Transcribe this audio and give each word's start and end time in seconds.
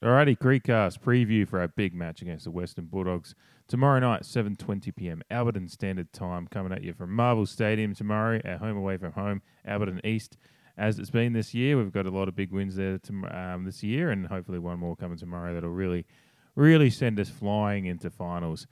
Alrighty, 0.00 0.38
Creekcast 0.38 1.00
preview 1.00 1.48
for 1.48 1.58
our 1.58 1.66
big 1.66 1.92
match 1.92 2.22
against 2.22 2.44
the 2.44 2.52
Western 2.52 2.84
Bulldogs 2.84 3.34
tomorrow 3.66 3.98
night, 3.98 4.22
7:20 4.22 4.94
p.m. 4.94 5.22
Alberton 5.28 5.68
Standard 5.68 6.12
Time, 6.12 6.46
coming 6.46 6.72
at 6.72 6.84
you 6.84 6.92
from 6.92 7.10
Marvel 7.10 7.46
Stadium 7.46 7.96
tomorrow. 7.96 8.40
Our 8.44 8.58
home 8.58 8.76
away 8.76 8.96
from 8.96 9.10
home, 9.10 9.42
Alberton 9.66 10.00
East. 10.06 10.36
As 10.76 11.00
it's 11.00 11.10
been 11.10 11.32
this 11.32 11.52
year, 11.52 11.76
we've 11.76 11.92
got 11.92 12.06
a 12.06 12.12
lot 12.12 12.28
of 12.28 12.36
big 12.36 12.52
wins 12.52 12.76
there 12.76 12.98
to, 12.98 13.36
um, 13.36 13.64
this 13.64 13.82
year, 13.82 14.12
and 14.12 14.28
hopefully 14.28 14.60
one 14.60 14.78
more 14.78 14.94
coming 14.94 15.18
tomorrow 15.18 15.52
that'll 15.52 15.70
really, 15.70 16.06
really 16.54 16.90
send 16.90 17.18
us 17.18 17.28
flying 17.28 17.86
into 17.86 18.08
finals. 18.08 18.68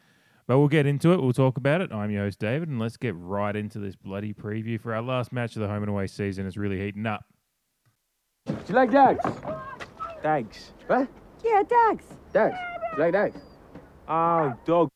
But 0.46 0.60
we'll 0.60 0.68
get 0.68 0.86
into 0.86 1.12
it. 1.12 1.20
We'll 1.20 1.32
talk 1.32 1.56
about 1.56 1.80
it. 1.80 1.90
I'm 1.90 2.12
your 2.12 2.22
host 2.22 2.38
David, 2.38 2.68
and 2.68 2.78
let's 2.78 2.96
get 2.96 3.16
right 3.16 3.56
into 3.56 3.80
this 3.80 3.96
bloody 3.96 4.32
preview 4.32 4.80
for 4.80 4.94
our 4.94 5.02
last 5.02 5.32
match 5.32 5.56
of 5.56 5.62
the 5.62 5.66
home 5.66 5.82
and 5.82 5.90
away 5.90 6.06
season. 6.06 6.46
It's 6.46 6.56
really 6.56 6.78
heating 6.78 7.04
up. 7.04 7.24
Do 8.46 8.54
you 8.68 8.76
like 8.76 8.92
dogs? 8.92 9.24
Dogs. 10.26 10.72
What? 10.88 11.08
Yeah, 11.44 11.62
Dags. 11.62 12.04
Dags. 12.32 12.58
You 12.92 12.98
like 12.98 13.12
dogs? 13.12 13.40
Oh, 14.08 14.54
dog. 14.64 14.88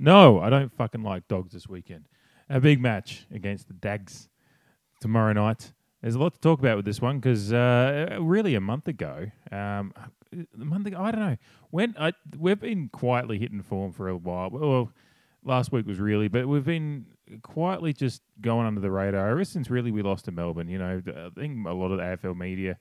No, 0.00 0.40
I 0.40 0.50
don't 0.50 0.76
fucking 0.76 1.04
like 1.04 1.28
dogs 1.28 1.52
this 1.52 1.68
weekend. 1.68 2.06
A 2.50 2.58
big 2.58 2.80
match 2.80 3.24
against 3.32 3.68
the 3.68 3.74
Dags 3.74 4.28
tomorrow 5.00 5.32
night. 5.32 5.72
There's 6.02 6.16
a 6.16 6.18
lot 6.18 6.34
to 6.34 6.40
talk 6.40 6.58
about 6.58 6.74
with 6.74 6.84
this 6.84 7.00
one 7.00 7.20
because 7.20 7.52
uh, 7.52 8.18
really 8.20 8.56
a 8.56 8.60
month 8.60 8.88
ago, 8.88 9.30
um, 9.52 9.94
a 10.32 10.64
month 10.64 10.88
ago, 10.88 11.00
I 11.00 11.12
don't 11.12 11.20
know 11.20 11.36
when 11.70 11.94
I 11.96 12.10
we've 12.36 12.58
been 12.58 12.88
quietly 12.88 13.38
hitting 13.38 13.62
form 13.62 13.92
for 13.92 14.08
a 14.08 14.16
while. 14.16 14.50
Well, 14.50 14.90
last 15.44 15.70
week 15.70 15.86
was 15.86 16.00
really, 16.00 16.26
but 16.26 16.48
we've 16.48 16.64
been 16.64 17.06
quietly 17.42 17.92
just 17.92 18.22
going 18.40 18.66
under 18.66 18.80
the 18.80 18.90
radar 18.90 19.28
ever 19.28 19.44
since 19.44 19.70
really 19.70 19.92
we 19.92 20.02
lost 20.02 20.24
to 20.24 20.32
Melbourne. 20.32 20.68
You 20.68 20.78
know, 20.78 21.00
I 21.06 21.38
think 21.38 21.64
a 21.64 21.72
lot 21.72 21.92
of 21.92 21.98
the 21.98 22.02
AFL 22.02 22.36
media 22.36 22.76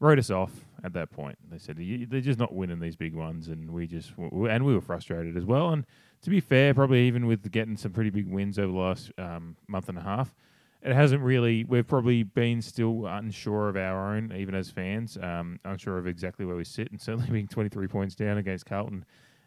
wrote 0.00 0.18
us 0.18 0.30
off 0.30 0.50
at 0.82 0.92
that 0.94 1.10
point. 1.10 1.38
They 1.50 1.58
said 1.58 1.76
they're 1.76 2.20
just 2.20 2.38
not 2.38 2.54
winning 2.54 2.80
these 2.80 2.96
big 2.96 3.14
ones, 3.14 3.48
and 3.48 3.70
we 3.70 3.86
just 3.86 4.12
and 4.18 4.64
we 4.64 4.74
were 4.74 4.80
frustrated 4.80 5.36
as 5.36 5.44
well. 5.44 5.70
And 5.70 5.84
to 6.22 6.30
be 6.30 6.40
fair, 6.40 6.74
probably 6.74 7.06
even 7.06 7.26
with 7.26 7.50
getting 7.52 7.76
some 7.76 7.92
pretty 7.92 8.10
big 8.10 8.28
wins 8.28 8.58
over 8.58 8.72
the 8.72 8.78
last 8.78 9.12
um, 9.18 9.56
month 9.68 9.88
and 9.88 9.98
a 9.98 10.02
half, 10.02 10.34
it 10.82 10.94
hasn't 10.94 11.22
really. 11.22 11.64
We've 11.64 11.86
probably 11.86 12.22
been 12.22 12.62
still 12.62 13.06
unsure 13.06 13.68
of 13.68 13.76
our 13.76 14.14
own, 14.16 14.32
even 14.36 14.54
as 14.54 14.70
fans, 14.70 15.18
um, 15.22 15.60
unsure 15.64 15.98
of 15.98 16.06
exactly 16.06 16.46
where 16.46 16.56
we 16.56 16.64
sit, 16.64 16.90
and 16.90 17.00
certainly 17.00 17.30
being 17.30 17.48
23 17.48 17.86
points 17.86 18.14
down 18.14 18.38
against 18.38 18.66
Carlton 18.66 19.04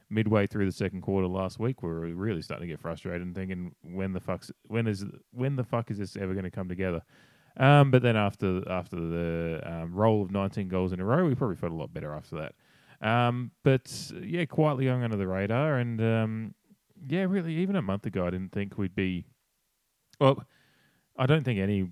midway 0.10 0.46
through 0.46 0.66
the 0.66 0.72
second 0.72 1.02
quarter 1.02 1.28
last 1.28 1.60
week, 1.60 1.82
we 1.82 1.90
were 1.90 2.02
really 2.02 2.42
starting 2.42 2.68
to 2.68 2.74
get 2.74 2.80
frustrated 2.80 3.22
and 3.22 3.34
thinking, 3.36 3.74
when 3.82 4.14
the 4.14 4.20
fuck's 4.20 4.52
when 4.68 4.88
is 4.88 5.06
when 5.32 5.56
the 5.56 5.64
fuck 5.64 5.90
is 5.90 5.98
this 5.98 6.16
ever 6.16 6.34
going 6.34 6.44
to 6.44 6.52
come 6.52 6.70
together? 6.70 7.02
Um, 7.58 7.92
but 7.92 8.02
then 8.02 8.16
after 8.16 8.68
after 8.70 8.96
the 8.96 9.62
um, 9.64 9.94
roll 9.94 10.22
of 10.24 10.32
19 10.32 10.68
goals 10.68 10.92
in 10.92 11.00
a 11.00 11.06
row, 11.06 11.26
we 11.26 11.36
probably 11.36 11.56
felt 11.56 11.72
a 11.72 11.76
lot 11.76 11.94
better 11.94 12.14
after 12.14 12.36
that. 12.38 13.08
Um, 13.08 13.52
but 13.64 14.12
yeah, 14.22 14.46
quietly 14.46 14.86
going 14.86 15.04
under 15.04 15.18
the 15.18 15.28
radar, 15.28 15.78
and 15.78 16.02
um, 16.02 16.56
yeah, 17.08 17.24
really, 17.24 17.56
even 17.56 17.76
a 17.76 17.82
month 17.82 18.06
ago, 18.06 18.26
I 18.26 18.32
didn't 18.32 18.52
think 18.52 18.78
we'd 18.78 18.96
be. 18.96 19.26
Well, 20.20 20.44
I 21.18 21.26
don't 21.26 21.44
think 21.44 21.60
any 21.60 21.90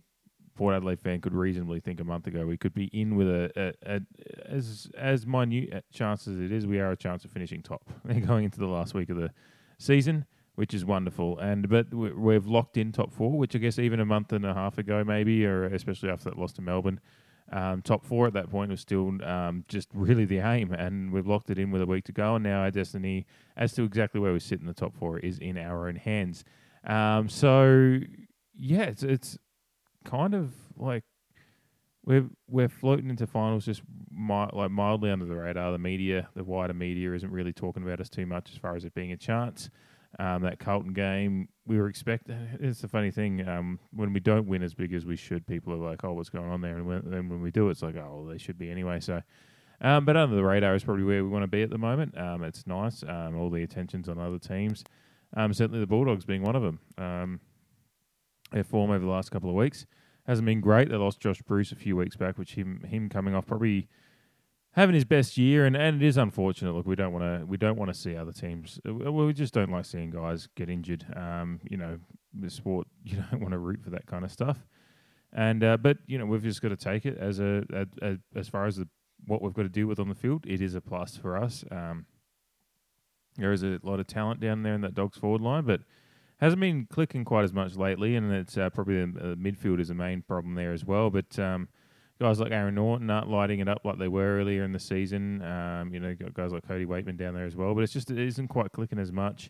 Port 0.56 0.76
Adelaide 0.76 1.02
fan 1.02 1.22
could 1.22 1.34
reasonably 1.34 1.80
think 1.80 2.00
a 2.00 2.04
month 2.04 2.28
ago 2.28 2.46
we 2.46 2.58
could 2.58 2.74
be 2.74 2.86
in 2.86 3.16
with 3.16 3.28
a, 3.28 3.52
a, 3.56 3.96
a 3.96 4.02
as 4.48 4.90
as 4.98 5.26
minute 5.26 5.86
chance 5.92 6.28
as 6.28 6.38
it 6.38 6.52
is. 6.52 6.66
We 6.66 6.80
are 6.80 6.92
a 6.92 6.98
chance 6.98 7.26
of 7.26 7.32
finishing 7.32 7.62
top 7.62 7.84
going 8.26 8.46
into 8.46 8.60
the 8.60 8.68
last 8.68 8.94
week 8.94 9.10
of 9.10 9.18
the 9.18 9.32
season, 9.78 10.26
which 10.56 10.74
is 10.74 10.84
wonderful. 10.86 11.38
And 11.40 11.68
but 11.70 11.94
we- 11.94 12.12
we've 12.14 12.46
locked 12.48 12.78
in 12.78 12.92
top 12.92 13.12
four, 13.12 13.38
which 13.38 13.56
I 13.56 13.60
guess 13.60 13.80
even 13.80 14.00
a 14.00 14.06
month 14.06 14.34
and 14.34 14.46
a 14.46 14.54
half 14.54 14.78
ago, 14.78 15.04
maybe, 15.04 15.46
or 15.46 15.66
especially 15.66 16.10
after 16.10 16.30
that 16.30 16.38
loss 16.38 16.54
to 16.54 16.62
Melbourne. 16.62 17.00
Um, 17.54 17.82
top 17.82 18.06
four 18.06 18.28
at 18.28 18.34
that 18.34 18.50
point 18.50 18.72
was 18.72 18.80
still 18.80 19.22
um, 19.26 19.66
just 19.68 19.90
really 19.94 20.24
the 20.24 20.38
aim, 20.40 20.72
and 20.72 21.12
we've 21.12 21.28
locked 21.28 21.50
it 21.50 21.60
in 21.60 21.70
with 21.70 21.82
a 21.82 21.86
week 21.86 22.06
to 22.06 22.14
go. 22.14 22.36
And 22.36 22.44
now 22.46 22.62
our 22.62 22.72
destiny, 22.72 23.26
as 23.58 23.74
to 23.74 23.84
exactly 23.84 24.22
where 24.22 24.32
we 24.32 24.40
sit 24.40 24.62
in 24.62 24.68
the 24.68 24.74
top 24.74 24.96
four, 24.96 25.20
is 25.20 25.38
in 25.40 25.58
our 25.58 25.88
own 25.90 25.98
hands. 25.98 26.46
Um, 26.86 27.28
so 27.28 28.00
yeah, 28.56 28.84
it's 28.84 29.04
it's 29.04 29.38
kind 30.06 30.34
of 30.34 30.54
like 30.78 31.04
we're 32.06 32.30
we're 32.48 32.70
floating 32.70 33.10
into 33.10 33.28
finals 33.28 33.66
just 33.66 33.82
mi- 34.12 34.48
like 34.54 34.72
mildly 34.72 35.12
under 35.12 35.26
the 35.26 35.36
radar. 35.36 35.72
The 35.74 35.78
media, 35.78 36.30
the 36.36 36.44
wider 36.44 36.74
media, 36.74 37.14
isn't 37.14 37.32
really 37.32 37.54
talking 37.54 37.84
about 37.84 38.00
us 38.00 38.10
too 38.10 38.26
much 38.26 38.50
as 38.52 38.58
far 38.58 38.76
as 38.76 38.86
it 38.86 38.94
being 38.94 39.12
a 39.12 39.18
chance. 39.18 39.70
Um, 40.20 40.42
that 40.44 40.60
Carlton 40.60 40.94
game, 40.94 41.48
we 41.66 41.78
were 41.78 41.88
expecting. 41.88 42.36
It's 42.60 42.84
a 42.84 42.88
funny 42.88 43.12
thing 43.12 43.48
um, 43.48 43.80
when 43.94 44.12
we 44.12 44.20
don't 44.20 44.46
win 44.46 44.62
as 44.62 44.74
big 44.74 44.94
as 44.94 45.06
we 45.06 45.16
should. 45.16 45.48
People 45.48 45.74
are 45.74 45.90
like, 45.90 46.04
"Oh, 46.04 46.14
what's 46.14 46.30
going 46.30 46.50
on 46.50 46.60
there?" 46.62 46.76
And 46.76 46.86
when, 46.86 47.02
then 47.06 47.30
when 47.30 47.42
we 47.42 47.50
do, 47.50 47.70
it's 47.70 47.82
like, 47.82 47.96
"Oh, 47.96 48.16
well, 48.18 48.26
they 48.26 48.38
should 48.38 48.58
be 48.58 48.70
anyway." 48.70 49.00
So, 49.00 49.22
um, 49.80 50.04
but 50.04 50.18
under 50.18 50.36
the 50.36 50.44
radar 50.44 50.76
is 50.76 50.84
probably 50.84 51.06
where 51.06 51.24
we 51.24 51.30
want 51.30 51.44
to 51.44 51.48
be 51.48 51.62
at 51.62 51.70
the 51.70 51.78
moment. 51.78 52.18
Um, 52.18 52.44
it's 52.44 52.68
nice. 52.68 53.04
Um, 53.04 53.38
all 53.38 53.50
the 53.50 53.64
attention's 53.64 54.10
on 54.10 54.20
other 54.20 54.38
teams. 54.38 54.84
Um, 55.34 55.54
certainly 55.54 55.80
the 55.80 55.88
Bulldogs 55.88 56.26
being 56.26 56.44
one 56.44 56.58
of 56.58 56.62
them. 56.62 57.40
Their 58.52 58.64
form 58.66 58.92
over 58.92 59.00
the 59.00 59.12
last 59.12 59.32
couple 59.32 59.50
of 59.50 59.56
weeks 59.56 59.86
hasn't 60.28 60.46
been 60.46 60.62
great. 60.62 60.90
They 60.90 60.98
lost 60.98 61.20
Josh 61.22 61.42
Bruce 61.42 61.72
a 61.72 61.76
few 61.76 61.96
weeks 61.96 62.16
back, 62.16 62.38
which 62.38 62.56
him 62.56 62.82
him 62.82 63.10
coming 63.10 63.34
off 63.34 63.48
probably 63.48 63.88
having 64.74 64.96
his 64.96 65.06
best 65.06 65.38
year, 65.38 65.66
and, 65.66 65.76
and 65.76 66.02
it 66.02 66.06
is 66.06 66.18
unfortunate. 66.18 66.74
Look, 66.74 66.88
we 66.88 66.96
don't 66.96 67.14
want 67.14 67.24
to 67.24 67.46
we 67.46 67.58
don't 67.58 67.78
want 67.78 67.94
to 67.94 68.00
see 68.00 68.16
other 68.16 68.32
teams. 68.32 68.80
uh, 68.88 69.12
we 69.12 69.34
just 69.34 69.54
don't 69.54 69.72
like 69.72 69.86
seeing 69.86 70.10
guys 70.10 70.48
get 70.56 70.70
injured. 70.70 71.06
Um, 71.16 71.60
you 71.70 71.78
know, 71.78 72.00
the 72.34 72.50
sport 72.50 72.88
you 73.04 73.24
don't 73.32 73.42
want 73.42 73.52
to 73.52 73.60
root 73.60 73.82
for 73.84 73.90
that 73.92 74.06
kind 74.06 74.24
of 74.24 74.32
stuff. 74.32 74.58
And 75.34 75.64
uh, 75.64 75.78
but 75.78 75.98
you 76.08 76.18
know 76.18 76.26
we've 76.26 76.44
just 76.44 76.62
got 76.62 76.70
to 76.70 76.78
take 76.78 77.06
it 77.06 77.18
as 77.18 77.40
a, 77.40 77.64
a, 77.74 77.88
a 78.02 78.18
as 78.36 78.48
far 78.48 78.66
as 78.66 78.78
the, 78.78 78.88
what 79.26 79.42
we've 79.42 79.54
got 79.54 79.64
to 79.64 79.70
deal 79.70 79.88
with 79.88 80.00
on 80.00 80.10
the 80.10 80.16
field. 80.16 80.46
It 80.48 80.62
is 80.62 80.76
a 80.76 80.82
plus 80.82 81.16
for 81.16 81.38
us. 81.38 81.64
Um, 81.72 82.06
there 83.38 83.54
is 83.54 83.64
a 83.64 83.80
lot 83.84 84.02
of 84.02 84.08
talent 84.08 84.42
down 84.42 84.64
there 84.64 84.74
in 84.74 84.82
that 84.82 84.94
dogs 84.94 85.18
forward 85.18 85.42
line, 85.42 85.64
but 85.64 85.82
hasn't 86.42 86.60
been 86.60 86.86
clicking 86.86 87.24
quite 87.24 87.44
as 87.44 87.54
much 87.54 87.78
lately, 87.78 88.16
and 88.16 88.32
it's 88.34 88.58
uh, 88.58 88.70
probably 88.72 89.06
the 89.06 89.32
uh, 89.32 89.36
midfield 89.36 89.80
is 89.80 89.90
a 89.90 89.94
main 89.94 90.22
problem 90.22 90.56
there 90.56 90.74
as 90.74 90.84
well. 90.84 91.10
But 91.10 91.38
um, 91.40 91.70
guys 92.22 92.40
like 92.40 92.52
Aaron 92.52 92.76
Naughton 92.76 93.10
aren't 93.10 93.30
lighting 93.30 93.60
it 93.62 93.68
up 93.68 93.82
like 93.84 93.98
they 93.98 94.08
were 94.08 94.38
earlier 94.40 94.64
in 94.64 94.72
the 94.72 94.80
season. 94.80 95.42
Um, 95.42 95.92
you 95.92 96.00
know, 96.00 96.14
got 96.14 96.36
guys 96.36 96.54
like 96.54 96.68
Cody 96.68 96.86
Weightman 96.86 97.18
down 97.18 97.34
there 97.34 97.48
as 97.48 97.56
well, 97.56 97.74
but 97.74 97.84
it's 97.84 97.92
just 97.92 98.12
it 98.12 98.20
isn't 98.20 98.48
quite 98.48 98.72
clicking 98.72 99.00
as 99.00 99.12
much. 99.12 99.50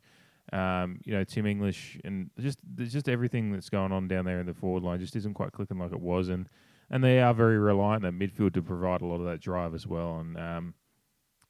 Um, 0.54 1.00
you 1.04 1.14
know, 1.14 1.26
Tim 1.26 1.46
English 1.46 2.00
and 2.06 2.30
just 2.40 2.60
just 2.78 3.10
everything 3.10 3.52
that's 3.52 3.70
going 3.70 3.92
on 3.92 4.08
down 4.08 4.24
there 4.24 4.40
in 4.40 4.46
the 4.46 4.54
forward 4.54 4.84
line 4.84 5.00
just 5.00 5.18
isn't 5.18 5.34
quite 5.34 5.52
clicking 5.52 5.78
like 5.78 5.92
it 5.92 6.00
was, 6.00 6.30
and 6.30 6.48
and 6.90 7.04
they 7.04 7.20
are 7.20 7.34
very 7.34 7.58
reliant 7.58 8.06
on 8.06 8.18
midfield 8.18 8.54
to 8.54 8.62
provide 8.62 9.02
a 9.02 9.06
lot 9.06 9.20
of 9.20 9.26
that 9.26 9.42
drive 9.42 9.76
as 9.76 9.86
well, 9.86 10.20
and 10.20 10.38
um, 10.38 10.74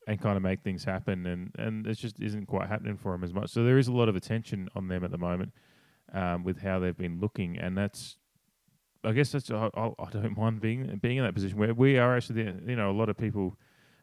and 0.08 0.20
kind 0.20 0.38
of 0.38 0.42
make 0.42 0.62
things 0.62 0.84
happen, 0.84 1.28
and 1.28 1.52
and 1.59 1.86
it 1.86 2.00
just 2.00 2.20
isn't 2.20 2.48
quite 2.48 2.68
happening 2.68 2.98
for 2.98 3.12
them 3.12 3.24
as 3.24 3.34
much. 3.34 3.52
So 3.52 3.64
there 3.64 3.78
is 3.78 3.88
a 3.88 3.94
lot 3.94 4.09
of 4.09 4.16
attention 4.16 4.70
on 4.76 4.88
them 4.88 5.03
at 5.03 5.12
the 5.12 5.20
moment 5.20 5.53
um, 6.14 6.44
with 6.44 6.62
how 6.62 6.80
they've 6.80 6.98
been 6.98 7.20
looking, 7.20 7.59
and 7.59 7.78
that's 7.78 8.18
I 9.03 9.12
guess 9.13 9.31
that's 9.31 9.50
I, 9.50 9.69
I 9.75 10.09
don't 10.12 10.38
mind 10.44 10.62
being 10.62 11.00
being 11.01 11.17
in 11.17 11.23
that 11.23 11.34
position 11.34 11.57
where 11.57 11.73
we 11.73 11.97
are 11.97 12.16
actually 12.16 12.44
the- 12.44 12.72
you 12.72 12.75
know 12.75 12.91
a 12.91 12.94
lot 12.94 13.09
of 13.09 13.17
people. 13.17 13.57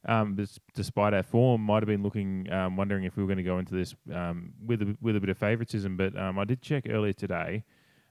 Um, 0.04 0.38
despite 0.74 1.12
our 1.12 1.24
form, 1.24 1.60
might 1.62 1.82
have 1.82 1.88
been 1.88 2.04
looking, 2.04 2.50
um, 2.52 2.76
wondering 2.76 3.02
if 3.02 3.16
we 3.16 3.22
were 3.22 3.26
going 3.26 3.38
to 3.38 3.42
go 3.42 3.58
into 3.58 3.74
this 3.74 3.96
um, 4.14 4.52
with 4.64 4.80
a, 4.80 4.96
with 5.02 5.16
a 5.16 5.20
bit 5.20 5.28
of 5.28 5.36
favouritism. 5.36 5.96
But 5.96 6.16
um, 6.16 6.38
I 6.38 6.44
did 6.44 6.62
check 6.62 6.84
earlier 6.88 7.12
today, 7.12 7.64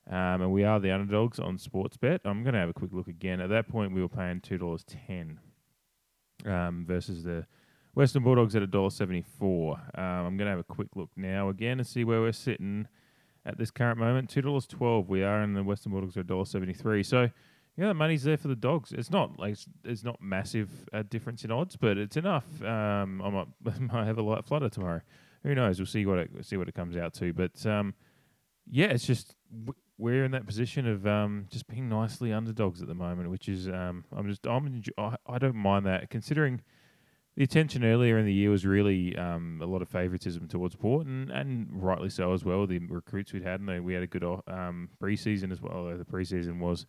um, 0.09 0.41
and 0.41 0.51
we 0.51 0.65
are 0.65 0.81
the 0.81 0.91
underdogs 0.91 1.39
on 1.39 1.57
Sportsbet. 1.57 2.19
I'm 2.25 2.43
going 2.43 2.53
to 2.53 2.59
have 2.59 2.69
a 2.69 2.73
quick 2.73 2.91
look 2.91 3.07
again. 3.07 3.39
At 3.39 3.49
that 3.49 3.69
point, 3.69 3.93
we 3.93 4.01
were 4.01 4.09
paying 4.09 4.41
two 4.41 4.57
dollars 4.57 4.83
ten 4.83 5.39
um, 6.45 6.85
versus 6.85 7.23
the 7.23 7.45
Western 7.95 8.21
Bulldogs 8.21 8.55
at 8.55 8.61
a 8.61 8.67
dollar 8.67 8.89
seventy 8.89 9.23
four. 9.39 9.79
I'm 9.95 10.35
going 10.37 10.45
to 10.45 10.51
have 10.51 10.59
a 10.59 10.63
quick 10.63 10.89
look 10.95 11.09
now 11.15 11.47
again 11.47 11.79
and 11.79 11.87
see 11.87 12.03
where 12.03 12.19
we're 12.19 12.33
sitting 12.33 12.87
at 13.47 13.57
this 13.57 13.71
current 13.71 13.97
moment. 13.97 14.29
Two 14.29 14.41
dollars 14.41 14.67
twelve. 14.67 15.09
We 15.09 15.23
are, 15.23 15.41
and 15.41 15.55
the 15.55 15.63
Western 15.63 15.93
Bulldogs 15.93 16.17
are 16.17 16.23
dollar 16.23 16.45
seventy 16.45 16.73
three. 16.73 17.01
So 17.01 17.29
yeah, 17.77 17.87
the 17.87 17.93
money's 17.93 18.23
there 18.23 18.37
for 18.37 18.47
the 18.47 18.55
dogs. 18.55 18.91
It's 18.91 19.11
not 19.11 19.39
like 19.39 19.53
it's, 19.53 19.67
it's 19.83 20.03
not 20.03 20.21
massive 20.21 20.69
uh, 20.93 21.03
difference 21.09 21.45
in 21.45 21.51
odds, 21.51 21.77
but 21.77 21.97
it's 21.97 22.17
enough. 22.17 22.45
Um, 22.61 23.21
I 23.21 23.29
might, 23.29 23.47
might 23.79 24.05
have 24.05 24.17
a 24.17 24.23
light 24.23 24.45
flutter 24.45 24.69
tomorrow. 24.69 25.01
Who 25.44 25.55
knows? 25.55 25.79
We'll 25.79 25.85
see 25.85 26.05
what 26.05 26.19
it 26.19 26.31
see 26.41 26.57
what 26.57 26.67
it 26.67 26.75
comes 26.75 26.97
out 26.97 27.13
to. 27.15 27.33
But 27.33 27.65
um, 27.65 27.94
yeah, 28.69 28.88
it's 28.88 29.05
just 29.05 29.35
we're 29.97 30.25
in 30.25 30.31
that 30.31 30.45
position 30.45 30.88
of 30.88 31.07
um, 31.07 31.45
just 31.50 31.67
being 31.67 31.88
nicely 31.88 32.33
underdogs 32.33 32.81
at 32.81 32.88
the 32.88 32.95
moment, 32.95 33.29
which 33.29 33.47
is 33.47 33.67
um, 33.67 34.03
I'm 34.15 34.27
just 34.27 34.45
I'm 34.45 34.83
I, 34.97 35.15
I 35.27 35.38
don't 35.38 35.55
mind 35.55 35.85
that 35.85 36.09
considering 36.09 36.61
the 37.38 37.44
attention 37.44 37.84
earlier 37.86 38.18
in 38.18 38.25
the 38.25 38.34
year 38.34 38.50
was 38.50 38.66
really 38.66 39.16
um, 39.16 39.60
a 39.62 39.66
lot 39.68 39.84
of 39.84 39.88
favouritism 39.88 40.48
towards 40.48 40.75
Port, 40.75 41.06
and, 41.06 41.30
and 41.30 41.68
rightly 41.72 42.10
so 42.10 42.34
as 42.34 42.44
well. 42.44 42.66
The 42.66 42.80
recruits 42.80 43.31
we'd 43.31 43.44
had, 43.44 43.60
and 43.60 43.69
they- 43.69 43.80
we 43.80 43.94
had 43.94 44.01
a 44.01 44.07
good 44.07 44.24
um, 44.24 44.89
preseason 45.00 45.51
as 45.51 45.62
well. 45.62 45.95
The 45.95 46.04
preseason 46.04 46.57
was 46.57 46.88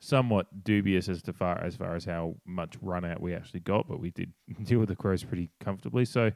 somewhat 0.00 0.64
dubious 0.64 1.10
as 1.10 1.20
to 1.24 1.32
far 1.34 1.62
as 1.62 1.76
far 1.76 1.94
as 1.94 2.06
how 2.06 2.36
much 2.46 2.74
run 2.80 3.04
out 3.04 3.20
we 3.20 3.34
actually 3.34 3.60
got, 3.60 3.86
but 3.86 4.00
we 4.00 4.10
did 4.10 4.32
deal 4.64 4.78
with 4.78 4.88
the 4.88 4.96
Crows 4.96 5.22
pretty 5.24 5.50
comfortably. 5.60 6.06
So 6.06 6.30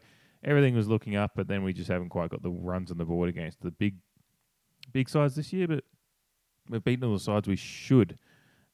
everything 0.44 0.76
was 0.76 0.87
looking 0.87 1.17
up, 1.17 1.32
but 1.35 1.49
then 1.49 1.64
we 1.64 1.73
just 1.73 1.88
haven't 1.91 2.11
quite 2.11 2.29
got 2.29 2.43
the 2.43 2.50
runs 2.50 2.91
on 2.91 2.99
the 2.99 3.06
board 3.06 3.31
against 3.31 3.62
the 3.62 3.70
big 3.70 3.97
big 4.93 5.08
sides 5.08 5.35
this 5.35 5.50
year. 5.55 5.67
But 5.67 5.82
we've 6.69 6.85
beaten 6.85 7.06
all 7.06 7.14
the 7.14 7.19
sides 7.19 7.49
we 7.49 7.56
should 7.56 8.19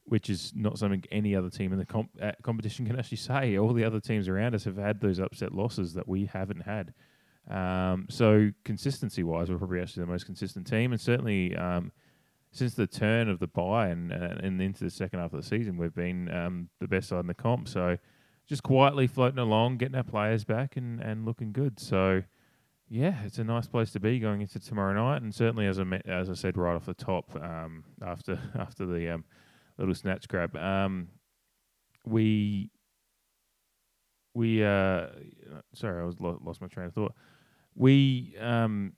which 0.05 0.29
is 0.29 0.51
not 0.55 0.77
something 0.77 1.03
any 1.11 1.35
other 1.35 1.49
team 1.49 1.71
in 1.71 1.79
the 1.79 1.85
comp- 1.85 2.17
uh, 2.21 2.31
competition 2.41 2.85
can 2.85 2.99
actually 2.99 3.17
say. 3.17 3.57
All 3.57 3.73
the 3.73 3.83
other 3.83 3.99
teams 3.99 4.27
around 4.27 4.53
us 4.55 4.63
have 4.65 4.77
had 4.77 4.99
those 4.99 5.19
upset 5.19 5.53
losses 5.53 5.93
that 5.93 6.07
we 6.07 6.25
haven't 6.25 6.61
had. 6.61 6.93
Um, 7.49 8.07
so 8.09 8.51
consistency 8.63 9.23
wise, 9.23 9.49
we're 9.49 9.57
probably 9.57 9.81
actually 9.81 10.01
the 10.05 10.11
most 10.11 10.25
consistent 10.25 10.67
team, 10.67 10.91
and 10.91 11.01
certainly 11.01 11.55
um, 11.55 11.91
since 12.51 12.73
the 12.73 12.87
turn 12.87 13.29
of 13.29 13.39
the 13.39 13.47
bye 13.47 13.87
and, 13.87 14.11
uh, 14.11 14.35
and 14.41 14.61
into 14.61 14.83
the 14.83 14.89
second 14.89 15.19
half 15.19 15.33
of 15.33 15.41
the 15.41 15.47
season, 15.47 15.77
we've 15.77 15.95
been 15.95 16.33
um, 16.33 16.69
the 16.79 16.87
best 16.87 17.09
side 17.09 17.19
in 17.19 17.27
the 17.27 17.33
comp. 17.33 17.67
So 17.67 17.97
just 18.47 18.63
quietly 18.63 19.07
floating 19.07 19.39
along, 19.39 19.77
getting 19.77 19.95
our 19.95 20.03
players 20.03 20.43
back, 20.43 20.77
and, 20.77 20.99
and 21.01 21.25
looking 21.25 21.51
good. 21.51 21.79
So 21.79 22.23
yeah, 22.89 23.23
it's 23.25 23.39
a 23.39 23.43
nice 23.43 23.67
place 23.67 23.91
to 23.93 23.99
be 23.99 24.19
going 24.19 24.41
into 24.41 24.59
tomorrow 24.59 24.93
night, 24.93 25.21
and 25.21 25.33
certainly 25.33 25.65
as 25.65 25.79
I 25.79 25.83
as 26.05 26.29
I 26.29 26.33
said 26.33 26.57
right 26.57 26.75
off 26.75 26.85
the 26.85 26.93
top, 26.93 27.35
um, 27.41 27.83
after 28.05 28.39
after 28.55 28.85
the 28.85 29.09
um, 29.09 29.25
little 29.83 29.95
snatch 29.95 30.27
grab, 30.27 30.55
um, 30.55 31.09
we 32.05 32.69
we 34.33 34.63
uh, 34.63 35.07
sorry, 35.73 36.01
I 36.01 36.05
was 36.05 36.19
lo- 36.19 36.41
lost 36.43 36.61
my 36.61 36.67
train 36.67 36.87
of 36.87 36.93
thought. 36.93 37.13
We 37.75 38.35
um, 38.39 38.93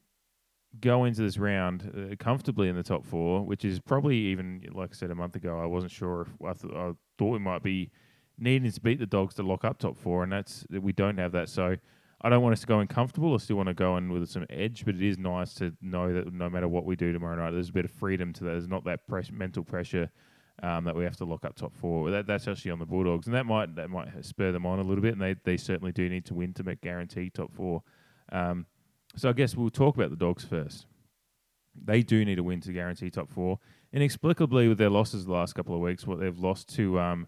go 0.79 1.05
into 1.05 1.21
this 1.21 1.37
round 1.37 2.11
uh, 2.11 2.15
comfortably 2.17 2.69
in 2.69 2.75
the 2.75 2.83
top 2.83 3.05
four, 3.05 3.43
which 3.43 3.65
is 3.65 3.79
probably 3.79 4.17
even 4.17 4.63
like 4.73 4.91
I 4.91 4.95
said 4.95 5.11
a 5.11 5.15
month 5.15 5.35
ago. 5.35 5.59
I 5.59 5.65
wasn't 5.65 5.91
sure 5.91 6.21
if 6.21 6.27
I, 6.45 6.53
th- 6.53 6.73
I 6.73 6.91
thought 7.17 7.31
we 7.31 7.39
might 7.39 7.63
be 7.63 7.91
needing 8.37 8.69
to 8.69 8.81
beat 8.81 8.99
the 8.99 9.05
dogs 9.05 9.35
to 9.35 9.43
lock 9.43 9.65
up 9.65 9.79
top 9.79 9.97
four, 9.97 10.23
and 10.23 10.31
that's 10.31 10.65
we 10.69 10.93
don't 10.93 11.17
have 11.17 11.31
that. 11.33 11.49
So 11.49 11.75
I 12.21 12.29
don't 12.29 12.41
want 12.41 12.53
us 12.53 12.61
to 12.61 12.67
go 12.67 12.79
in 12.79 12.87
comfortable. 12.87 13.33
I 13.33 13.37
still 13.37 13.57
want 13.57 13.67
to 13.67 13.73
go 13.73 13.97
in 13.97 14.11
with 14.11 14.29
some 14.29 14.45
edge, 14.49 14.85
but 14.85 14.95
it 14.95 15.03
is 15.03 15.17
nice 15.17 15.53
to 15.55 15.73
know 15.81 16.13
that 16.13 16.33
no 16.33 16.49
matter 16.49 16.67
what 16.67 16.85
we 16.85 16.95
do 16.95 17.11
tomorrow 17.11 17.35
night, 17.35 17.51
there's 17.51 17.69
a 17.69 17.73
bit 17.73 17.85
of 17.85 17.91
freedom 17.91 18.33
to 18.33 18.43
that. 18.45 18.51
There's 18.51 18.67
not 18.67 18.85
that 18.85 19.07
press, 19.07 19.31
mental 19.31 19.63
pressure 19.63 20.09
um, 20.63 20.85
that 20.85 20.95
we 20.95 21.03
have 21.03 21.17
to 21.17 21.25
lock 21.25 21.45
up 21.45 21.55
top 21.55 21.75
four. 21.75 22.11
That, 22.11 22.27
that's 22.27 22.47
actually 22.47 22.71
on 22.71 22.79
the 22.79 22.85
Bulldogs, 22.85 23.27
and 23.27 23.35
that 23.35 23.45
might 23.45 23.75
that 23.75 23.89
might 23.89 24.23
spur 24.23 24.51
them 24.51 24.65
on 24.65 24.79
a 24.79 24.83
little 24.83 25.01
bit. 25.01 25.13
And 25.13 25.21
they, 25.21 25.35
they 25.43 25.57
certainly 25.57 25.91
do 25.91 26.07
need 26.09 26.25
to 26.25 26.33
win 26.33 26.53
to 26.53 26.63
make 26.63 26.81
guarantee 26.81 27.29
top 27.29 27.53
four. 27.53 27.83
Um, 28.31 28.65
so 29.15 29.29
I 29.29 29.33
guess 29.33 29.55
we'll 29.55 29.69
talk 29.69 29.95
about 29.95 30.09
the 30.09 30.15
Dogs 30.15 30.43
first. 30.43 30.87
They 31.83 32.01
do 32.01 32.23
need 32.23 32.39
a 32.39 32.43
win 32.43 32.61
to 32.61 32.71
guarantee 32.71 33.09
top 33.09 33.29
four. 33.29 33.59
Inexplicably, 33.91 34.67
with 34.67 34.77
their 34.77 34.89
losses 34.89 35.25
the 35.25 35.31
last 35.31 35.53
couple 35.53 35.75
of 35.75 35.81
weeks, 35.81 36.07
what 36.07 36.19
they've 36.19 36.37
lost 36.37 36.73
to 36.75 36.99
um, 36.99 37.27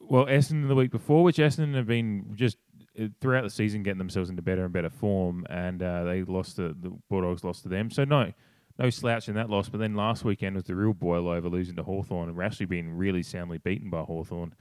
well 0.00 0.26
Essendon 0.26 0.68
the 0.68 0.74
week 0.74 0.90
before, 0.90 1.22
which 1.22 1.36
Essendon 1.36 1.74
have 1.74 1.86
been 1.86 2.32
just 2.34 2.58
uh, 3.00 3.06
throughout 3.20 3.44
the 3.44 3.50
season 3.50 3.82
getting 3.82 3.98
themselves 3.98 4.30
into 4.30 4.42
better 4.42 4.64
and 4.64 4.72
better 4.72 4.90
form, 4.90 5.46
and 5.48 5.82
uh, 5.82 6.04
they 6.04 6.22
lost 6.22 6.56
to 6.56 6.74
the 6.74 6.92
Bulldogs 7.08 7.44
lost 7.44 7.62
to 7.62 7.68
them. 7.68 7.90
So 7.90 8.04
no, 8.04 8.32
no 8.80 8.90
slouch 8.90 9.28
in 9.28 9.34
that 9.34 9.50
loss. 9.50 9.68
But 9.68 9.78
then 9.78 9.94
last 9.94 10.24
weekend 10.24 10.56
was 10.56 10.64
the 10.64 10.74
real 10.74 10.94
boil 10.94 11.28
over 11.28 11.48
losing 11.48 11.76
to 11.76 11.82
Hawthorn 11.82 12.28
and 12.28 12.36
Rashleigh 12.36 12.66
being 12.66 12.96
really 12.96 13.22
soundly 13.22 13.58
beaten 13.58 13.90
by 13.90 14.00
Hawthorn. 14.00 14.54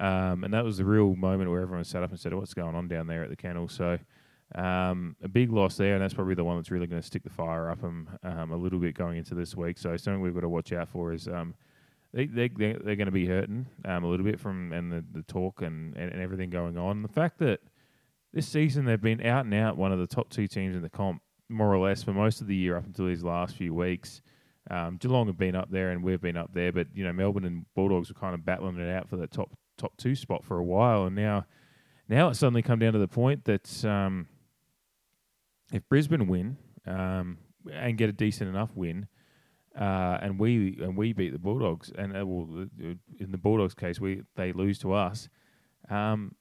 Um, 0.00 0.44
and 0.44 0.54
that 0.54 0.64
was 0.64 0.78
the 0.78 0.84
real 0.84 1.14
moment 1.14 1.50
where 1.50 1.60
everyone 1.60 1.84
sat 1.84 2.02
up 2.02 2.10
and 2.10 2.18
said, 2.18 2.32
"What's 2.32 2.54
going 2.54 2.74
on 2.74 2.88
down 2.88 3.06
there 3.06 3.22
at 3.24 3.30
the 3.30 3.36
kennel?" 3.36 3.68
So 3.68 3.98
um, 4.54 5.16
a 5.22 5.28
big 5.28 5.52
loss 5.52 5.76
there, 5.76 5.94
and 5.94 6.02
that's 6.02 6.14
probably 6.14 6.34
the 6.34 6.44
one 6.44 6.56
that's 6.56 6.70
really 6.70 6.86
going 6.86 7.02
to 7.02 7.06
stick 7.06 7.24
the 7.24 7.30
fire 7.30 7.68
up 7.68 7.80
them 7.80 8.08
um, 8.22 8.52
a 8.52 8.56
little 8.56 8.78
bit 8.78 8.94
going 8.94 9.18
into 9.18 9.34
this 9.34 9.54
week. 9.56 9.76
So 9.76 9.96
something 9.96 10.20
we've 10.20 10.34
got 10.34 10.40
to 10.40 10.48
watch 10.48 10.72
out 10.72 10.88
for 10.88 11.12
is 11.12 11.28
um, 11.28 11.54
they, 12.14 12.26
they, 12.26 12.48
they're, 12.48 12.78
they're 12.78 12.96
going 12.96 13.06
to 13.06 13.12
be 13.12 13.26
hurting 13.26 13.66
um, 13.84 14.04
a 14.04 14.08
little 14.08 14.24
bit 14.24 14.40
from 14.40 14.72
and 14.72 14.90
the, 14.90 15.04
the 15.12 15.22
talk 15.22 15.60
and, 15.62 15.94
and, 15.96 16.12
and 16.12 16.22
everything 16.22 16.48
going 16.48 16.78
on. 16.78 17.02
The 17.02 17.08
fact 17.08 17.38
that 17.40 17.60
this 18.32 18.46
season 18.46 18.84
they've 18.84 19.00
been 19.00 19.24
out 19.26 19.44
and 19.44 19.54
out 19.54 19.76
one 19.76 19.92
of 19.92 19.98
the 19.98 20.06
top 20.06 20.30
two 20.30 20.46
teams 20.46 20.76
in 20.76 20.82
the 20.82 20.88
comp, 20.88 21.22
more 21.48 21.72
or 21.72 21.78
less, 21.78 22.02
for 22.02 22.12
most 22.12 22.40
of 22.40 22.46
the 22.46 22.54
year 22.54 22.76
up 22.76 22.86
until 22.86 23.06
these 23.06 23.24
last 23.24 23.56
few 23.56 23.74
weeks. 23.74 24.22
Um, 24.70 24.98
Geelong 24.98 25.28
have 25.28 25.38
been 25.38 25.56
up 25.56 25.70
there 25.70 25.90
and 25.90 26.02
we've 26.02 26.20
been 26.20 26.36
up 26.36 26.52
there, 26.52 26.72
but 26.72 26.88
you 26.94 27.04
know 27.04 27.12
Melbourne 27.12 27.44
and 27.44 27.64
Bulldogs 27.74 28.08
were 28.08 28.20
kind 28.20 28.34
of 28.34 28.44
battling 28.44 28.78
it 28.78 28.90
out 28.90 29.08
for 29.08 29.16
the 29.16 29.26
top 29.26 29.50
top 29.78 29.96
two 29.96 30.14
spot 30.14 30.44
for 30.44 30.58
a 30.58 30.64
while, 30.64 31.04
and 31.04 31.16
now 31.16 31.46
now 32.08 32.28
it's 32.28 32.38
suddenly 32.38 32.62
come 32.62 32.78
down 32.78 32.92
to 32.92 32.98
the 32.98 33.08
point 33.08 33.44
that 33.44 33.84
um, 33.84 34.28
if 35.72 35.88
Brisbane 35.88 36.26
win 36.26 36.56
um, 36.86 37.38
and 37.72 37.96
get 37.96 38.08
a 38.08 38.12
decent 38.12 38.50
enough 38.50 38.70
win, 38.74 39.06
uh, 39.78 40.18
and 40.20 40.38
we 40.38 40.78
and 40.80 40.96
we 40.96 41.12
beat 41.12 41.32
the 41.32 41.38
Bulldogs, 41.38 41.90
and 41.96 42.16
uh, 42.16 42.26
well, 42.26 42.66
in 42.78 43.30
the 43.30 43.38
Bulldogs 43.38 43.74
case, 43.74 44.00
we 44.00 44.22
they 44.36 44.52
lose 44.52 44.78
to 44.80 44.92
us. 44.92 45.28
Um, 45.88 46.34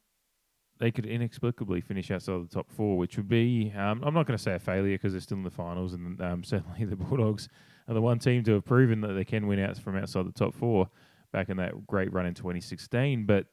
they 0.79 0.91
could 0.91 1.05
inexplicably 1.05 1.81
finish 1.81 2.11
outside 2.11 2.43
the 2.43 2.53
top 2.53 2.69
four, 2.69 2.97
which 2.97 3.17
would 3.17 3.27
be 3.27 3.73
um, 3.75 4.03
I'm 4.03 4.13
not 4.13 4.25
going 4.25 4.37
to 4.37 4.43
say 4.43 4.53
a 4.53 4.59
failure 4.59 4.95
because 4.95 5.13
they're 5.13 5.21
still 5.21 5.37
in 5.37 5.43
the 5.43 5.51
finals, 5.51 5.93
and 5.93 6.21
um, 6.21 6.43
certainly 6.43 6.85
the 6.85 6.95
Bulldogs 6.95 7.49
are 7.87 7.93
the 7.93 8.01
one 8.01 8.19
team 8.19 8.43
to 8.43 8.53
have 8.53 8.65
proven 8.65 9.01
that 9.01 9.13
they 9.13 9.25
can 9.25 9.47
win 9.47 9.59
out 9.59 9.77
from 9.77 9.97
outside 9.97 10.25
the 10.25 10.31
top 10.31 10.53
four 10.53 10.89
back 11.31 11.49
in 11.49 11.57
that 11.57 11.87
great 11.87 12.11
run 12.13 12.25
in 12.25 12.33
2016. 12.33 13.25
But 13.25 13.45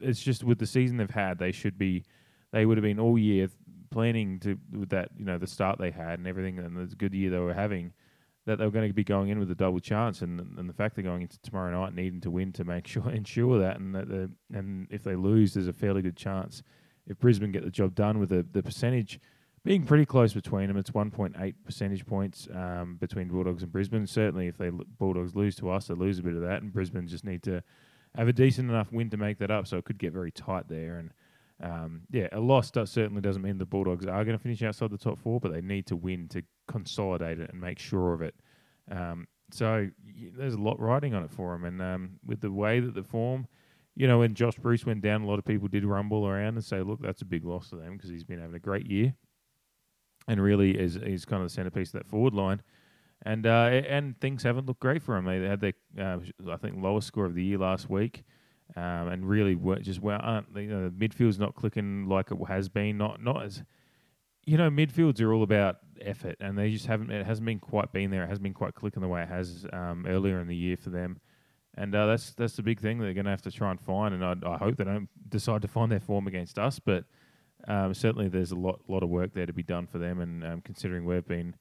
it's 0.00 0.20
just 0.20 0.44
with 0.44 0.58
the 0.58 0.66
season 0.66 0.96
they've 0.96 1.10
had, 1.10 1.38
they 1.38 1.52
should 1.52 1.78
be 1.78 2.04
they 2.52 2.66
would 2.66 2.76
have 2.76 2.82
been 2.82 2.98
all 2.98 3.18
year 3.18 3.48
planning 3.90 4.38
to 4.38 4.56
with 4.72 4.90
that 4.90 5.08
you 5.18 5.24
know 5.24 5.36
the 5.36 5.46
start 5.46 5.78
they 5.78 5.90
had 5.90 6.18
and 6.18 6.28
everything 6.28 6.58
and 6.58 6.76
the 6.76 6.94
good 6.94 7.12
year 7.12 7.28
they 7.28 7.38
were 7.38 7.52
having 7.52 7.92
that 8.50 8.58
they 8.58 8.64
were 8.64 8.72
going 8.72 8.88
to 8.88 8.92
be 8.92 9.04
going 9.04 9.28
in 9.28 9.38
with 9.38 9.48
a 9.52 9.54
double 9.54 9.78
chance, 9.78 10.22
and 10.22 10.40
and 10.58 10.68
the 10.68 10.72
fact 10.72 10.96
they're 10.96 11.04
going 11.04 11.22
into 11.22 11.40
tomorrow 11.40 11.70
night 11.70 11.94
needing 11.94 12.20
to 12.20 12.30
win 12.30 12.52
to 12.54 12.64
make 12.64 12.86
sure 12.88 13.08
ensure 13.08 13.60
that, 13.60 13.78
and 13.78 13.94
that 13.94 14.30
and 14.52 14.88
if 14.90 15.04
they 15.04 15.14
lose, 15.14 15.54
there's 15.54 15.68
a 15.68 15.72
fairly 15.72 16.02
good 16.02 16.16
chance 16.16 16.64
if 17.06 17.16
Brisbane 17.20 17.52
get 17.52 17.64
the 17.64 17.70
job 17.70 17.94
done 17.94 18.18
with 18.18 18.30
the 18.30 18.44
the 18.50 18.62
percentage 18.62 19.20
being 19.62 19.84
pretty 19.84 20.04
close 20.04 20.32
between 20.32 20.66
them. 20.66 20.78
It's 20.78 20.90
1.8 20.90 21.54
percentage 21.64 22.06
points 22.06 22.48
um, 22.52 22.96
between 22.98 23.28
Bulldogs 23.28 23.62
and 23.62 23.70
Brisbane. 23.70 24.06
Certainly, 24.06 24.48
if 24.48 24.58
they 24.58 24.70
Bulldogs 24.70 25.36
lose 25.36 25.54
to 25.56 25.70
us, 25.70 25.86
they 25.86 25.94
lose 25.94 26.18
a 26.18 26.22
bit 26.24 26.34
of 26.34 26.42
that, 26.42 26.62
and 26.62 26.72
Brisbane 26.72 27.06
just 27.06 27.24
need 27.24 27.44
to 27.44 27.62
have 28.16 28.26
a 28.26 28.32
decent 28.32 28.68
enough 28.68 28.90
win 28.90 29.10
to 29.10 29.16
make 29.16 29.38
that 29.38 29.52
up. 29.52 29.68
So 29.68 29.76
it 29.76 29.84
could 29.84 29.98
get 29.98 30.12
very 30.12 30.32
tight 30.32 30.68
there, 30.68 30.96
and 30.96 31.12
um, 31.62 32.02
yeah, 32.10 32.26
a 32.32 32.40
loss 32.40 32.72
does, 32.72 32.90
certainly 32.90 33.20
doesn't 33.20 33.42
mean 33.42 33.58
the 33.58 33.66
Bulldogs 33.66 34.06
are 34.06 34.24
going 34.24 34.36
to 34.36 34.42
finish 34.42 34.62
outside 34.62 34.90
the 34.90 34.98
top 34.98 35.20
four, 35.20 35.38
but 35.38 35.52
they 35.52 35.60
need 35.60 35.86
to 35.86 35.96
win 35.96 36.26
to 36.28 36.42
consolidate 36.70 37.40
it 37.40 37.50
and 37.50 37.60
make 37.60 37.78
sure 37.78 38.14
of 38.14 38.22
it. 38.22 38.34
Um, 38.90 39.26
so 39.52 39.88
there's 40.36 40.54
a 40.54 40.58
lot 40.60 40.78
riding 40.80 41.14
on 41.14 41.24
it 41.24 41.30
for 41.30 41.52
them, 41.52 41.64
and 41.64 41.82
um, 41.82 42.10
with 42.24 42.40
the 42.40 42.52
way 42.52 42.80
that 42.80 42.94
the 42.94 43.02
form, 43.02 43.46
you 43.96 44.06
know, 44.06 44.20
when 44.20 44.34
Josh 44.34 44.56
Bruce 44.56 44.86
went 44.86 45.02
down, 45.02 45.22
a 45.22 45.26
lot 45.26 45.38
of 45.38 45.44
people 45.44 45.68
did 45.68 45.84
rumble 45.84 46.26
around 46.26 46.54
and 46.54 46.64
say, 46.64 46.80
"Look, 46.80 47.00
that's 47.00 47.22
a 47.22 47.26
big 47.26 47.44
loss 47.44 47.70
to 47.70 47.76
them 47.76 47.96
because 47.96 48.10
he's 48.10 48.24
been 48.24 48.40
having 48.40 48.54
a 48.54 48.60
great 48.60 48.86
year, 48.86 49.14
and 50.28 50.40
really 50.40 50.78
is 50.78 50.96
is 50.96 51.24
kind 51.24 51.42
of 51.42 51.48
the 51.48 51.54
centerpiece 51.54 51.88
of 51.88 52.00
that 52.00 52.06
forward 52.06 52.34
line." 52.34 52.62
And 53.22 53.46
uh, 53.46 53.82
and 53.88 54.18
things 54.20 54.42
haven't 54.44 54.66
looked 54.66 54.80
great 54.80 55.02
for 55.02 55.16
him. 55.16 55.24
They 55.26 55.40
had 55.46 55.60
their, 55.60 55.74
uh, 55.98 56.18
I 56.48 56.56
think, 56.56 56.82
lowest 56.82 57.08
score 57.08 57.26
of 57.26 57.34
the 57.34 57.44
year 57.44 57.58
last 57.58 57.90
week. 57.90 58.24
Um, 58.76 59.08
and 59.08 59.28
really 59.28 59.56
just 59.82 60.00
well, 60.00 60.20
aren't 60.22 60.46
you 60.54 60.68
know, 60.68 60.88
the 60.88 61.08
midfield's 61.08 61.40
not 61.40 61.56
clicking 61.56 62.08
like 62.08 62.30
it 62.30 62.38
has 62.46 62.68
been. 62.68 62.96
Not 62.98 63.20
not 63.20 63.44
as 63.44 63.64
you 64.46 64.56
know, 64.56 64.70
midfields 64.70 65.20
are 65.20 65.32
all 65.32 65.42
about 65.42 65.76
effort, 66.04 66.36
and 66.40 66.56
they 66.56 66.70
just 66.70 66.86
haven't. 66.86 67.10
It 67.10 67.26
hasn't 67.26 67.46
been 67.46 67.58
quite 67.58 67.92
been 67.92 68.10
there. 68.10 68.24
It 68.24 68.28
hasn't 68.28 68.42
been 68.42 68.54
quite 68.54 68.74
clicking 68.74 69.02
the 69.02 69.08
way 69.08 69.22
it 69.22 69.28
has 69.28 69.66
um, 69.72 70.06
earlier 70.08 70.40
in 70.40 70.48
the 70.48 70.56
year 70.56 70.76
for 70.76 70.90
them, 70.90 71.20
and 71.76 71.94
uh, 71.94 72.06
that's 72.06 72.32
that's 72.34 72.56
the 72.56 72.62
big 72.62 72.80
thing 72.80 72.98
they're 72.98 73.14
going 73.14 73.24
to 73.24 73.30
have 73.30 73.42
to 73.42 73.50
try 73.50 73.70
and 73.70 73.80
find. 73.80 74.14
And 74.14 74.24
I, 74.24 74.34
I, 74.46 74.56
hope 74.56 74.76
they 74.76 74.84
don't 74.84 75.08
decide 75.28 75.62
to 75.62 75.68
find 75.68 75.90
their 75.90 76.00
form 76.00 76.26
against 76.26 76.58
us, 76.58 76.78
but 76.78 77.04
um, 77.68 77.94
certainly 77.94 78.28
there's 78.28 78.52
a 78.52 78.56
lot 78.56 78.80
lot 78.88 79.02
of 79.02 79.08
work 79.08 79.32
there 79.34 79.46
to 79.46 79.52
be 79.52 79.62
done 79.62 79.86
for 79.86 79.98
them. 79.98 80.20
And 80.20 80.44
um, 80.44 80.60
considering 80.62 81.04
we've 81.04 81.26
been 81.26 81.54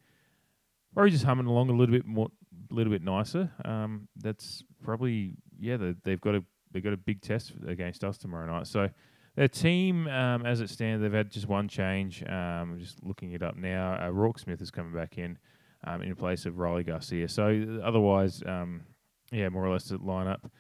probably 0.94 1.12
just 1.12 1.26
humming 1.26 1.46
along 1.46 1.70
a 1.70 1.74
little 1.74 1.94
bit 1.94 2.06
more, 2.06 2.30
a 2.70 2.74
little 2.74 2.92
bit 2.92 3.04
nicer, 3.04 3.52
um, 3.66 4.08
that's 4.18 4.64
probably 4.84 5.34
yeah. 5.60 5.78
They, 5.78 5.96
they've 6.04 6.22
got 6.22 6.36
a 6.36 6.44
they've 6.72 6.84
got 6.84 6.94
a 6.94 6.98
big 6.98 7.22
test 7.22 7.54
against 7.68 8.04
us 8.04 8.18
tomorrow 8.18 8.46
night. 8.52 8.68
So 8.68 8.90
their 9.36 9.48
team, 9.48 10.08
um, 10.08 10.46
as 10.46 10.62
it 10.62 10.70
stands, 10.70 11.02
they've 11.02 11.14
had 11.14 11.32
just 11.32 11.48
one 11.48 11.68
change. 11.68 12.24
Um, 12.28 12.78
just 12.80 13.04
looking 13.04 13.32
it 13.34 13.44
up 13.44 13.56
now. 13.56 13.94
Uh, 13.94 14.10
Roarke 14.10 14.40
Smith 14.40 14.62
is 14.62 14.72
coming 14.72 14.94
back 14.94 15.18
in 15.18 15.38
um, 15.86 16.02
in 16.02 16.16
place 16.16 16.46
of 16.46 16.58
Riley 16.58 16.84
Garcia. 16.84 17.28
So 17.28 17.80
otherwise, 17.84 18.44
um, 18.46 18.82
yeah, 19.32 19.50
more 19.50 19.66
or 19.66 19.72
less 19.72 19.86
the 19.86 19.98
line 19.98 20.28
up. 20.28 20.52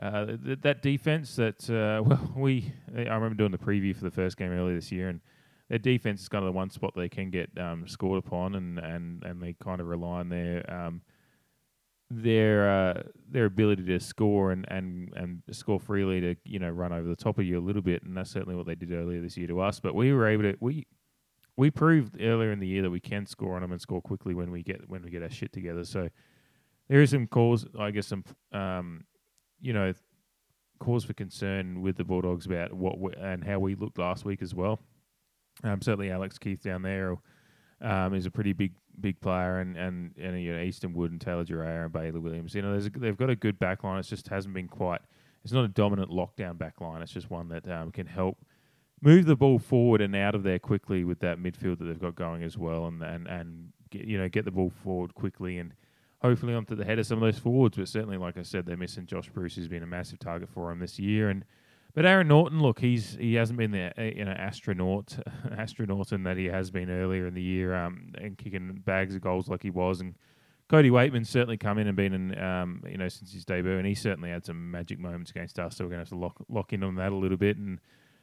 Uh, 0.00 0.26
th- 0.44 0.58
that 0.62 0.82
defense 0.82 1.36
that 1.36 1.70
uh, 1.70 2.02
well 2.06 2.32
we 2.36 2.72
I 2.96 3.02
remember 3.02 3.34
doing 3.34 3.52
the 3.52 3.58
preview 3.58 3.94
for 3.94 4.02
the 4.02 4.10
first 4.10 4.36
game 4.36 4.50
earlier 4.50 4.74
this 4.74 4.90
year 4.90 5.08
and 5.08 5.20
their 5.68 5.78
defense 5.78 6.22
is 6.22 6.28
kind 6.28 6.42
of 6.44 6.46
the 6.46 6.56
one 6.56 6.68
spot 6.68 6.94
they 6.96 7.08
can 7.08 7.30
get 7.30 7.48
um, 7.58 7.86
scored 7.86 8.18
upon 8.18 8.56
and, 8.56 8.78
and, 8.78 9.22
and 9.22 9.40
they 9.40 9.54
kind 9.62 9.80
of 9.80 9.86
rely 9.86 10.18
on 10.18 10.28
their 10.28 10.68
um, 10.70 11.00
their 12.22 12.68
uh, 12.68 13.02
their 13.30 13.46
ability 13.46 13.84
to 13.84 13.98
score 14.00 14.52
and, 14.52 14.64
and, 14.68 15.12
and 15.16 15.42
score 15.50 15.80
freely 15.80 16.20
to 16.20 16.36
you 16.44 16.58
know 16.58 16.70
run 16.70 16.92
over 16.92 17.08
the 17.08 17.16
top 17.16 17.38
of 17.38 17.44
you 17.44 17.58
a 17.58 17.60
little 17.60 17.82
bit, 17.82 18.02
and 18.02 18.16
that's 18.16 18.30
certainly 18.30 18.54
what 18.54 18.66
they 18.66 18.74
did 18.74 18.92
earlier 18.92 19.20
this 19.20 19.36
year 19.36 19.46
to 19.48 19.60
us. 19.60 19.80
But 19.80 19.94
we 19.94 20.12
were 20.12 20.26
able 20.26 20.44
to 20.44 20.56
we 20.60 20.86
we 21.56 21.70
proved 21.70 22.20
earlier 22.20 22.52
in 22.52 22.60
the 22.60 22.66
year 22.66 22.82
that 22.82 22.90
we 22.90 23.00
can 23.00 23.26
score 23.26 23.56
on 23.56 23.62
them 23.62 23.72
and 23.72 23.80
score 23.80 24.00
quickly 24.00 24.34
when 24.34 24.50
we 24.50 24.62
get 24.62 24.88
when 24.88 25.02
we 25.02 25.10
get 25.10 25.22
our 25.22 25.30
shit 25.30 25.52
together. 25.52 25.84
So 25.84 26.08
there 26.88 27.00
is 27.00 27.10
some 27.10 27.26
cause, 27.26 27.66
I 27.78 27.90
guess, 27.90 28.06
some 28.06 28.24
um, 28.52 29.04
you 29.60 29.72
know 29.72 29.92
cause 30.80 31.04
for 31.04 31.14
concern 31.14 31.80
with 31.82 31.96
the 31.96 32.04
Bulldogs 32.04 32.46
about 32.46 32.72
what 32.74 32.98
we, 32.98 33.12
and 33.18 33.42
how 33.42 33.58
we 33.58 33.74
looked 33.74 33.98
last 33.98 34.24
week 34.24 34.42
as 34.42 34.54
well. 34.54 34.80
Um, 35.62 35.80
certainly, 35.80 36.10
Alex 36.10 36.38
Keath 36.38 36.62
down 36.62 36.82
there 36.82 37.16
um, 37.80 38.14
is 38.14 38.26
a 38.26 38.30
pretty 38.30 38.52
big 38.52 38.72
big 39.00 39.20
player, 39.20 39.58
and 39.60 39.76
and, 39.76 40.12
and 40.18 40.40
you 40.42 40.54
know 40.54 40.60
Easton 40.60 40.92
Wood 40.92 41.10
and 41.10 41.20
Taylor 41.20 41.44
Duryea 41.44 41.84
and 41.84 41.92
Bailey 41.92 42.18
Williams. 42.20 42.54
You 42.54 42.62
know, 42.62 42.74
a, 42.74 42.80
they've 42.80 43.16
got 43.16 43.30
a 43.30 43.36
good 43.36 43.58
back 43.58 43.84
line. 43.84 43.98
It 43.98 44.06
just 44.06 44.28
hasn't 44.28 44.54
been 44.54 44.68
quite. 44.68 45.00
It's 45.42 45.52
not 45.52 45.64
a 45.64 45.68
dominant 45.68 46.10
lockdown 46.10 46.56
back 46.56 46.80
line. 46.80 47.02
It's 47.02 47.12
just 47.12 47.30
one 47.30 47.48
that 47.48 47.68
um, 47.68 47.92
can 47.92 48.06
help 48.06 48.38
move 49.02 49.26
the 49.26 49.36
ball 49.36 49.58
forward 49.58 50.00
and 50.00 50.16
out 50.16 50.34
of 50.34 50.42
there 50.42 50.58
quickly 50.58 51.04
with 51.04 51.20
that 51.20 51.38
midfield 51.38 51.78
that 51.78 51.84
they've 51.84 52.00
got 52.00 52.14
going 52.14 52.42
as 52.42 52.56
well, 52.56 52.86
and 52.86 53.02
and 53.02 53.26
and 53.26 53.72
get, 53.90 54.04
you 54.04 54.18
know 54.18 54.28
get 54.28 54.44
the 54.44 54.50
ball 54.50 54.70
forward 54.82 55.14
quickly 55.14 55.58
and 55.58 55.74
hopefully 56.20 56.54
onto 56.54 56.74
the 56.74 56.84
head 56.84 56.98
of 56.98 57.06
some 57.06 57.22
of 57.22 57.32
those 57.32 57.38
forwards. 57.38 57.76
But 57.76 57.88
certainly, 57.88 58.16
like 58.16 58.38
I 58.38 58.42
said, 58.42 58.66
they're 58.66 58.76
missing 58.76 59.06
Josh 59.06 59.28
Bruce, 59.28 59.56
who's 59.56 59.68
been 59.68 59.82
a 59.82 59.86
massive 59.86 60.18
target 60.18 60.48
for 60.48 60.68
them 60.70 60.80
this 60.80 60.98
year, 60.98 61.30
and. 61.30 61.44
But 61.94 62.06
Aaron 62.06 62.26
Naughton, 62.28 62.60
look, 62.60 62.80
he's 62.80 63.16
he 63.20 63.34
hasn't 63.34 63.56
been 63.56 63.70
the 63.70 63.92
you 63.96 64.24
know 64.24 64.32
astronaut 64.32 65.16
astronaut 65.56 66.12
in 66.12 66.24
that 66.24 66.36
he 66.36 66.46
has 66.46 66.70
been 66.70 66.90
earlier 66.90 67.26
in 67.26 67.34
the 67.34 67.42
year, 67.42 67.74
um, 67.74 68.12
and 68.18 68.36
kicking 68.36 68.82
bags 68.84 69.14
of 69.14 69.20
goals 69.20 69.48
like 69.48 69.62
he 69.62 69.70
was, 69.70 70.00
and 70.00 70.14
Cody 70.68 70.90
Weightman's 70.90 71.28
certainly 71.28 71.56
come 71.56 71.78
in 71.78 71.86
and 71.86 71.96
been 71.96 72.14
in, 72.14 72.38
um, 72.38 72.82
you 72.88 72.96
know, 72.96 73.08
since 73.08 73.32
his 73.32 73.44
debut, 73.44 73.76
and 73.76 73.86
he 73.86 73.94
certainly 73.94 74.30
had 74.30 74.44
some 74.44 74.70
magic 74.70 74.98
moments 74.98 75.30
against 75.30 75.58
us. 75.58 75.76
So 75.76 75.84
we're 75.84 75.90
going 75.90 75.98
to 75.98 76.02
have 76.02 76.08
to 76.08 76.16
lock 76.16 76.44
lock 76.48 76.72
in 76.72 76.82
on 76.82 76.96
that 76.96 77.12
a 77.12 77.16
little 77.16 77.36
bit 77.36 77.58
and 77.58 77.78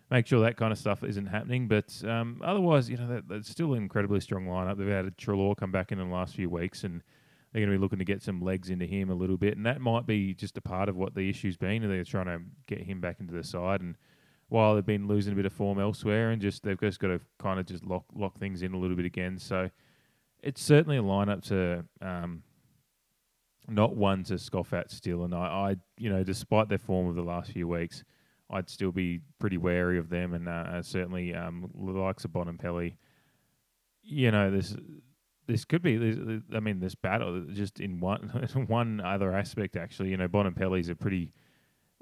make 0.09 0.27
sure 0.27 0.41
that 0.41 0.57
kind 0.57 0.73
of 0.73 0.77
stuff 0.77 1.03
isn't 1.03 1.27
happening. 1.27 1.67
But 1.67 2.03
um, 2.05 2.41
otherwise, 2.43 2.89
you 2.89 2.97
know, 2.97 3.07
that, 3.07 3.29
that's 3.29 3.49
still 3.49 3.73
an 3.73 3.83
incredibly 3.83 4.19
strong 4.19 4.47
lineup. 4.47 4.77
They've 4.77 4.87
had 4.87 5.15
Treloar 5.17 5.55
come 5.55 5.71
back 5.71 5.91
in, 5.91 5.99
in 5.99 6.09
the 6.09 6.13
last 6.13 6.35
few 6.35 6.49
weeks, 6.49 6.83
and 6.83 7.03
they're 7.51 7.61
going 7.61 7.71
to 7.71 7.77
be 7.77 7.81
looking 7.81 7.99
to 7.99 8.05
get 8.05 8.21
some 8.21 8.41
legs 8.41 8.69
into 8.69 8.85
him 8.85 9.09
a 9.09 9.15
little 9.15 9.37
bit, 9.37 9.57
and 9.57 9.65
that 9.65 9.81
might 9.81 10.05
be 10.05 10.33
just 10.33 10.57
a 10.57 10.61
part 10.61 10.89
of 10.89 10.95
what 10.95 11.15
the 11.15 11.29
issue's 11.29 11.57
been. 11.57 11.87
They're 11.87 12.03
trying 12.03 12.27
to 12.27 12.41
get 12.67 12.81
him 12.81 13.01
back 13.01 13.19
into 13.19 13.33
the 13.33 13.43
side, 13.43 13.81
and 13.81 13.97
while 14.49 14.75
they've 14.75 14.85
been 14.85 15.07
losing 15.07 15.33
a 15.33 15.35
bit 15.35 15.45
of 15.45 15.53
form 15.53 15.79
elsewhere, 15.79 16.31
and 16.31 16.41
just 16.41 16.63
they've 16.63 16.79
just 16.79 16.99
got 16.99 17.07
to 17.07 17.21
kind 17.39 17.59
of 17.59 17.65
just 17.65 17.85
lock 17.85 18.05
lock 18.13 18.37
things 18.37 18.61
in 18.61 18.73
a 18.73 18.77
little 18.77 18.95
bit 18.95 19.05
again. 19.05 19.37
So 19.37 19.69
it's 20.43 20.61
certainly 20.61 20.97
a 20.97 21.03
lineup 21.03 21.43
to 21.49 21.85
um, 22.01 22.43
not 23.67 23.95
one 23.95 24.23
to 24.25 24.37
scoff 24.37 24.73
at 24.73 24.91
still. 24.91 25.23
And 25.23 25.33
I, 25.33 25.37
I, 25.37 25.75
you 25.97 26.09
know, 26.09 26.23
despite 26.23 26.69
their 26.69 26.77
form 26.77 27.07
of 27.07 27.15
the 27.15 27.21
last 27.21 27.51
few 27.51 27.67
weeks, 27.67 28.03
I'd 28.49 28.69
still 28.69 28.91
be 28.91 29.21
pretty 29.39 29.57
wary 29.57 29.97
of 29.97 30.09
them, 30.09 30.33
and 30.33 30.49
uh, 30.49 30.81
certainly 30.81 31.33
um, 31.33 31.71
the 31.73 31.91
likes 31.91 32.25
of 32.25 32.31
Bontempelli. 32.31 32.95
You 34.03 34.31
know, 34.31 34.51
this 34.51 34.75
this 35.51 35.65
could 35.65 35.81
be. 35.81 36.41
I 36.53 36.59
mean, 36.59 36.79
this 36.79 36.95
battle 36.95 37.45
just 37.51 37.79
in 37.79 37.99
one 37.99 38.47
one 38.67 39.01
other 39.01 39.33
aspect. 39.33 39.75
Actually, 39.75 40.09
you 40.09 40.17
know, 40.17 40.27
Bontempelli's 40.27 40.89
a 40.89 40.95
pretty 40.95 41.33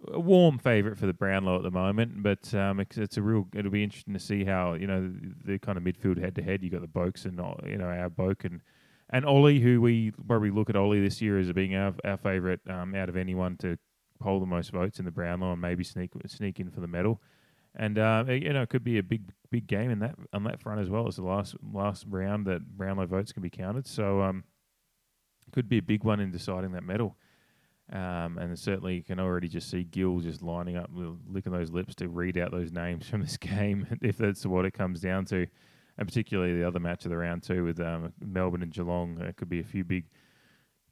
warm 0.08 0.58
favourite 0.58 0.98
for 0.98 1.06
the 1.06 1.14
Brownlow 1.14 1.58
at 1.58 1.64
the 1.64 1.72
moment, 1.72 2.24
but 2.24 2.54
um, 2.54 2.80
it's, 2.80 2.98
it's, 2.98 3.18
a 3.18 3.22
real. 3.22 3.48
It'll 3.56 3.72
be 3.72 3.84
interesting 3.84 4.14
to 4.14 4.20
see 4.20 4.46
how 4.46 4.74
you 4.74 4.88
know 4.88 5.02
the, 5.02 5.54
the 5.54 5.60
kind 5.60 5.78
of 5.78 5.84
midfield 5.84 6.22
head 6.22 6.36
to 6.36 6.44
head. 6.44 6.64
You 6.64 6.70
got 6.70 6.82
the 6.82 6.88
Boaks 6.88 7.26
and 7.26 7.40
uh, 7.40 7.56
you 7.66 7.78
know 7.78 7.88
our 7.88 8.10
Boak 8.10 8.46
and 8.46 8.62
and 9.10 9.26
Ollie, 9.26 9.60
who 9.60 9.82
we 9.82 10.12
probably 10.28 10.52
look 10.52 10.70
at 10.70 10.76
Ollie 10.76 11.02
this 11.02 11.22
year 11.22 11.40
as 11.40 11.52
being 11.52 11.76
our 11.76 11.94
our 12.06 12.18
favourite 12.18 12.60
um, 12.70 12.96
out 12.96 13.10
of 13.10 13.18
anyone 13.18 13.58
to 13.58 13.78
hold 14.22 14.42
the 14.42 14.48
most 14.48 14.72
votes 14.72 15.00
in 15.00 15.06
the 15.06 15.12
Brownlow 15.12 15.54
and 15.54 15.62
maybe 15.62 15.84
sneak 15.84 16.12
sneak 16.28 16.60
in 16.60 16.70
for 16.70 16.82
the 16.82 16.88
medal. 16.88 17.22
And 17.76 17.98
uh, 17.98 18.26
you 18.28 18.52
know, 18.52 18.64
it 18.64 18.70
could 18.70 18.84
be 18.84 18.98
a 18.98 19.04
big 19.04 19.24
big 19.52 19.68
game 19.68 19.92
in 19.92 20.00
that 20.00 20.16
on 20.34 20.44
that 20.44 20.60
front 20.60 20.82
as 20.82 20.90
well. 20.90 21.08
It's 21.08 21.18
the 21.18 21.24
last 21.24 21.56
last 21.62 22.06
round 22.10 22.46
that 22.48 22.78
Brownlow 22.78 23.06
votes 23.06 23.32
can 23.32 23.44
be 23.44 23.50
counted, 23.50 23.88
so 23.88 24.22
um, 24.22 24.44
could 25.52 25.70
be 25.70 25.78
a 25.78 25.84
big 25.84 26.04
one 26.04 26.20
in 26.20 26.32
deciding 26.32 26.72
that 26.72 26.84
medal. 26.84 27.16
Um, 27.92 28.38
and 28.38 28.58
certainly 28.58 28.96
you 28.96 29.04
can 29.04 29.20
already 29.20 29.48
just 29.48 29.70
see 29.70 29.84
Gill 29.84 30.20
just 30.20 30.44
lining 30.44 30.78
up, 30.78 30.92
licking 30.94 31.52
those 31.52 31.72
lips 31.72 31.96
to 31.96 32.08
read 32.08 32.38
out 32.38 32.52
those 32.52 32.72
names 32.72 33.08
from 33.10 33.22
this 33.22 33.38
game, 33.38 33.88
if 34.02 34.18
that's 34.18 34.46
what 34.46 34.66
it 34.66 34.72
comes 34.72 35.02
down 35.02 35.26
to. 35.26 35.48
And 35.98 36.08
particularly 36.08 36.54
the 36.54 36.68
other 36.68 36.80
match 36.80 37.06
of 37.06 37.12
the 37.12 37.18
round 37.18 37.44
two 37.44 37.66
with 37.66 37.80
um, 37.80 38.14
Melbourne 38.24 38.62
and 38.62 38.72
Geelong, 38.72 39.20
it 39.22 39.36
could 39.38 39.50
be 39.50 39.60
a 39.60 39.66
few 39.66 39.84
big 39.84 40.06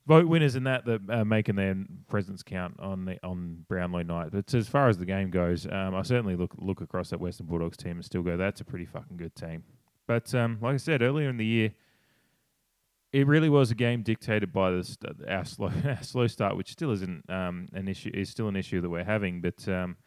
vote 0.08 0.28
winners 0.28 0.56
in 0.56 0.64
that 0.64 0.86
that 0.86 1.02
are 1.10 1.26
making 1.26 1.56
their 1.56 1.76
presence 2.08 2.42
count 2.42 2.80
on 2.80 3.06
the, 3.06 3.20
on 3.24 3.66
Brownlow 3.68 4.04
night. 4.04 4.30
But 4.32 4.54
as 4.54 4.68
far 4.68 4.88
as 4.88 4.98
the 4.98 5.06
game 5.06 5.30
goes, 5.30 5.68
um, 5.68 5.94
I 5.94 6.02
certainly 6.02 6.36
look 6.36 6.56
look 6.58 6.82
across 6.82 7.10
that 7.10 7.20
Western 7.20 7.48
Bulldogs 7.48 7.78
team 7.78 7.94
and 7.94 8.06
still 8.06 8.24
go, 8.24 8.38
that's 8.38 8.62
a 8.62 8.66
pretty 8.66 8.86
fucking 8.86 9.18
good 9.18 9.36
team. 9.36 9.64
But 10.08 10.34
um, 10.34 10.58
like 10.62 10.76
I 10.76 10.78
said 10.78 11.02
earlier 11.02 11.30
in 11.30 11.38
the 11.38 11.46
year, 11.46 11.74
it 13.12 13.28
really 13.28 13.50
was 13.50 13.70
a 13.70 13.76
game 13.76 14.02
dictated 14.02 14.54
by 14.54 14.72
the 14.72 14.98
our 15.28 15.46
slow 15.46 15.72
our 15.86 16.02
slow 16.02 16.28
start, 16.28 16.56
which 16.56 16.72
still 16.72 16.92
isn't 16.92 17.30
um, 17.30 17.68
an 17.74 17.88
issue. 17.90 18.12
Is 18.14 18.30
still 18.30 18.48
an 18.48 18.56
issue 18.56 18.80
that 18.82 18.90
we're 18.90 19.04
having, 19.04 19.42
but 19.42 19.68
um, 19.68 19.98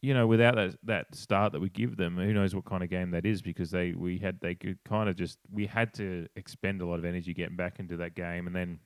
you 0.00 0.14
know, 0.14 0.28
without 0.28 0.54
that 0.54 0.76
that 0.84 1.14
start 1.14 1.52
that 1.52 1.60
we 1.60 1.70
give 1.70 1.96
them, 1.96 2.16
who 2.16 2.32
knows 2.32 2.54
what 2.54 2.64
kind 2.64 2.84
of 2.84 2.90
game 2.90 3.10
that 3.10 3.26
is? 3.26 3.42
Because 3.42 3.72
they 3.72 3.92
we 3.92 4.18
had 4.18 4.38
they 4.40 4.54
could 4.54 4.78
kind 4.84 5.08
of 5.08 5.16
just 5.16 5.38
we 5.50 5.66
had 5.66 5.92
to 5.94 6.28
expend 6.36 6.80
a 6.80 6.86
lot 6.86 7.00
of 7.00 7.04
energy 7.04 7.34
getting 7.34 7.56
back 7.56 7.80
into 7.80 7.96
that 7.96 8.14
game, 8.14 8.46
and 8.46 8.54
then 8.54 8.78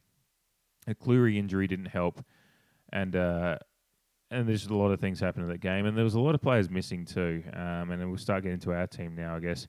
a 0.86 0.94
Clurey 0.94 1.36
injury 1.36 1.66
didn't 1.66 1.86
help, 1.86 2.24
and 2.92 3.14
uh, 3.16 3.58
and 4.30 4.48
there's 4.48 4.66
a 4.66 4.74
lot 4.74 4.90
of 4.90 5.00
things 5.00 5.20
happened 5.20 5.44
in 5.44 5.50
that 5.50 5.60
game, 5.60 5.86
and 5.86 5.96
there 5.96 6.04
was 6.04 6.14
a 6.14 6.20
lot 6.20 6.34
of 6.34 6.40
players 6.40 6.70
missing 6.70 7.04
too. 7.04 7.42
Um, 7.52 7.90
and 7.90 8.08
we'll 8.08 8.18
start 8.18 8.42
getting 8.42 8.60
to 8.60 8.72
our 8.72 8.86
team 8.86 9.14
now, 9.14 9.36
I 9.36 9.40
guess. 9.40 9.68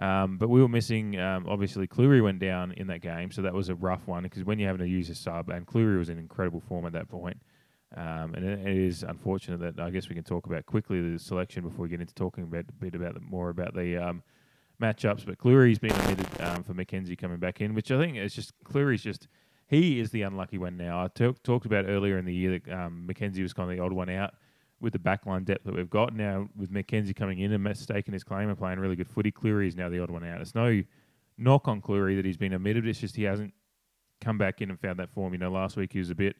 Um, 0.00 0.38
but 0.38 0.48
we 0.48 0.60
were 0.62 0.68
missing, 0.68 1.18
um, 1.18 1.46
obviously, 1.48 1.88
Clurey 1.88 2.22
went 2.22 2.38
down 2.38 2.72
in 2.72 2.86
that 2.86 3.00
game, 3.00 3.32
so 3.32 3.42
that 3.42 3.52
was 3.52 3.68
a 3.68 3.74
rough 3.74 4.06
one 4.06 4.22
because 4.22 4.44
when 4.44 4.58
you're 4.58 4.68
having 4.68 4.86
to 4.86 4.90
use 4.90 5.10
a 5.10 5.14
sub, 5.14 5.50
and 5.50 5.66
Clurey 5.66 5.98
was 5.98 6.08
in 6.08 6.18
incredible 6.18 6.60
form 6.60 6.86
at 6.86 6.92
that 6.92 7.08
point. 7.08 7.36
Um, 7.96 8.34
and 8.34 8.44
it, 8.44 8.66
it 8.66 8.76
is 8.76 9.02
unfortunate 9.02 9.60
that 9.60 9.82
I 9.82 9.90
guess 9.90 10.08
we 10.08 10.14
can 10.14 10.24
talk 10.24 10.46
about 10.46 10.66
quickly 10.66 11.12
the 11.12 11.18
selection 11.18 11.62
before 11.62 11.84
we 11.84 11.88
get 11.88 12.00
into 12.00 12.14
talking 12.14 12.44
a 12.44 12.46
bit 12.46 12.94
about 12.94 13.14
the, 13.14 13.20
more 13.20 13.48
about 13.48 13.74
the 13.74 13.96
um, 13.96 14.22
matchups. 14.80 15.24
But 15.24 15.38
Clurey's 15.38 15.78
been 15.78 15.92
omitted 15.92 16.26
um, 16.40 16.62
for 16.62 16.74
McKenzie 16.74 17.16
coming 17.16 17.38
back 17.38 17.60
in, 17.60 17.74
which 17.74 17.90
I 17.90 17.98
think 17.98 18.18
is 18.18 18.34
just 18.34 18.52
Clurey's 18.62 19.02
just 19.02 19.26
he 19.68 20.00
is 20.00 20.10
the 20.10 20.22
unlucky 20.22 20.58
one 20.58 20.76
now. 20.76 21.04
I 21.04 21.08
t- 21.08 21.34
talked 21.44 21.66
about 21.66 21.84
earlier 21.86 22.18
in 22.18 22.24
the 22.24 22.34
year 22.34 22.58
that 22.58 22.72
um, 22.72 23.06
McKenzie 23.08 23.42
was 23.42 23.52
kind 23.52 23.70
of 23.70 23.76
the 23.76 23.82
odd 23.82 23.92
one 23.92 24.08
out 24.08 24.34
with 24.80 24.92
the 24.92 24.98
backline 24.98 25.44
depth 25.44 25.64
that 25.64 25.74
we've 25.74 25.90
got 25.90 26.14
now, 26.14 26.48
with 26.56 26.72
McKenzie 26.72 27.14
coming 27.14 27.40
in 27.40 27.52
and 27.52 27.62
mistaking 27.62 28.14
his 28.14 28.24
claim 28.24 28.48
and 28.48 28.56
playing 28.56 28.78
really 28.78 28.96
good 28.96 29.08
footy, 29.08 29.30
Clurey 29.30 29.66
is 29.66 29.76
now 29.76 29.88
the 29.88 30.02
odd 30.02 30.10
one 30.10 30.24
out. 30.24 30.40
It's 30.40 30.54
no 30.54 30.82
knock 31.36 31.68
on 31.68 31.80
Clurey 31.82 32.16
that 32.16 32.24
he's 32.24 32.36
been 32.36 32.54
omitted. 32.54 32.86
It's 32.86 33.00
just 33.00 33.16
he 33.16 33.24
hasn't 33.24 33.52
come 34.20 34.38
back 34.38 34.60
in 34.60 34.70
and 34.70 34.80
found 34.80 34.98
that 34.98 35.10
form. 35.10 35.32
You 35.32 35.38
know, 35.38 35.50
last 35.50 35.76
week 35.76 35.92
he 35.92 35.98
was 35.98 36.10
a 36.10 36.14
bit. 36.14 36.36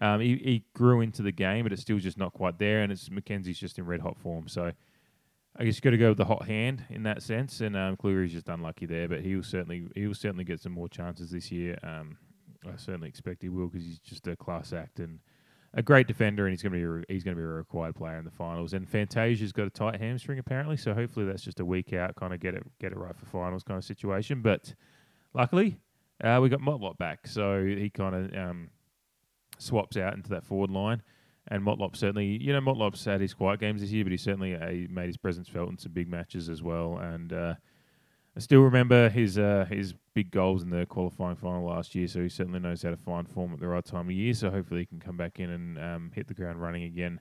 Um, 0.00 0.20
he, 0.20 0.36
he 0.36 0.64
grew 0.74 1.00
into 1.02 1.22
the 1.22 1.32
game, 1.32 1.64
but 1.64 1.72
it's 1.72 1.82
still 1.82 1.98
just 1.98 2.18
not 2.18 2.32
quite 2.32 2.58
there. 2.58 2.82
And 2.82 2.90
it's 2.92 3.08
McKenzie's 3.08 3.58
just 3.58 3.78
in 3.78 3.84
red 3.84 4.00
hot 4.00 4.16
form. 4.18 4.48
So 4.48 4.72
I 5.56 5.64
guess 5.64 5.76
you've 5.76 5.82
got 5.82 5.90
to 5.90 5.98
go 5.98 6.08
with 6.10 6.18
the 6.18 6.24
hot 6.24 6.46
hand 6.46 6.84
in 6.88 7.02
that 7.02 7.22
sense. 7.22 7.60
And 7.60 7.76
um, 7.76 7.96
Clurey's 7.96 8.32
just 8.32 8.48
unlucky 8.48 8.86
there, 8.86 9.08
but 9.08 9.20
he 9.20 9.36
will 9.36 9.42
certainly 9.42 9.86
he 9.94 10.06
will 10.06 10.14
certainly 10.14 10.44
get 10.44 10.60
some 10.60 10.72
more 10.72 10.88
chances 10.88 11.30
this 11.30 11.50
year. 11.52 11.78
Um, 11.82 12.16
I 12.66 12.76
certainly 12.76 13.08
expect 13.08 13.42
he 13.42 13.48
will 13.48 13.68
because 13.68 13.86
he's 13.86 13.98
just 13.98 14.26
a 14.26 14.36
class 14.36 14.72
act 14.72 15.00
and 15.00 15.18
a 15.74 15.82
great 15.82 16.06
defender, 16.06 16.46
and 16.46 16.52
he's 16.52 16.62
going 16.62 16.72
to 16.72 16.78
be 16.78 17.02
a, 17.02 17.12
he's 17.12 17.24
going 17.24 17.36
to 17.36 17.40
be 17.40 17.44
a 17.44 17.48
required 17.48 17.94
player 17.94 18.18
in 18.18 18.24
the 18.24 18.30
finals. 18.30 18.74
And 18.74 18.88
Fantasia's 18.88 19.52
got 19.52 19.66
a 19.66 19.70
tight 19.70 20.00
hamstring 20.00 20.38
apparently, 20.38 20.76
so 20.76 20.92
hopefully 20.92 21.24
that's 21.24 21.42
just 21.42 21.60
a 21.60 21.64
week 21.64 21.92
out, 21.92 22.14
kind 22.16 22.34
of 22.34 22.40
get 22.40 22.54
it 22.54 22.62
get 22.78 22.92
it 22.92 22.98
right 22.98 23.16
for 23.16 23.26
finals 23.26 23.62
kind 23.62 23.78
of 23.78 23.84
situation. 23.84 24.42
But 24.42 24.74
luckily, 25.34 25.78
uh, 26.22 26.40
we 26.42 26.48
got 26.48 26.60
Motlop 26.60 26.98
back, 26.98 27.26
so 27.26 27.64
he 27.64 27.88
kind 27.88 28.14
of 28.14 28.36
um, 28.36 28.70
swaps 29.58 29.96
out 29.96 30.14
into 30.14 30.30
that 30.30 30.44
forward 30.44 30.70
line. 30.70 31.02
And 31.48 31.64
Motlop 31.64 31.96
certainly, 31.96 32.40
you 32.40 32.52
know, 32.52 32.60
Motlop's 32.60 33.04
had 33.04 33.20
his 33.20 33.34
quiet 33.34 33.58
games 33.58 33.80
this 33.80 33.90
year, 33.90 34.04
but 34.04 34.12
he 34.12 34.16
certainly 34.16 34.54
uh, 34.54 34.88
made 34.88 35.06
his 35.06 35.16
presence 35.16 35.48
felt 35.48 35.70
in 35.70 35.78
some 35.78 35.92
big 35.92 36.08
matches 36.08 36.48
as 36.48 36.62
well. 36.62 36.98
And 36.98 37.32
uh, 37.32 37.54
I 38.36 38.40
still 38.40 38.62
remember 38.62 39.08
his 39.10 39.38
uh, 39.38 39.66
his 39.68 39.94
big 40.14 40.30
goals 40.30 40.62
in 40.62 40.70
the 40.70 40.86
qualifying 40.86 41.36
final 41.36 41.64
last 41.64 41.94
year, 41.94 42.06
so 42.08 42.22
he 42.22 42.28
certainly 42.28 42.60
knows 42.60 42.82
how 42.82 42.90
to 42.90 42.96
find 42.96 43.28
form 43.28 43.52
at 43.52 43.60
the 43.60 43.68
right 43.68 43.84
time 43.84 44.08
of 44.08 44.12
year. 44.12 44.32
So 44.34 44.50
hopefully 44.50 44.80
he 44.80 44.86
can 44.86 45.00
come 45.00 45.16
back 45.16 45.38
in 45.38 45.50
and 45.50 45.78
um, 45.78 46.12
hit 46.14 46.28
the 46.28 46.34
ground 46.34 46.60
running 46.60 46.84
again 46.84 47.20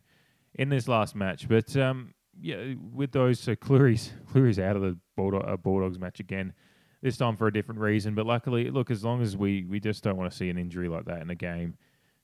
in 0.55 0.69
this 0.69 0.87
last 0.87 1.15
match. 1.15 1.49
But 1.49 1.75
um, 1.75 2.13
yeah, 2.39 2.75
with 2.93 3.11
those, 3.11 3.39
so 3.39 3.55
Clurey's 3.55 4.11
Clurey's 4.31 4.59
out 4.59 4.75
of 4.75 4.81
the 4.81 4.97
Bulldog, 5.17 5.43
uh, 5.47 5.57
Bulldogs 5.57 5.99
match 5.99 6.19
again. 6.19 6.53
This 7.01 7.17
time 7.17 7.35
for 7.35 7.47
a 7.47 7.53
different 7.53 7.81
reason, 7.81 8.13
but 8.13 8.27
luckily, 8.27 8.69
look, 8.69 8.91
as 8.91 9.03
long 9.03 9.23
as 9.23 9.35
we, 9.35 9.65
we 9.65 9.79
just 9.79 10.03
don't 10.03 10.17
want 10.17 10.29
to 10.29 10.37
see 10.37 10.51
an 10.51 10.57
injury 10.59 10.87
like 10.87 11.05
that 11.05 11.23
in 11.23 11.31
a 11.31 11.35
game 11.35 11.75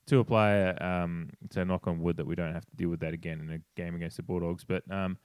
to 0.06 0.20
a 0.20 0.24
player, 0.24 0.78
um, 0.80 1.32
to 1.50 1.66
knock 1.66 1.88
on 1.88 2.00
wood 2.00 2.18
that 2.18 2.28
we 2.28 2.36
don't 2.36 2.54
have 2.54 2.64
to 2.64 2.76
deal 2.76 2.90
with 2.90 3.00
that 3.00 3.12
again 3.12 3.40
in 3.40 3.50
a 3.50 3.60
game 3.76 3.96
against 3.96 4.18
the 4.18 4.24
Bulldogs. 4.24 4.64
But 4.64 4.84
um, 4.92 5.18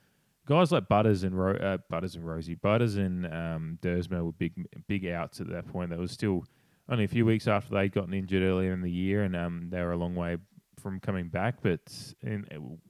guys 0.47 0.73
like 0.73 0.89
Butters 0.89 1.23
and 1.23 1.39
Ro- 1.39 1.57
uh, 1.57 1.79
Butters 1.89 2.15
and 2.15 2.25
Rozee, 2.25 2.61
Butters 2.61 2.97
and 2.97 3.27
um, 3.27 3.79
Duursma 3.83 4.25
were 4.25 4.33
big 4.33 4.53
big 4.87 5.07
outs 5.07 5.41
at 5.41 5.49
that 5.49 5.69
point. 5.69 5.91
That 5.91 5.99
was 5.99 6.13
still 6.13 6.45
only 6.89 7.05
a 7.05 7.09
few 7.09 7.25
weeks 7.25 7.47
after 7.47 7.75
they'd 7.75 7.93
gotten 7.93 8.15
injured 8.15 8.43
earlier 8.43 8.73
in 8.73 8.83
the 8.83 8.91
year, 8.91 9.23
and 9.23 9.37
um, 9.37 9.69
they 9.71 9.81
were 9.81 9.93
a 9.93 9.97
long 9.97 10.15
way 10.15 10.37
from 10.81 11.01
coming 11.01 11.29
back. 11.29 11.57
But 11.63 11.81
in 12.23 12.47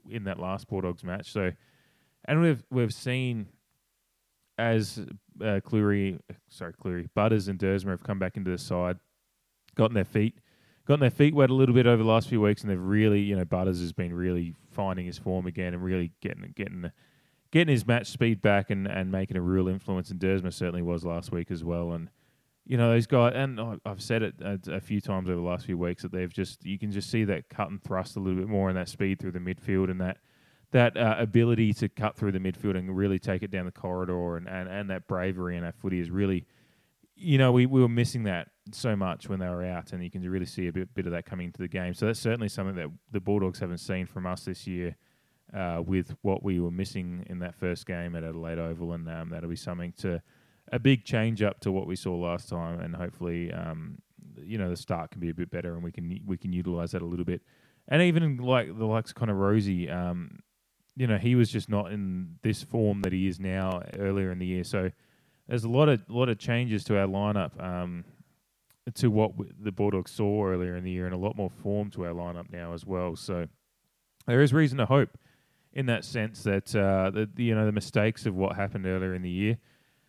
in 0.09 0.23
that 0.25 0.39
last 0.39 0.67
Bulldogs 0.67 1.03
match, 1.03 1.31
so 1.31 1.51
and 2.25 2.41
we've 2.41 2.63
we've 2.69 2.93
seen 2.93 3.47
as 4.57 4.99
uh, 5.41 5.59
Clurey, 5.65 6.19
sorry 6.49 6.73
Clurey, 6.73 7.07
Butters 7.13 7.47
and 7.47 7.59
Duursma 7.59 7.89
have 7.89 8.03
come 8.03 8.19
back 8.19 8.37
into 8.37 8.51
the 8.51 8.57
side, 8.57 8.97
gotten 9.75 9.95
their 9.95 10.05
feet. 10.05 10.39
Gotten 10.85 10.99
their 10.99 11.11
feet 11.11 11.33
wet 11.33 11.49
a 11.49 11.53
little 11.53 11.73
bit 11.73 11.87
over 11.87 12.03
the 12.03 12.09
last 12.09 12.27
few 12.27 12.41
weeks, 12.41 12.61
and 12.61 12.69
they've 12.69 12.77
really, 12.77 13.21
you 13.21 13.37
know, 13.37 13.45
Butters 13.45 13.79
has 13.79 13.93
been 13.93 14.13
really 14.13 14.53
finding 14.71 15.05
his 15.05 15.17
form 15.17 15.47
again 15.47 15.73
and 15.73 15.81
really 15.81 16.11
getting 16.19 16.51
getting 16.57 16.81
the, 16.81 16.91
getting 17.53 17.71
his 17.71 17.85
match 17.85 18.07
speed 18.07 18.41
back 18.41 18.71
and, 18.71 18.87
and 18.87 19.11
making 19.11 19.37
a 19.37 19.41
real 19.41 19.67
influence. 19.67 20.09
And 20.09 20.19
Duursma 20.19 20.51
certainly 20.51 20.81
was 20.81 21.05
last 21.05 21.31
week 21.31 21.51
as 21.51 21.63
well. 21.63 21.91
And 21.91 22.09
you 22.65 22.77
know 22.77 22.89
those 22.89 23.05
guys, 23.05 23.33
and 23.35 23.79
I've 23.85 24.01
said 24.01 24.23
it 24.23 24.33
a, 24.41 24.59
a 24.71 24.81
few 24.81 24.99
times 24.99 25.29
over 25.29 25.39
the 25.39 25.45
last 25.45 25.67
few 25.67 25.77
weeks 25.77 26.01
that 26.01 26.11
they've 26.11 26.33
just 26.33 26.65
you 26.65 26.79
can 26.79 26.91
just 26.91 27.11
see 27.11 27.25
that 27.25 27.49
cut 27.49 27.69
and 27.69 27.81
thrust 27.83 28.15
a 28.15 28.19
little 28.19 28.39
bit 28.39 28.47
more 28.47 28.69
and 28.69 28.77
that 28.77 28.89
speed 28.89 29.19
through 29.19 29.33
the 29.33 29.39
midfield 29.39 29.91
and 29.91 30.01
that 30.01 30.17
that 30.71 30.97
uh, 30.97 31.15
ability 31.19 31.73
to 31.73 31.89
cut 31.89 32.15
through 32.15 32.31
the 32.31 32.39
midfield 32.39 32.75
and 32.75 32.97
really 32.97 33.19
take 33.19 33.43
it 33.43 33.51
down 33.51 33.65
the 33.65 33.71
corridor 33.71 34.37
and, 34.37 34.47
and, 34.47 34.67
and 34.67 34.89
that 34.89 35.07
bravery 35.07 35.55
and 35.55 35.63
that 35.63 35.75
footy 35.75 35.99
is 35.99 36.09
really, 36.09 36.47
you 37.15 37.37
know, 37.37 37.51
we, 37.51 37.67
we 37.67 37.81
were 37.81 37.89
missing 37.89 38.23
that 38.23 38.47
so 38.71 38.95
much 38.95 39.29
when 39.29 39.37
they 39.37 39.47
were 39.47 39.63
out, 39.63 39.93
and 39.93 40.03
you 40.03 40.09
can 40.09 40.27
really 40.27 40.47
see 40.47 40.65
a 40.65 40.73
bit, 40.73 40.91
bit 40.95 41.05
of 41.05 41.11
that 41.11 41.27
coming 41.27 41.45
into 41.45 41.61
the 41.61 41.67
game. 41.67 41.93
So 41.93 42.07
that's 42.07 42.19
certainly 42.19 42.49
something 42.49 42.75
that 42.77 42.87
the 43.11 43.19
Bulldogs 43.19 43.59
haven't 43.59 43.77
seen 43.77 44.07
from 44.07 44.25
us 44.25 44.45
this 44.45 44.65
year 44.65 44.95
uh, 45.53 45.81
with 45.85 46.15
what 46.21 46.43
we 46.43 46.59
were 46.59 46.71
missing 46.71 47.25
in 47.29 47.39
that 47.39 47.55
first 47.55 47.85
game 47.85 48.15
at 48.15 48.23
Adelaide 48.23 48.59
Oval, 48.59 48.93
and 48.93 49.07
um, 49.09 49.29
that'll 49.29 49.49
be 49.49 49.55
something 49.55 49.93
to 49.97 50.21
a 50.71 50.79
big 50.79 51.03
change 51.03 51.41
up 51.41 51.59
to 51.61 51.71
what 51.71 51.87
we 51.87 51.95
saw 51.95 52.15
last 52.15 52.49
time, 52.49 52.79
and 52.79 52.95
hopefully, 52.95 53.51
um, 53.51 53.99
you 54.37 54.57
know, 54.57 54.69
the 54.69 54.77
start 54.77 55.11
can 55.11 55.19
be 55.21 55.29
a 55.29 55.33
bit 55.33 55.51
better, 55.51 55.73
and 55.75 55.83
we 55.83 55.91
can 55.91 56.19
we 56.25 56.37
can 56.37 56.53
utilize 56.53 56.91
that 56.91 57.01
a 57.01 57.05
little 57.05 57.25
bit. 57.25 57.41
And 57.87 58.01
even 58.01 58.37
like 58.37 58.77
the 58.77 58.85
likes 58.85 59.11
of 59.11 59.15
Connor 59.15 59.35
Rozee, 59.35 59.93
um, 59.93 60.39
you 60.95 61.05
know, 61.05 61.17
he 61.17 61.35
was 61.35 61.49
just 61.49 61.69
not 61.69 61.91
in 61.91 62.37
this 62.41 62.63
form 62.63 63.01
that 63.01 63.11
he 63.11 63.27
is 63.27 63.39
now 63.39 63.81
earlier 63.99 64.31
in 64.31 64.39
the 64.39 64.45
year. 64.45 64.63
So 64.63 64.91
there's 65.47 65.65
a 65.65 65.69
lot 65.69 65.89
of 65.89 66.01
lot 66.09 66.29
of 66.29 66.39
changes 66.39 66.83
to 66.85 66.97
our 66.97 67.07
lineup 67.07 67.61
um, 67.61 68.05
to 68.95 69.11
what 69.11 69.33
the 69.59 69.71
Bulldogs 69.71 70.11
saw 70.11 70.47
earlier 70.47 70.75
in 70.75 70.83
the 70.83 70.91
year, 70.91 71.05
and 71.05 71.13
a 71.13 71.17
lot 71.17 71.35
more 71.35 71.49
form 71.49 71.91
to 71.91 72.05
our 72.05 72.13
lineup 72.13 72.51
now 72.51 72.73
as 72.73 72.85
well. 72.85 73.15
So 73.15 73.47
there 74.25 74.41
is 74.41 74.53
reason 74.53 74.77
to 74.77 74.85
hope 74.85 75.17
in 75.73 75.87
that 75.87 76.05
sense 76.05 76.43
that 76.43 76.75
uh, 76.75 77.09
the, 77.09 77.29
you 77.37 77.55
know 77.55 77.65
the 77.65 77.71
mistakes 77.71 78.25
of 78.25 78.35
what 78.35 78.55
happened 78.55 78.85
earlier 78.85 79.13
in 79.13 79.21
the 79.21 79.29
year. 79.29 79.57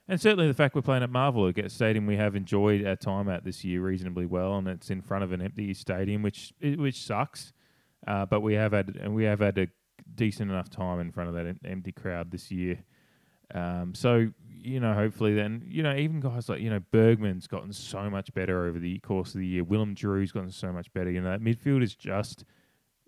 And 0.06 0.20
certainly 0.20 0.46
the 0.46 0.54
fact 0.54 0.74
we're 0.74 0.82
playing 0.82 1.02
at 1.02 1.08
Marvel, 1.08 1.46
a 1.46 1.68
stadium 1.70 2.06
we 2.06 2.16
have 2.16 2.36
enjoyed 2.36 2.86
our 2.86 2.96
time 2.96 3.30
at 3.30 3.42
this 3.44 3.64
year 3.64 3.80
reasonably 3.80 4.26
well, 4.26 4.58
and 4.58 4.68
it's 4.68 4.90
in 4.90 5.00
front 5.00 5.24
of 5.24 5.32
an 5.32 5.40
empty 5.40 5.72
stadium, 5.72 6.22
which 6.22 6.52
which 6.60 7.02
sucks. 7.02 7.52
Uh, 8.06 8.26
but 8.26 8.40
we 8.40 8.52
have 8.54 8.72
had 8.72 8.96
and 9.00 9.14
we 9.14 9.24
have 9.24 9.40
had 9.40 9.56
a 9.56 9.68
decent 10.14 10.50
enough 10.50 10.68
time 10.68 11.00
in 11.00 11.10
front 11.10 11.30
of 11.30 11.34
that 11.34 11.56
empty 11.64 11.92
crowd 11.92 12.30
this 12.30 12.50
year. 12.50 12.84
Um, 13.54 13.94
so 13.94 14.30
you 14.64 14.80
know, 14.80 14.92
hopefully, 14.92 15.34
then 15.34 15.62
you 15.66 15.82
know, 15.82 15.94
even 15.94 16.20
guys 16.20 16.50
like 16.50 16.60
you 16.60 16.68
know 16.68 16.80
Bergman's 16.90 17.46
gotten 17.46 17.72
so 17.72 18.10
much 18.10 18.32
better 18.34 18.66
over 18.66 18.78
the 18.78 18.98
course 18.98 19.34
of 19.34 19.40
the 19.40 19.46
year. 19.46 19.64
Willem 19.64 19.94
Drew's 19.94 20.32
gotten 20.32 20.50
so 20.50 20.72
much 20.72 20.92
better. 20.92 21.10
You 21.10 21.22
know, 21.22 21.30
that 21.30 21.40
midfield 21.40 21.82
is 21.82 21.94
just 21.94 22.44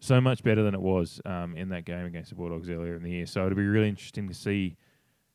so 0.00 0.20
much 0.20 0.42
better 0.42 0.62
than 0.62 0.74
it 0.74 0.80
was 0.80 1.20
um, 1.24 1.56
in 1.56 1.70
that 1.70 1.84
game 1.84 2.06
against 2.06 2.30
the 2.30 2.36
Bulldogs 2.36 2.68
earlier 2.68 2.96
in 2.96 3.02
the 3.02 3.10
year. 3.10 3.26
So 3.26 3.46
it'll 3.46 3.56
be 3.56 3.66
really 3.66 3.88
interesting 3.88 4.28
to 4.28 4.34
see. 4.34 4.76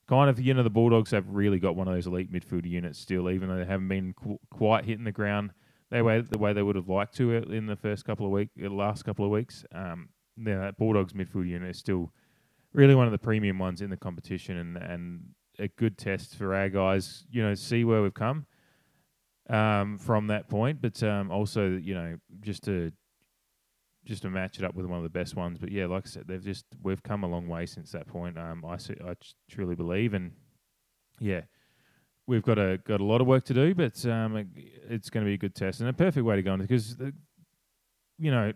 Kind 0.07 0.29
of, 0.29 0.41
you 0.41 0.53
know, 0.53 0.63
the 0.63 0.69
Bulldogs 0.69 1.11
have 1.11 1.29
really 1.29 1.57
got 1.57 1.77
one 1.77 1.87
of 1.87 1.93
those 1.93 2.05
elite 2.05 2.33
midfield 2.33 2.65
units 2.65 2.99
still, 2.99 3.29
even 3.29 3.47
though 3.47 3.55
they 3.55 3.65
haven't 3.65 3.87
been 3.87 4.13
qu- 4.13 4.39
quite 4.49 4.83
hitting 4.83 5.05
the 5.05 5.11
ground 5.11 5.51
they 5.91 6.01
way 6.01 6.21
the 6.21 6.37
way 6.37 6.53
they 6.53 6.63
would 6.63 6.77
have 6.77 6.89
liked 6.89 7.15
to 7.17 7.35
in 7.35 7.67
the 7.67 7.75
first 7.75 8.05
couple 8.05 8.25
of 8.25 8.31
week, 8.31 8.49
the 8.55 8.69
last 8.69 9.03
couple 9.03 9.25
of 9.25 9.31
weeks. 9.31 9.65
Um, 9.75 10.09
yeah, 10.37 10.59
that 10.59 10.77
Bulldogs 10.77 11.13
midfield 11.13 11.47
unit 11.47 11.69
is 11.69 11.77
still 11.77 12.11
really 12.73 12.95
one 12.95 13.05
of 13.05 13.11
the 13.11 13.19
premium 13.19 13.59
ones 13.59 13.81
in 13.81 13.89
the 13.89 13.97
competition, 13.97 14.57
and 14.57 14.77
and 14.77 15.21
a 15.59 15.67
good 15.67 15.97
test 15.97 16.35
for 16.35 16.55
our 16.55 16.69
guys. 16.69 17.25
You 17.29 17.43
know, 17.43 17.53
see 17.53 17.83
where 17.83 18.01
we've 18.01 18.13
come 18.13 18.45
um, 19.49 19.97
from 19.97 20.27
that 20.27 20.47
point, 20.47 20.81
but 20.81 21.03
um, 21.03 21.29
also 21.29 21.69
you 21.69 21.93
know 21.93 22.17
just 22.39 22.63
to 22.63 22.93
just 24.05 24.23
to 24.23 24.29
match 24.29 24.57
it 24.57 24.65
up 24.65 24.75
with 24.75 24.85
one 24.85 24.97
of 24.97 25.03
the 25.03 25.09
best 25.09 25.35
ones. 25.35 25.57
But 25.59 25.71
yeah, 25.71 25.85
like 25.85 26.05
I 26.05 26.09
said, 26.09 26.27
they've 26.27 26.43
just 26.43 26.65
we've 26.81 27.03
come 27.03 27.23
a 27.23 27.27
long 27.27 27.47
way 27.47 27.65
since 27.65 27.91
that 27.91 28.07
point. 28.07 28.37
Um, 28.37 28.63
I 28.65 28.73
I 28.75 29.15
truly 29.49 29.75
believe, 29.75 30.13
and 30.13 30.31
yeah, 31.19 31.41
we've 32.27 32.43
got 32.43 32.57
a 32.57 32.79
got 32.85 32.99
a 33.01 33.05
lot 33.05 33.21
of 33.21 33.27
work 33.27 33.43
to 33.45 33.53
do, 33.53 33.75
but 33.75 34.03
um, 34.05 34.37
it- 34.37 34.47
it's 34.89 35.09
going 35.09 35.23
to 35.25 35.29
be 35.29 35.35
a 35.35 35.37
good 35.37 35.55
test 35.55 35.79
and 35.79 35.89
a 35.89 35.93
perfect 35.93 36.25
way 36.25 36.35
to 36.35 36.41
go 36.41 36.53
on 36.53 36.59
because 36.61 36.95
you 38.17 38.31
know, 38.31 38.53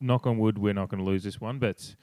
knock 0.00 0.26
on 0.26 0.38
wood, 0.38 0.58
we're 0.58 0.72
not 0.72 0.88
going 0.88 1.02
to 1.02 1.04
lose 1.04 1.22
this 1.22 1.40
one, 1.40 1.58
but 1.58 1.94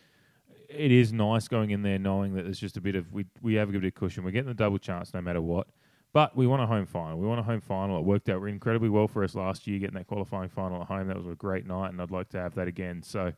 it 0.70 0.92
is 0.92 1.12
nice 1.12 1.48
going 1.48 1.72
in 1.72 1.82
there 1.82 1.98
knowing 1.98 2.36
that 2.36 2.44
there's 2.44 2.60
just 2.60 2.78
a 2.78 2.82
bit 2.82 2.96
of 2.96 3.12
we 3.12 3.26
we 3.42 3.56
have 3.56 3.70
a 3.70 3.72
good 3.72 3.82
bit 3.82 3.88
of 3.88 3.96
cushion. 3.96 4.24
We're 4.24 4.32
getting 4.32 4.48
the 4.48 4.54
double 4.54 4.78
chance 4.78 5.14
no 5.14 5.22
matter 5.22 5.42
what. 5.42 5.68
But 6.12 6.36
we 6.36 6.48
want 6.48 6.64
a 6.64 6.66
home 6.66 6.88
final. 6.88 7.20
We 7.20 7.28
want 7.28 7.40
a 7.40 7.44
home 7.44 7.62
final. 7.62 8.00
It 8.00 8.04
worked 8.04 8.30
out 8.30 8.44
incredibly 8.44 8.90
well 8.90 9.08
for 9.08 9.24
us 9.24 9.36
last 9.36 9.68
year, 9.68 9.80
getting 9.80 9.96
that 9.96 10.08
qualifying 10.08 10.50
final 10.50 10.82
at 10.82 10.88
home. 10.88 11.08
That 11.08 11.18
was 11.18 11.28
a 11.28 11.36
great 11.36 11.68
night, 11.68 11.90
and 11.90 12.02
I'd 12.02 12.10
like 12.10 12.30
to 12.30 12.40
have 12.40 12.56
that 12.56 12.68
again. 12.68 13.04
So 13.04 13.34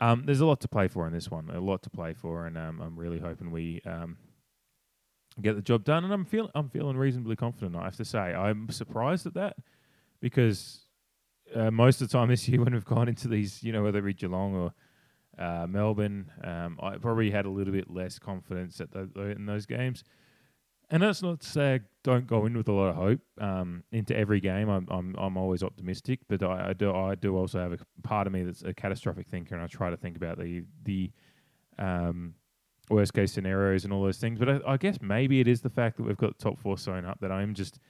um, 0.00 0.24
there's 0.24 0.40
a 0.40 0.46
lot 0.46 0.60
to 0.60 0.68
play 0.68 0.86
for 0.86 1.06
in 1.06 1.12
this 1.12 1.30
one. 1.30 1.50
A 1.50 1.60
lot 1.60 1.82
to 1.82 1.90
play 1.90 2.12
for, 2.12 2.46
and 2.46 2.56
um, 2.56 2.80
I'm 2.80 2.96
really 2.96 3.18
hoping 3.18 3.50
we 3.50 3.80
um, 3.84 4.16
get 5.40 5.56
the 5.56 5.62
job 5.62 5.84
done. 5.84 6.04
And 6.04 6.12
I'm 6.12 6.24
feeling 6.24 6.50
I'm 6.54 6.68
feeling 6.68 6.96
reasonably 6.96 7.34
confident. 7.34 7.74
I 7.74 7.84
have 7.84 7.96
to 7.96 8.04
say, 8.04 8.18
I'm 8.18 8.68
surprised 8.70 9.26
at 9.26 9.34
that 9.34 9.56
because 10.20 10.86
uh, 11.54 11.70
most 11.70 12.00
of 12.00 12.08
the 12.08 12.12
time 12.12 12.28
this 12.28 12.48
year 12.48 12.60
when 12.64 12.72
we've 12.72 12.84
gone 12.84 13.08
into 13.08 13.28
these, 13.28 13.62
you 13.62 13.72
know, 13.72 13.82
whether 13.82 13.98
it 13.98 14.02
be 14.02 14.14
Geelong 14.14 14.54
or 14.54 14.72
uh, 15.38 15.66
Melbourne, 15.66 16.30
um, 16.44 16.78
I 16.80 16.96
probably 16.98 17.30
had 17.30 17.46
a 17.46 17.50
little 17.50 17.72
bit 17.72 17.90
less 17.90 18.18
confidence 18.18 18.80
at 18.80 18.90
the, 18.92 19.08
in 19.36 19.46
those 19.46 19.66
games. 19.66 20.04
And 20.88 21.02
that's 21.02 21.20
not 21.20 21.40
to 21.40 21.48
say 21.48 21.74
I 21.74 21.80
don't 22.04 22.26
go 22.26 22.46
in 22.46 22.56
with 22.56 22.68
a 22.68 22.72
lot 22.72 22.90
of 22.90 22.94
hope 22.94 23.20
um, 23.40 23.82
into 23.90 24.16
every 24.16 24.40
game. 24.40 24.68
I'm 24.68 24.86
I'm 24.88 25.16
I'm 25.18 25.36
always 25.36 25.64
optimistic, 25.64 26.20
but 26.28 26.42
I, 26.44 26.68
I 26.68 26.72
do 26.74 26.94
I 26.94 27.16
do 27.16 27.36
also 27.36 27.58
have 27.58 27.72
a 27.72 27.78
part 28.02 28.28
of 28.28 28.32
me 28.32 28.44
that's 28.44 28.62
a 28.62 28.72
catastrophic 28.72 29.26
thinker, 29.26 29.56
and 29.56 29.64
I 29.64 29.66
try 29.66 29.90
to 29.90 29.96
think 29.96 30.16
about 30.16 30.38
the 30.38 30.62
the 30.84 31.10
um, 31.78 32.34
worst 32.88 33.14
case 33.14 33.32
scenarios 33.32 33.84
and 33.84 33.92
all 33.92 34.04
those 34.04 34.18
things. 34.18 34.38
But 34.38 34.48
I, 34.48 34.60
I 34.66 34.76
guess 34.76 34.98
maybe 35.00 35.40
it 35.40 35.48
is 35.48 35.60
the 35.60 35.70
fact 35.70 35.96
that 35.96 36.04
we've 36.04 36.16
got 36.16 36.38
the 36.38 36.44
top 36.44 36.60
four 36.60 36.78
sewn 36.78 37.04
up 37.04 37.18
that 37.20 37.32
I'm 37.32 37.54
just 37.54 37.80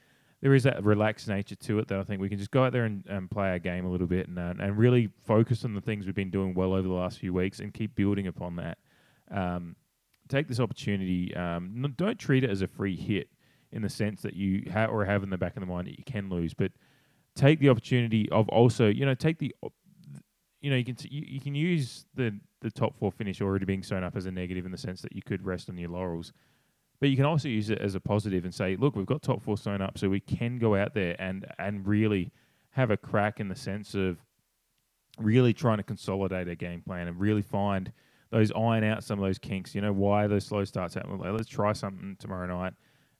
there 0.40 0.54
is 0.54 0.62
that 0.64 0.82
relaxed 0.84 1.28
nature 1.28 1.56
to 1.56 1.78
it 1.78 1.88
that 1.88 1.98
I 1.98 2.02
think 2.02 2.20
we 2.20 2.28
can 2.28 2.38
just 2.38 2.50
go 2.50 2.64
out 2.64 2.72
there 2.72 2.84
and, 2.84 3.04
and 3.08 3.30
play 3.30 3.50
our 3.50 3.58
game 3.58 3.84
a 3.84 3.90
little 3.90 4.06
bit 4.06 4.28
and 4.28 4.38
uh, 4.38 4.54
and 4.58 4.78
really 4.78 5.10
focus 5.26 5.66
on 5.66 5.74
the 5.74 5.82
things 5.82 6.06
we've 6.06 6.14
been 6.14 6.30
doing 6.30 6.54
well 6.54 6.72
over 6.72 6.88
the 6.88 6.94
last 6.94 7.18
few 7.18 7.34
weeks 7.34 7.58
and 7.58 7.74
keep 7.74 7.94
building 7.94 8.26
upon 8.26 8.56
that. 8.56 8.78
Um, 9.30 9.76
take 10.28 10.48
this 10.48 10.60
opportunity. 10.60 11.34
Um, 11.34 11.94
don't 11.96 12.18
treat 12.18 12.44
it 12.44 12.50
as 12.50 12.62
a 12.62 12.66
free 12.66 12.96
hit 12.96 13.28
in 13.72 13.82
the 13.82 13.88
sense 13.88 14.22
that 14.22 14.34
you 14.34 14.64
ha- 14.72 14.86
or 14.86 15.04
have 15.04 15.22
in 15.22 15.30
the 15.30 15.38
back 15.38 15.56
of 15.56 15.60
the 15.60 15.66
mind 15.66 15.88
that 15.88 15.98
you 15.98 16.04
can 16.04 16.28
lose, 16.28 16.54
but 16.54 16.72
take 17.34 17.60
the 17.60 17.68
opportunity 17.68 18.28
of 18.30 18.48
also 18.48 18.88
you 18.88 19.04
know 19.04 19.14
take 19.14 19.38
the 19.38 19.54
you 20.60 20.70
know 20.70 20.76
you 20.76 20.84
can 20.84 20.94
t- 20.94 21.08
you, 21.10 21.22
you 21.26 21.40
can 21.40 21.54
use 21.54 22.06
the 22.14 22.38
the 22.62 22.70
top 22.70 22.96
four 22.98 23.12
finish 23.12 23.40
already 23.40 23.64
being 23.64 23.82
sewn 23.82 24.02
up 24.02 24.16
as 24.16 24.26
a 24.26 24.30
negative 24.30 24.64
in 24.64 24.72
the 24.72 24.78
sense 24.78 25.02
that 25.02 25.14
you 25.14 25.22
could 25.22 25.44
rest 25.44 25.68
on 25.68 25.76
your 25.76 25.90
laurels. 25.90 26.32
But 26.98 27.10
you 27.10 27.16
can 27.16 27.26
also 27.26 27.48
use 27.48 27.68
it 27.68 27.78
as 27.78 27.94
a 27.94 28.00
positive 28.00 28.44
and 28.44 28.54
say, 28.54 28.74
look, 28.74 28.96
we've 28.96 29.04
got 29.04 29.20
top 29.20 29.42
four 29.42 29.58
sewn 29.58 29.82
up, 29.82 29.98
so 29.98 30.08
we 30.08 30.20
can 30.20 30.58
go 30.58 30.74
out 30.74 30.94
there 30.94 31.14
and 31.18 31.46
and 31.58 31.86
really 31.86 32.32
have 32.70 32.90
a 32.90 32.96
crack 32.96 33.38
in 33.38 33.48
the 33.48 33.54
sense 33.54 33.94
of 33.94 34.18
really 35.18 35.52
trying 35.52 35.78
to 35.78 35.82
consolidate 35.82 36.48
a 36.48 36.54
game 36.54 36.82
plan 36.82 37.08
and 37.08 37.18
really 37.18 37.42
find 37.42 37.92
those 38.30 38.52
iron 38.52 38.84
out 38.84 39.04
some 39.04 39.18
of 39.18 39.24
those 39.24 39.38
kinks. 39.38 39.74
You 39.74 39.80
know 39.80 39.92
why 39.92 40.26
those 40.26 40.44
slow 40.44 40.64
starts 40.64 40.94
happen. 40.94 41.18
Let's 41.18 41.48
try 41.48 41.72
something 41.72 42.16
tomorrow 42.18 42.46
night 42.46 42.74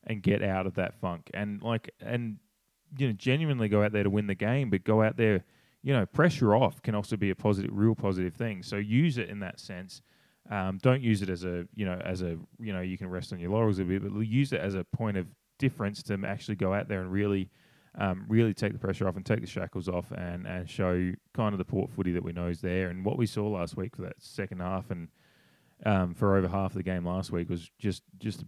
and 0.06 0.22
get 0.22 0.42
out 0.42 0.66
of 0.66 0.74
that 0.74 0.94
funk 0.94 1.30
and 1.34 1.62
like 1.62 1.90
and 2.00 2.36
you 2.96 3.08
know 3.08 3.12
genuinely 3.12 3.68
go 3.68 3.82
out 3.82 3.92
there 3.92 4.02
to 4.02 4.10
win 4.10 4.26
the 4.26 4.34
game, 4.34 4.70
but 4.70 4.84
go 4.84 5.02
out 5.02 5.16
there. 5.16 5.44
You 5.82 5.92
know, 5.92 6.04
pressure 6.04 6.56
off 6.56 6.82
can 6.82 6.96
also 6.96 7.16
be 7.16 7.30
a 7.30 7.36
positive, 7.36 7.70
real 7.72 7.94
positive 7.94 8.34
thing. 8.34 8.64
So 8.64 8.74
use 8.74 9.18
it 9.18 9.28
in 9.28 9.38
that 9.40 9.60
sense. 9.60 10.02
Um, 10.50 10.78
don't 10.82 11.00
use 11.00 11.22
it 11.22 11.28
as 11.28 11.44
a 11.44 11.66
you 11.74 11.84
know 11.84 12.00
as 12.04 12.22
a 12.22 12.36
you 12.58 12.72
know 12.72 12.80
you 12.80 12.98
can 12.98 13.08
rest 13.08 13.32
on 13.32 13.38
your 13.38 13.50
laurels 13.50 13.78
a 13.78 13.84
bit, 13.84 14.02
but 14.02 14.18
use 14.20 14.52
it 14.52 14.60
as 14.60 14.74
a 14.74 14.84
point 14.84 15.16
of 15.16 15.26
difference 15.58 16.02
to 16.04 16.20
actually 16.26 16.56
go 16.56 16.74
out 16.74 16.88
there 16.88 17.00
and 17.00 17.10
really 17.10 17.50
um, 17.98 18.24
really 18.28 18.52
take 18.52 18.72
the 18.72 18.78
pressure 18.78 19.08
off 19.08 19.16
and 19.16 19.24
take 19.24 19.40
the 19.40 19.46
shackles 19.46 19.88
off 19.88 20.10
and 20.12 20.46
and 20.46 20.68
show 20.68 21.12
kind 21.34 21.54
of 21.54 21.58
the 21.58 21.64
port 21.64 21.90
footy 21.90 22.12
that 22.12 22.22
we 22.22 22.32
know 22.32 22.48
is 22.48 22.60
there 22.60 22.88
and 22.88 23.04
what 23.04 23.16
we 23.16 23.26
saw 23.26 23.48
last 23.48 23.76
week 23.76 23.96
for 23.96 24.02
that 24.02 24.16
second 24.18 24.60
half 24.60 24.90
and 24.90 25.08
um, 25.84 26.14
for 26.14 26.36
over 26.36 26.48
half 26.48 26.70
of 26.70 26.76
the 26.76 26.82
game 26.82 27.04
last 27.04 27.30
week 27.30 27.48
was 27.48 27.70
just 27.78 28.02
just 28.18 28.44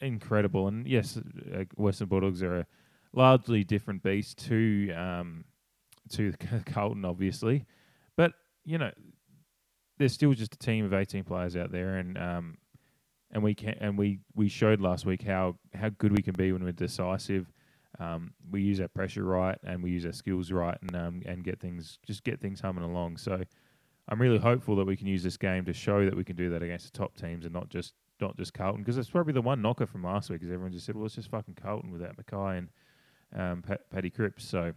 incredible. 0.00 0.68
And 0.68 0.86
yes, 0.86 1.16
uh, 1.16 1.64
Western 1.76 2.08
Bulldogs 2.08 2.42
are 2.42 2.60
a 2.60 2.66
largely 3.12 3.64
different 3.64 4.02
beast 4.02 4.38
to 4.46 4.92
um, 4.92 5.44
to 6.10 6.32
Carlton, 6.66 7.04
obviously, 7.04 7.64
but 8.16 8.32
you 8.64 8.78
know 8.78 8.90
there's 9.98 10.12
still 10.12 10.32
just 10.34 10.54
a 10.54 10.58
team 10.58 10.84
of 10.84 10.92
18 10.92 11.24
players 11.24 11.56
out 11.56 11.70
there, 11.70 11.96
and 11.96 12.18
um, 12.18 12.58
and 13.30 13.42
we 13.42 13.54
can 13.54 13.76
and 13.80 13.96
we 13.96 14.20
we 14.34 14.48
showed 14.48 14.80
last 14.80 15.06
week 15.06 15.22
how 15.22 15.56
how 15.74 15.88
good 15.90 16.12
we 16.12 16.22
can 16.22 16.34
be 16.34 16.52
when 16.52 16.64
we're 16.64 16.72
decisive. 16.72 17.50
Um, 17.98 18.32
we 18.50 18.62
use 18.62 18.80
our 18.80 18.88
pressure 18.88 19.24
right, 19.24 19.58
and 19.64 19.82
we 19.82 19.90
use 19.90 20.04
our 20.04 20.12
skills 20.12 20.50
right, 20.50 20.76
and 20.80 20.96
um, 20.96 21.22
and 21.26 21.44
get 21.44 21.60
things 21.60 21.98
just 22.06 22.24
get 22.24 22.40
things 22.40 22.60
humming 22.60 22.84
along. 22.84 23.18
So 23.18 23.42
I'm 24.08 24.20
really 24.20 24.38
hopeful 24.38 24.76
that 24.76 24.86
we 24.86 24.96
can 24.96 25.06
use 25.06 25.22
this 25.22 25.36
game 25.36 25.64
to 25.64 25.72
show 25.72 26.04
that 26.04 26.16
we 26.16 26.24
can 26.24 26.36
do 26.36 26.50
that 26.50 26.62
against 26.62 26.92
the 26.92 26.98
top 26.98 27.16
teams, 27.16 27.44
and 27.44 27.54
not 27.54 27.68
just 27.68 27.94
not 28.20 28.36
just 28.36 28.54
Carlton, 28.54 28.82
because 28.82 28.98
it's 28.98 29.10
probably 29.10 29.32
the 29.32 29.42
one 29.42 29.62
knocker 29.62 29.86
from 29.86 30.04
last 30.04 30.30
week, 30.30 30.40
because 30.40 30.52
everyone 30.52 30.72
just 30.72 30.86
said, 30.86 30.96
well, 30.96 31.06
it's 31.06 31.14
just 31.14 31.30
fucking 31.30 31.54
Carlton 31.54 31.90
without 31.90 32.16
Mackay 32.16 32.58
and 32.58 32.68
um, 33.36 33.62
Pat, 33.62 33.90
Paddy 33.90 34.10
Cripps. 34.10 34.44
So 34.44 34.72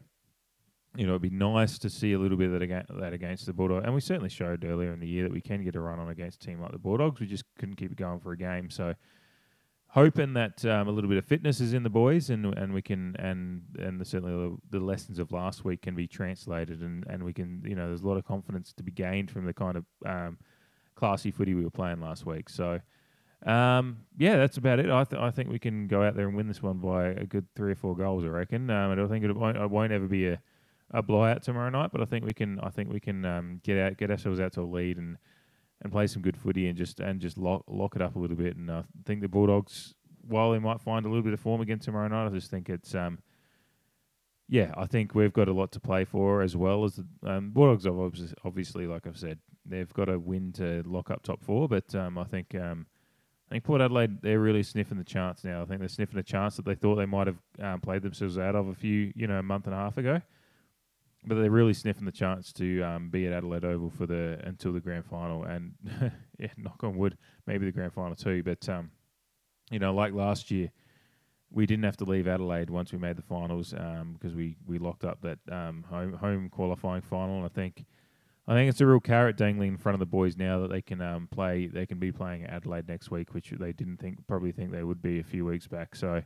you 0.98 1.06
know, 1.06 1.14
it'd 1.14 1.22
be 1.22 1.30
nice 1.30 1.78
to 1.78 1.90
see 1.90 2.14
a 2.14 2.20
little 2.20 2.38
bit 2.38 2.48
of 2.48 2.54
that 2.54 2.62
against, 2.64 3.00
that 3.00 3.14
against 3.14 3.46
the 3.46 3.54
Bulldogs. 3.54 3.86
And 3.86 3.94
we 3.94 4.02
certainly 4.02 4.30
showed 4.30 4.66
earlier 4.66 4.92
in 4.92 5.00
the 5.00 5.08
year 5.08 5.24
that 5.24 5.32
we 5.32 5.42
can 5.42 5.64
get 5.64 5.76
a 5.76 5.80
run 5.80 6.00
on 6.00 6.10
against 6.10 6.44
a 6.44 6.48
team 6.48 6.60
like 6.60 6.72
the 6.72 6.80
Bulldogs. 6.80 7.20
We 7.20 7.28
just 7.28 7.44
couldn't 7.60 7.76
keep 7.76 7.92
it 7.92 7.98
going 7.98 8.20
for 8.20 8.32
a 8.32 8.38
game. 8.38 8.72
So 8.72 8.96
hoping 9.90 10.34
that 10.34 10.64
um, 10.66 10.88
a 10.88 10.92
little 10.92 11.10
bit 11.10 11.18
of 11.18 11.26
fitness 11.26 11.60
is 11.60 11.74
in 11.74 11.84
the 11.84 11.90
boys, 11.90 12.30
and 12.30 12.46
and 12.58 12.74
we 12.74 12.82
can 12.82 13.16
and 13.18 13.62
and 13.80 14.00
the, 14.00 14.06
certainly 14.06 14.34
the, 14.72 14.78
the 14.78 14.84
lessons 14.84 15.20
of 15.20 15.32
last 15.32 15.64
week 15.64 15.82
can 15.82 15.96
be 15.96 16.08
translated, 16.08 16.82
and 16.82 17.06
and 17.08 17.24
we 17.24 17.34
can 17.34 17.62
you 17.66 17.76
know 17.76 17.88
there's 17.88 18.02
a 18.02 18.08
lot 18.08 18.18
of 18.18 18.26
confidence 18.26 18.74
to 18.74 18.84
be 18.84 18.92
gained 18.92 19.32
from 19.32 19.46
the 19.46 19.54
kind 19.54 19.78
of 19.78 19.86
um, 20.06 20.38
classy 20.96 21.32
footy 21.32 21.54
we 21.54 21.64
were 21.64 21.70
playing 21.70 22.02
last 22.02 22.26
week. 22.26 22.50
So. 22.50 22.80
Um, 23.46 24.00
yeah, 24.18 24.38
that's 24.38 24.58
about 24.58 24.80
it. 24.80 24.90
I, 24.90 25.04
th- 25.04 25.22
I 25.22 25.30
think 25.30 25.52
we 25.52 25.60
can 25.60 25.88
go 25.88 26.02
out 26.02 26.16
there 26.16 26.28
and 26.28 26.36
win 26.36 26.48
this 26.48 26.64
one 26.64 26.80
by 26.80 27.10
a 27.10 27.24
good 27.24 27.46
three 27.56 27.72
or 27.72 27.76
four 27.76 27.96
goals. 27.96 28.26
I 28.26 28.30
reckon. 28.30 28.68
Um, 28.72 28.92
I 28.92 28.96
don't 28.96 29.08
think 29.10 29.24
it 29.24 29.32
won't, 29.32 29.56
it 29.56 29.70
won't 29.70 29.92
ever 29.92 30.08
be 30.08 30.28
a, 30.30 30.42
a 30.90 31.04
blowout 31.04 31.44
tomorrow 31.44 31.70
night, 31.70 31.92
but 31.92 32.02
I 32.02 32.06
think 32.06 32.26
we 32.26 32.34
can. 32.34 32.60
I 32.62 32.70
think 32.70 32.92
we 32.92 33.00
can 33.00 33.24
um, 33.26 33.62
get 33.64 33.78
out, 33.78 33.98
get 33.98 34.10
ourselves 34.10 34.40
out 34.40 34.54
to 34.54 34.62
a 34.62 34.64
lead, 34.64 34.98
and 34.98 35.18
and 35.82 35.92
play 35.92 36.08
some 36.08 36.22
good 36.22 36.38
footy 36.38 36.68
and 36.68 36.78
just 36.78 37.00
and 37.00 37.20
just 37.20 37.38
lock 37.38 37.64
lock 37.68 37.96
it 37.96 38.02
up 38.02 38.16
a 38.16 38.20
little 38.20 38.36
bit. 38.36 38.56
And 38.56 38.70
I 38.72 38.84
think 39.06 39.22
the 39.22 39.28
Bulldogs, 39.28 39.94
while 40.28 40.52
they 40.52 40.60
might 40.60 40.82
find 40.82 41.06
a 41.06 41.10
little 41.10 41.24
bit 41.24 41.34
of 41.34 41.40
form 41.40 41.62
again 41.62 41.80
tomorrow 41.80 42.08
night, 42.08 42.28
I 42.28 42.30
just 42.30 42.50
think 42.50 42.70
it's 42.70 42.96
um, 42.96 43.20
yeah, 44.50 44.74
I 44.78 44.86
think 44.86 45.14
we've 45.14 45.34
got 45.34 45.50
a 45.50 45.54
lot 45.54 45.72
to 45.74 45.80
play 45.80 46.06
for 46.06 46.42
as 46.42 46.56
well 46.56 46.84
as 46.84 46.96
the 46.96 47.06
um, 47.30 47.52
Bulldogs. 47.52 47.86
Obviously, 47.86 48.34
obviously, 48.44 48.88
like 48.88 49.06
I've 49.06 49.18
said, 49.18 49.40
they've 49.66 49.94
got 49.94 50.10
a 50.10 50.18
win 50.18 50.54
to 50.54 50.84
lock 50.86 51.12
up 51.12 51.24
top 51.24 51.44
four. 51.44 51.68
But 51.68 51.94
um, 51.94 52.18
I 52.18 52.24
think 52.24 52.56
um, 52.56 52.88
I 53.50 53.56
think 53.56 53.64
Port 53.64 53.82
Adelaide 53.82 54.22
they're 54.22 54.40
really 54.40 54.64
sniffing 54.64 54.98
the 54.98 55.04
chance 55.04 55.44
now. 55.44 55.62
I 55.62 55.66
think 55.66 55.80
they're 55.80 55.90
sniffing 55.90 56.20
a 56.20 56.24
chance 56.24 56.56
that 56.56 56.66
they 56.66 56.76
thought 56.76 56.96
they 56.96 57.06
might 57.06 57.28
have 57.28 57.38
um, 57.62 57.82
played 57.82 58.02
themselves 58.02 58.38
out 58.38 58.56
of 58.56 58.68
a 58.68 58.74
few 58.74 59.12
you 59.16 59.28
know 59.28 59.40
a 59.40 59.44
month 59.44 59.66
and 59.66 59.76
a 59.76 59.78
half 59.78 59.98
ago. 59.98 60.22
But 61.28 61.36
they're 61.36 61.52
really 61.52 61.74
sniffing 61.74 62.06
the 62.06 62.12
chance 62.12 62.54
to 62.54 62.82
um, 62.84 63.10
be 63.10 63.28
at 63.28 63.34
Adelaide 63.34 63.66
Oval 63.66 63.90
for 63.90 64.06
the 64.06 64.40
until 64.44 64.72
the 64.72 64.80
grand 64.80 65.06
final, 65.06 65.44
and 65.44 65.74
yeah, 66.40 66.48
knock 66.58 66.84
on 66.84 66.96
wood, 66.96 67.18
maybe 67.46 67.66
the 67.66 67.72
grand 67.72 67.94
final 67.94 68.16
too. 68.16 68.44
But 68.44 68.68
um, 68.70 68.92
you 69.70 69.80
know, 69.80 69.94
like 69.94 70.14
last 70.14 70.50
year, 70.52 70.72
we 71.52 71.66
didn't 71.66 71.84
have 71.84 71.98
to 71.98 72.06
leave 72.06 72.28
Adelaide 72.28 72.70
once 72.70 72.92
we 72.92 72.98
made 72.98 73.18
the 73.18 73.22
finals 73.22 73.72
because 73.72 74.32
um, 74.32 74.36
we, 74.36 74.58
we 74.66 74.78
locked 74.78 75.04
up 75.04 75.22
that 75.22 75.40
um, 75.52 75.84
home 75.90 76.14
home 76.14 76.50
qualifying 76.50 77.02
final. 77.02 77.38
And 77.38 77.46
I 77.46 77.50
think 77.50 77.86
I 78.48 78.54
think 78.54 78.70
it's 78.70 78.82
a 78.82 78.86
real 78.86 79.00
carrot 79.00 79.36
dangling 79.36 79.74
in 79.74 79.78
front 79.78 79.96
of 79.96 80.00
the 80.00 80.06
boys 80.06 80.38
now 80.38 80.62
that 80.62 80.70
they 80.70 80.82
can 80.82 81.02
um, 81.02 81.28
play. 81.30 81.68
They 81.68 81.86
can 81.86 82.00
be 82.00 82.12
playing 82.12 82.44
at 82.44 82.52
Adelaide 82.52 82.88
next 82.88 83.12
week, 83.12 83.34
which 83.34 83.52
they 83.52 83.74
didn't 83.74 83.98
think 83.98 84.26
probably 84.28 84.54
think 84.54 84.72
they 84.72 84.84
would 84.84 85.02
be 85.02 85.20
a 85.20 85.24
few 85.24 85.46
weeks 85.46 85.68
back. 85.68 85.96
So 85.96 86.24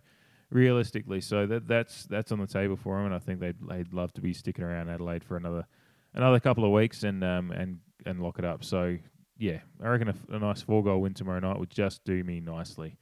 realistically, 0.51 1.21
so 1.21 1.47
that 1.47 1.67
that's 1.67 2.05
that's 2.05 2.31
on 2.31 2.39
the 2.39 2.47
table 2.47 2.75
for 2.75 2.97
them, 2.97 3.07
and 3.07 3.15
I 3.15 3.19
think 3.19 3.39
they'd 3.39 3.55
they'd 3.67 3.93
love 3.93 4.13
to 4.13 4.21
be 4.21 4.33
sticking 4.33 4.63
around 4.63 4.89
Adelaide 4.89 5.23
for 5.23 5.37
another 5.37 5.65
another 6.13 6.39
couple 6.39 6.65
of 6.65 6.71
weeks 6.71 7.03
and 7.03 7.23
um 7.23 7.51
and 7.51 7.79
and 8.05 8.21
lock 8.21 8.39
it 8.39 8.45
up. 8.45 8.63
So 8.63 8.97
yeah, 9.37 9.59
I 9.81 9.87
reckon 9.87 10.09
a, 10.09 10.35
a 10.35 10.39
nice 10.39 10.61
four 10.61 10.83
goal 10.83 11.01
win 11.01 11.13
tomorrow 11.13 11.39
night 11.39 11.59
would 11.59 11.71
just 11.71 12.03
do 12.03 12.23
me 12.23 12.39
nicely. 12.39 12.97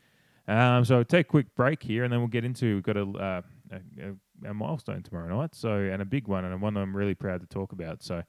Um, 0.47 0.83
so 0.83 1.03
take 1.03 1.27
a 1.27 1.29
quick 1.29 1.53
break 1.55 1.83
here, 1.83 2.03
and 2.03 2.12
then 2.12 2.19
we'll 2.19 2.27
get 2.27 2.45
into 2.45 2.75
we've 2.75 2.83
got 2.83 2.97
a, 2.97 3.03
uh, 3.03 3.41
a, 3.71 4.49
a 4.49 4.53
milestone 4.53 5.03
tomorrow 5.03 5.38
night. 5.38 5.53
So 5.53 5.73
and 5.73 6.01
a 6.01 6.05
big 6.05 6.27
one, 6.27 6.45
and 6.45 6.62
one 6.62 6.77
I'm 6.77 6.95
really 6.95 7.15
proud 7.15 7.41
to 7.41 7.47
talk 7.47 7.71
about. 7.71 8.01
So 8.01 8.23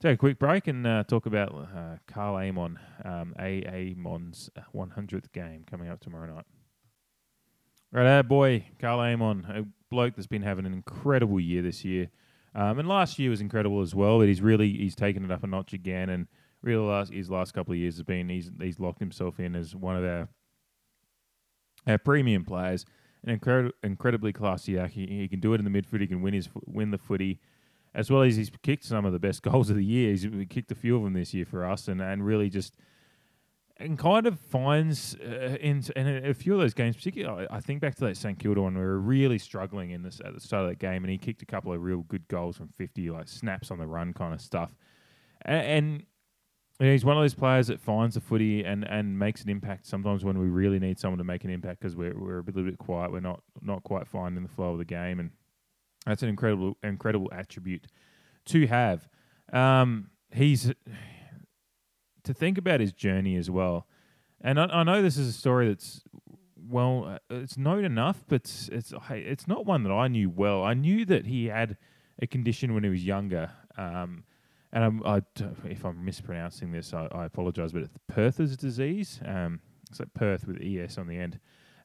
take 0.00 0.14
a 0.14 0.18
quick 0.18 0.38
break 0.38 0.66
and 0.66 0.86
uh, 0.86 1.04
talk 1.04 1.26
about 1.26 1.52
uh, 1.52 1.96
Karl 2.06 2.36
Amon, 2.36 2.78
um, 3.04 3.34
A. 3.38 3.92
Amon's 3.96 4.50
100th 4.74 5.30
game 5.32 5.64
coming 5.68 5.88
up 5.88 6.00
tomorrow 6.00 6.34
night. 6.34 6.46
Right, 7.94 8.06
our 8.06 8.22
boy 8.22 8.64
Karl 8.78 9.00
Amon, 9.00 9.44
a 9.50 9.66
bloke 9.90 10.16
that's 10.16 10.26
been 10.26 10.40
having 10.40 10.64
an 10.64 10.72
incredible 10.72 11.38
year 11.38 11.60
this 11.60 11.84
year, 11.84 12.08
um, 12.54 12.78
and 12.78 12.88
last 12.88 13.18
year 13.18 13.28
was 13.28 13.42
incredible 13.42 13.82
as 13.82 13.94
well. 13.94 14.18
But 14.18 14.28
he's 14.28 14.40
really 14.40 14.72
he's 14.72 14.94
taken 14.94 15.22
it 15.26 15.30
up 15.30 15.44
a 15.44 15.46
notch 15.46 15.74
again, 15.74 16.08
and 16.08 16.26
really 16.62 16.82
last 16.86 17.12
his 17.12 17.30
last 17.30 17.52
couple 17.52 17.72
of 17.72 17.78
years 17.78 17.96
has 17.96 18.02
been 18.02 18.30
he's 18.30 18.50
he's 18.58 18.80
locked 18.80 19.00
himself 19.00 19.38
in 19.38 19.54
as 19.54 19.76
one 19.76 19.96
of 19.96 20.04
our 20.04 20.28
our 21.86 21.98
premium 21.98 22.46
players. 22.46 22.86
An 23.24 23.30
incredible, 23.34 23.72
incredibly 23.82 24.32
classy. 24.32 24.78
He, 24.88 25.06
he 25.06 25.28
can 25.28 25.40
do 25.40 25.52
it 25.52 25.60
in 25.60 25.70
the 25.70 25.82
midfield. 25.82 26.00
He 26.00 26.06
can 26.06 26.22
win 26.22 26.32
his 26.32 26.48
win 26.64 26.92
the 26.92 26.98
footy, 26.98 27.40
as 27.94 28.10
well 28.10 28.22
as 28.22 28.36
he's 28.36 28.50
kicked 28.62 28.84
some 28.84 29.04
of 29.04 29.12
the 29.12 29.18
best 29.18 29.42
goals 29.42 29.68
of 29.68 29.76
the 29.76 29.84
year. 29.84 30.12
He's 30.12 30.26
kicked 30.48 30.72
a 30.72 30.74
few 30.74 30.96
of 30.96 31.02
them 31.02 31.12
this 31.12 31.34
year 31.34 31.44
for 31.44 31.62
us, 31.68 31.88
and 31.88 32.00
and 32.00 32.24
really 32.24 32.48
just 32.48 32.74
and 33.82 33.98
kind 33.98 34.26
of 34.26 34.38
finds 34.38 35.16
uh, 35.16 35.56
in, 35.60 35.82
in 35.96 36.26
a, 36.26 36.34
few 36.34 36.54
of 36.54 36.60
those 36.60 36.74
games, 36.74 36.96
particularly 36.96 37.46
I 37.50 37.60
think 37.60 37.80
back 37.80 37.94
to 37.96 38.04
that 38.06 38.16
St 38.16 38.38
Kilda 38.38 38.62
one, 38.62 38.74
we 38.74 38.80
were 38.80 38.98
really 38.98 39.38
struggling 39.38 39.90
in 39.90 40.02
this 40.02 40.20
at 40.24 40.34
the 40.34 40.40
start 40.40 40.64
of 40.64 40.70
that 40.70 40.78
game, 40.78 41.04
and 41.04 41.10
he 41.10 41.18
kicked 41.18 41.42
a 41.42 41.46
couple 41.46 41.72
of 41.72 41.82
real 41.82 42.02
good 42.02 42.26
goals 42.28 42.56
from 42.56 42.68
fifty, 42.68 43.10
like 43.10 43.28
snaps 43.28 43.70
on 43.70 43.78
the 43.78 43.86
run 43.86 44.12
kind 44.12 44.32
of 44.32 44.40
stuff, 44.40 44.74
and, 45.42 46.04
and 46.80 46.90
he's 46.90 47.04
one 47.04 47.16
of 47.16 47.22
those 47.22 47.34
players 47.34 47.66
that 47.66 47.80
finds 47.80 48.14
the 48.14 48.20
footy 48.20 48.64
and, 48.64 48.84
and 48.84 49.18
makes 49.18 49.42
an 49.42 49.50
impact. 49.50 49.86
Sometimes 49.86 50.24
when 50.24 50.38
we 50.38 50.46
really 50.46 50.78
need 50.78 50.98
someone 50.98 51.18
to 51.18 51.24
make 51.24 51.44
an 51.44 51.50
impact 51.50 51.80
because 51.80 51.96
we're 51.96 52.18
we're 52.18 52.40
a 52.40 52.44
little 52.44 52.64
bit 52.64 52.78
quiet, 52.78 53.12
we're 53.12 53.20
not 53.20 53.42
not 53.60 53.82
quite 53.82 54.06
finding 54.06 54.42
the 54.42 54.48
flow 54.48 54.72
of 54.72 54.78
the 54.78 54.84
game, 54.84 55.20
and 55.20 55.30
that's 56.06 56.22
an 56.22 56.28
incredible 56.28 56.76
incredible 56.82 57.28
attribute 57.32 57.86
to 58.46 58.66
have. 58.66 59.08
Um, 59.52 60.10
he's 60.32 60.72
to 62.24 62.34
think 62.34 62.58
about 62.58 62.80
his 62.80 62.92
journey 62.92 63.36
as 63.36 63.50
well. 63.50 63.86
And 64.40 64.60
I, 64.60 64.66
I 64.66 64.82
know 64.82 65.02
this 65.02 65.16
is 65.16 65.28
a 65.28 65.32
story 65.32 65.68
that's 65.68 66.02
well, 66.68 67.18
uh, 67.30 67.34
it's 67.36 67.58
known 67.58 67.84
enough, 67.84 68.24
but 68.28 68.36
it's 68.36 68.68
it's, 68.72 68.92
it's 69.10 69.48
not 69.48 69.66
one 69.66 69.82
that 69.84 69.92
I 69.92 70.08
knew 70.08 70.30
well. 70.30 70.62
I 70.64 70.74
knew 70.74 71.04
that 71.06 71.26
he 71.26 71.46
had 71.46 71.76
a 72.20 72.26
condition 72.26 72.74
when 72.74 72.84
he 72.84 72.90
was 72.90 73.04
younger, 73.04 73.50
um, 73.76 74.24
and 74.72 74.84
I'm, 74.84 75.02
I, 75.04 75.22
if 75.64 75.84
I'm 75.84 76.04
mispronouncing 76.04 76.72
this, 76.72 76.94
I, 76.94 77.08
I 77.12 77.24
apologise. 77.24 77.72
But 77.72 77.82
it's 77.82 77.90
Perthes 78.08 78.56
disease. 78.56 79.20
Um, 79.24 79.60
it's 79.90 80.00
like 80.00 80.14
Perth 80.14 80.46
with 80.46 80.58
es 80.62 80.98
on 80.98 81.06
the 81.06 81.18
end. 81.18 81.38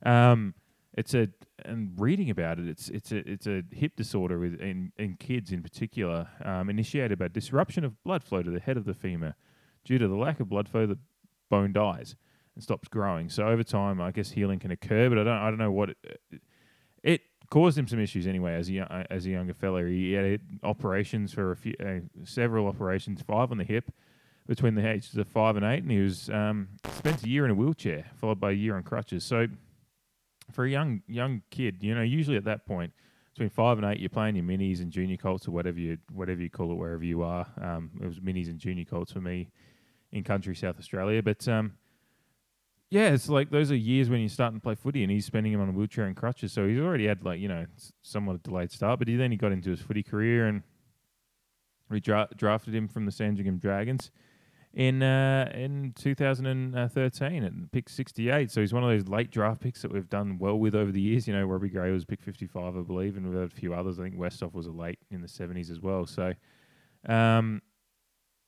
Um, 0.05 0.53
it's 0.93 1.13
a 1.13 1.27
and 1.65 1.91
reading 1.97 2.29
about 2.29 2.59
it, 2.59 2.67
it's 2.67 2.89
it's 2.89 3.11
a 3.11 3.17
it's 3.29 3.47
a 3.47 3.63
hip 3.71 3.95
disorder 3.95 4.39
with 4.39 4.59
in, 4.61 4.91
in 4.97 5.15
kids 5.15 5.51
in 5.51 5.61
particular, 5.61 6.27
um, 6.43 6.69
initiated 6.69 7.19
by 7.19 7.27
disruption 7.27 7.83
of 7.83 8.01
blood 8.03 8.23
flow 8.23 8.41
to 8.41 8.49
the 8.49 8.59
head 8.59 8.77
of 8.77 8.85
the 8.85 8.93
femur 8.93 9.35
due 9.87 9.97
to 9.97 10.07
the 10.07 10.15
lack 10.15 10.39
of 10.39 10.49
blood 10.49 10.67
flow, 10.67 10.85
the 10.85 10.99
bone 11.49 11.71
dies 11.71 12.15
and 12.55 12.63
stops 12.63 12.87
growing. 12.87 13.29
So 13.29 13.47
over 13.47 13.63
time, 13.63 14.01
I 14.01 14.11
guess 14.11 14.31
healing 14.31 14.59
can 14.59 14.71
occur, 14.71 15.09
but 15.09 15.17
I 15.17 15.23
don't 15.23 15.37
I 15.37 15.49
don't 15.49 15.59
know 15.59 15.71
what 15.71 15.89
it, 15.89 16.21
it 17.03 17.21
caused 17.49 17.77
him 17.77 17.87
some 17.87 17.99
issues 17.99 18.27
anyway 18.27 18.53
as 18.55 18.69
a 18.69 19.07
as 19.09 19.25
a 19.25 19.29
younger 19.29 19.53
fella. 19.53 19.85
He 19.85 20.13
had 20.13 20.41
operations 20.63 21.33
for 21.33 21.51
a 21.51 21.55
few, 21.55 21.73
uh, 21.79 21.99
several 22.25 22.67
operations, 22.67 23.21
five 23.21 23.51
on 23.51 23.57
the 23.57 23.63
hip 23.63 23.91
between 24.45 24.75
the 24.75 24.87
ages 24.87 25.15
of 25.15 25.27
five 25.27 25.55
and 25.55 25.65
eight, 25.65 25.83
and 25.83 25.91
he 25.91 25.99
was 25.99 26.29
um, 26.29 26.69
spent 26.95 27.23
a 27.23 27.29
year 27.29 27.45
in 27.45 27.51
a 27.51 27.55
wheelchair, 27.55 28.05
followed 28.15 28.39
by 28.39 28.51
a 28.51 28.55
year 28.55 28.75
on 28.75 28.83
crutches. 28.83 29.23
So 29.23 29.47
for 30.51 30.65
a 30.65 30.69
young 30.69 31.01
young 31.07 31.41
kid, 31.49 31.77
you 31.81 31.95
know, 31.95 32.01
usually 32.01 32.37
at 32.37 32.45
that 32.45 32.65
point 32.65 32.91
between 33.33 33.49
five 33.49 33.77
and 33.77 33.85
eight, 33.85 33.99
you're 33.99 34.09
playing 34.09 34.35
your 34.35 34.45
minis 34.45 34.81
and 34.81 34.91
junior 34.91 35.17
colts 35.17 35.47
or 35.47 35.51
whatever 35.51 35.79
you 35.79 35.97
whatever 36.11 36.41
you 36.41 36.49
call 36.49 36.71
it 36.71 36.75
wherever 36.75 37.03
you 37.03 37.21
are. 37.21 37.45
Um, 37.61 37.91
it 38.01 38.07
was 38.07 38.19
minis 38.19 38.49
and 38.49 38.57
junior 38.57 38.85
colts 38.85 39.11
for 39.11 39.21
me 39.21 39.51
in 40.11 40.23
country 40.23 40.55
South 40.55 40.77
Australia. 40.79 41.21
But 41.21 41.47
um, 41.47 41.73
yeah, 42.89 43.09
it's 43.09 43.29
like 43.29 43.49
those 43.49 43.71
are 43.71 43.75
years 43.75 44.09
when 44.09 44.19
you're 44.19 44.29
starting 44.29 44.59
to 44.59 44.63
play 44.63 44.75
footy, 44.75 45.03
and 45.03 45.11
he's 45.11 45.25
spending 45.25 45.51
him 45.51 45.61
on 45.61 45.69
a 45.69 45.71
wheelchair 45.73 46.05
and 46.05 46.15
crutches. 46.15 46.53
So 46.53 46.67
he's 46.67 46.79
already 46.79 47.07
had 47.07 47.23
like 47.23 47.39
you 47.39 47.47
know 47.47 47.65
somewhat 48.01 48.35
a 48.35 48.39
delayed 48.39 48.71
start, 48.71 48.99
but 48.99 49.07
he 49.07 49.15
then 49.15 49.31
he 49.31 49.37
got 49.37 49.51
into 49.51 49.69
his 49.69 49.81
footy 49.81 50.03
career, 50.03 50.47
and 50.47 50.63
we 51.89 51.99
dra- 51.99 52.29
drafted 52.35 52.73
him 52.73 52.87
from 52.87 53.05
the 53.05 53.11
Sandringham 53.11 53.57
Dragons 53.57 54.11
in 54.73 55.03
uh, 55.03 55.51
in 55.53 55.93
2013 55.97 57.43
at 57.43 57.71
pick 57.71 57.89
68. 57.89 58.51
So 58.51 58.61
he's 58.61 58.73
one 58.73 58.83
of 58.83 58.89
those 58.89 59.07
late 59.09 59.31
draft 59.31 59.59
picks 59.59 59.81
that 59.81 59.91
we've 59.91 60.09
done 60.09 60.37
well 60.39 60.57
with 60.57 60.73
over 60.73 60.91
the 60.91 61.01
years. 61.01 61.27
You 61.27 61.33
know, 61.33 61.43
Robbie 61.43 61.69
Gray 61.69 61.91
was 61.91 62.05
pick 62.05 62.21
55, 62.21 62.77
I 62.77 62.81
believe, 62.81 63.17
and 63.17 63.27
we've 63.27 63.39
had 63.39 63.51
a 63.51 63.55
few 63.55 63.73
others. 63.73 63.99
I 63.99 64.03
think 64.03 64.15
Westhoff 64.15 64.53
was 64.53 64.67
a 64.67 64.71
late 64.71 64.99
in 65.11 65.21
the 65.21 65.27
70s 65.27 65.69
as 65.71 65.81
well. 65.81 66.05
So. 66.05 66.33
Um, 67.07 67.61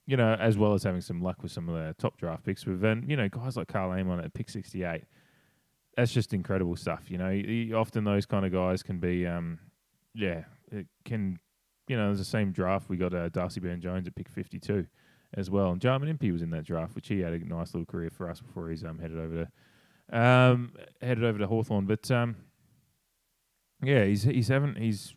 you 0.10 0.18
know, 0.18 0.34
as 0.40 0.58
well 0.58 0.74
as 0.74 0.82
having 0.82 1.02
some 1.02 1.22
luck 1.22 1.44
with 1.44 1.52
some 1.52 1.70
of 1.70 1.76
the 1.76 1.94
top 2.00 2.18
draft 2.18 2.44
picks. 2.44 2.66
With 2.66 2.82
then, 2.82 3.06
you 3.08 3.16
know, 3.16 3.30
guys 3.30 3.56
like 3.56 3.68
Karl 3.68 3.92
Amon 3.92 4.20
at 4.20 4.34
pick 4.34 4.50
68. 4.50 5.04
That's 5.96 6.12
just 6.12 6.34
incredible 6.34 6.76
stuff. 6.76 7.12
You 7.12 7.20
know, 7.20 7.30
he, 7.30 7.72
often 7.74 8.06
those 8.06 8.26
kind 8.26 8.44
of 8.44 8.52
guys 8.52 8.82
can 8.82 9.00
be, 9.00 9.28
um, 9.28 9.60
yeah, 10.16 10.46
it 10.72 10.88
can, 11.06 11.38
you 11.88 11.96
know, 11.96 12.08
there's 12.08 12.18
the 12.18 12.26
same 12.26 12.52
draft. 12.52 12.90
We 12.90 12.98
got 12.98 13.14
uh, 13.14 13.30
Darcy 13.30 13.60
Byrne-Jones 13.60 14.08
at 14.08 14.16
pick 14.16 14.30
52 14.30 14.88
as 15.36 15.52
well. 15.52 15.72
And 15.72 15.80
Jarman 15.80 16.10
Impey 16.10 16.32
was 16.32 16.42
in 16.42 16.50
that 16.52 16.66
draft, 16.66 16.96
which 16.96 17.08
he 17.08 17.20
had 17.20 17.34
a 17.34 17.40
nice 17.40 17.76
little 17.76 17.86
career 17.86 18.10
for 18.10 18.28
us 18.32 18.42
before 18.42 18.72
he's 18.72 18.84
um, 18.84 18.98
headed 18.98 19.20
over 19.20 19.46
to 19.46 20.20
um, 20.20 20.74
headed 21.04 21.24
over 21.24 21.38
to 21.38 21.46
Hawthorn. 21.46 21.86
But 21.86 22.10
um, 22.10 22.36
yeah, 23.84 24.06
he's 24.06 24.24
he's 24.24 24.48
having 24.48 24.74
he's 24.74 25.14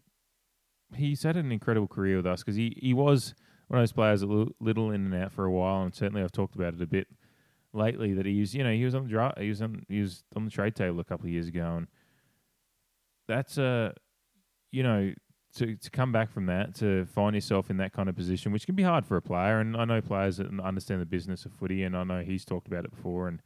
he's 0.94 1.22
had 1.22 1.38
an 1.38 1.50
incredible 1.50 1.88
career 1.88 2.16
with 2.16 2.26
us 2.26 2.42
because 2.42 2.56
he, 2.56 2.76
he 2.78 2.92
was 2.92 3.34
one 3.72 3.80
of 3.80 3.82
those 3.82 3.92
players 3.92 4.20
a 4.20 4.26
little, 4.26 4.90
in 4.90 5.06
and 5.06 5.14
out 5.14 5.32
for 5.32 5.46
a 5.46 5.50
while, 5.50 5.82
and 5.82 5.94
certainly 5.94 6.22
I've 6.22 6.30
talked 6.30 6.54
about 6.54 6.74
it 6.74 6.82
a 6.82 6.86
bit 6.86 7.08
lately 7.72 8.12
that 8.12 8.26
he 8.26 8.38
was, 8.38 8.54
you 8.54 8.62
know, 8.62 8.72
he 8.72 8.84
was 8.84 8.94
on 8.94 9.04
the 9.04 9.08
dra- 9.08 9.34
he 9.38 9.48
was 9.48 9.62
on 9.62 9.86
he 9.88 10.02
was 10.02 10.24
on 10.36 10.44
the 10.44 10.50
trade 10.50 10.76
table 10.76 11.00
a 11.00 11.04
couple 11.04 11.24
of 11.24 11.32
years 11.32 11.48
ago, 11.48 11.76
and 11.78 11.86
that's 13.26 13.56
a, 13.56 13.94
you 14.70 14.82
know, 14.82 15.14
to 15.54 15.76
to 15.76 15.90
come 15.90 16.12
back 16.12 16.30
from 16.30 16.44
that 16.46 16.74
to 16.74 17.06
find 17.06 17.34
yourself 17.34 17.70
in 17.70 17.78
that 17.78 17.94
kind 17.94 18.10
of 18.10 18.14
position, 18.14 18.52
which 18.52 18.66
can 18.66 18.74
be 18.74 18.82
hard 18.82 19.06
for 19.06 19.16
a 19.16 19.22
player, 19.22 19.58
and 19.58 19.74
I 19.74 19.86
know 19.86 20.02
players 20.02 20.36
that 20.36 20.48
understand 20.60 21.00
the 21.00 21.06
business 21.06 21.46
of 21.46 21.52
footy, 21.52 21.82
and 21.82 21.96
I 21.96 22.04
know 22.04 22.20
he's 22.20 22.44
talked 22.44 22.66
about 22.66 22.84
it 22.84 22.90
before, 22.90 23.26
and 23.28 23.40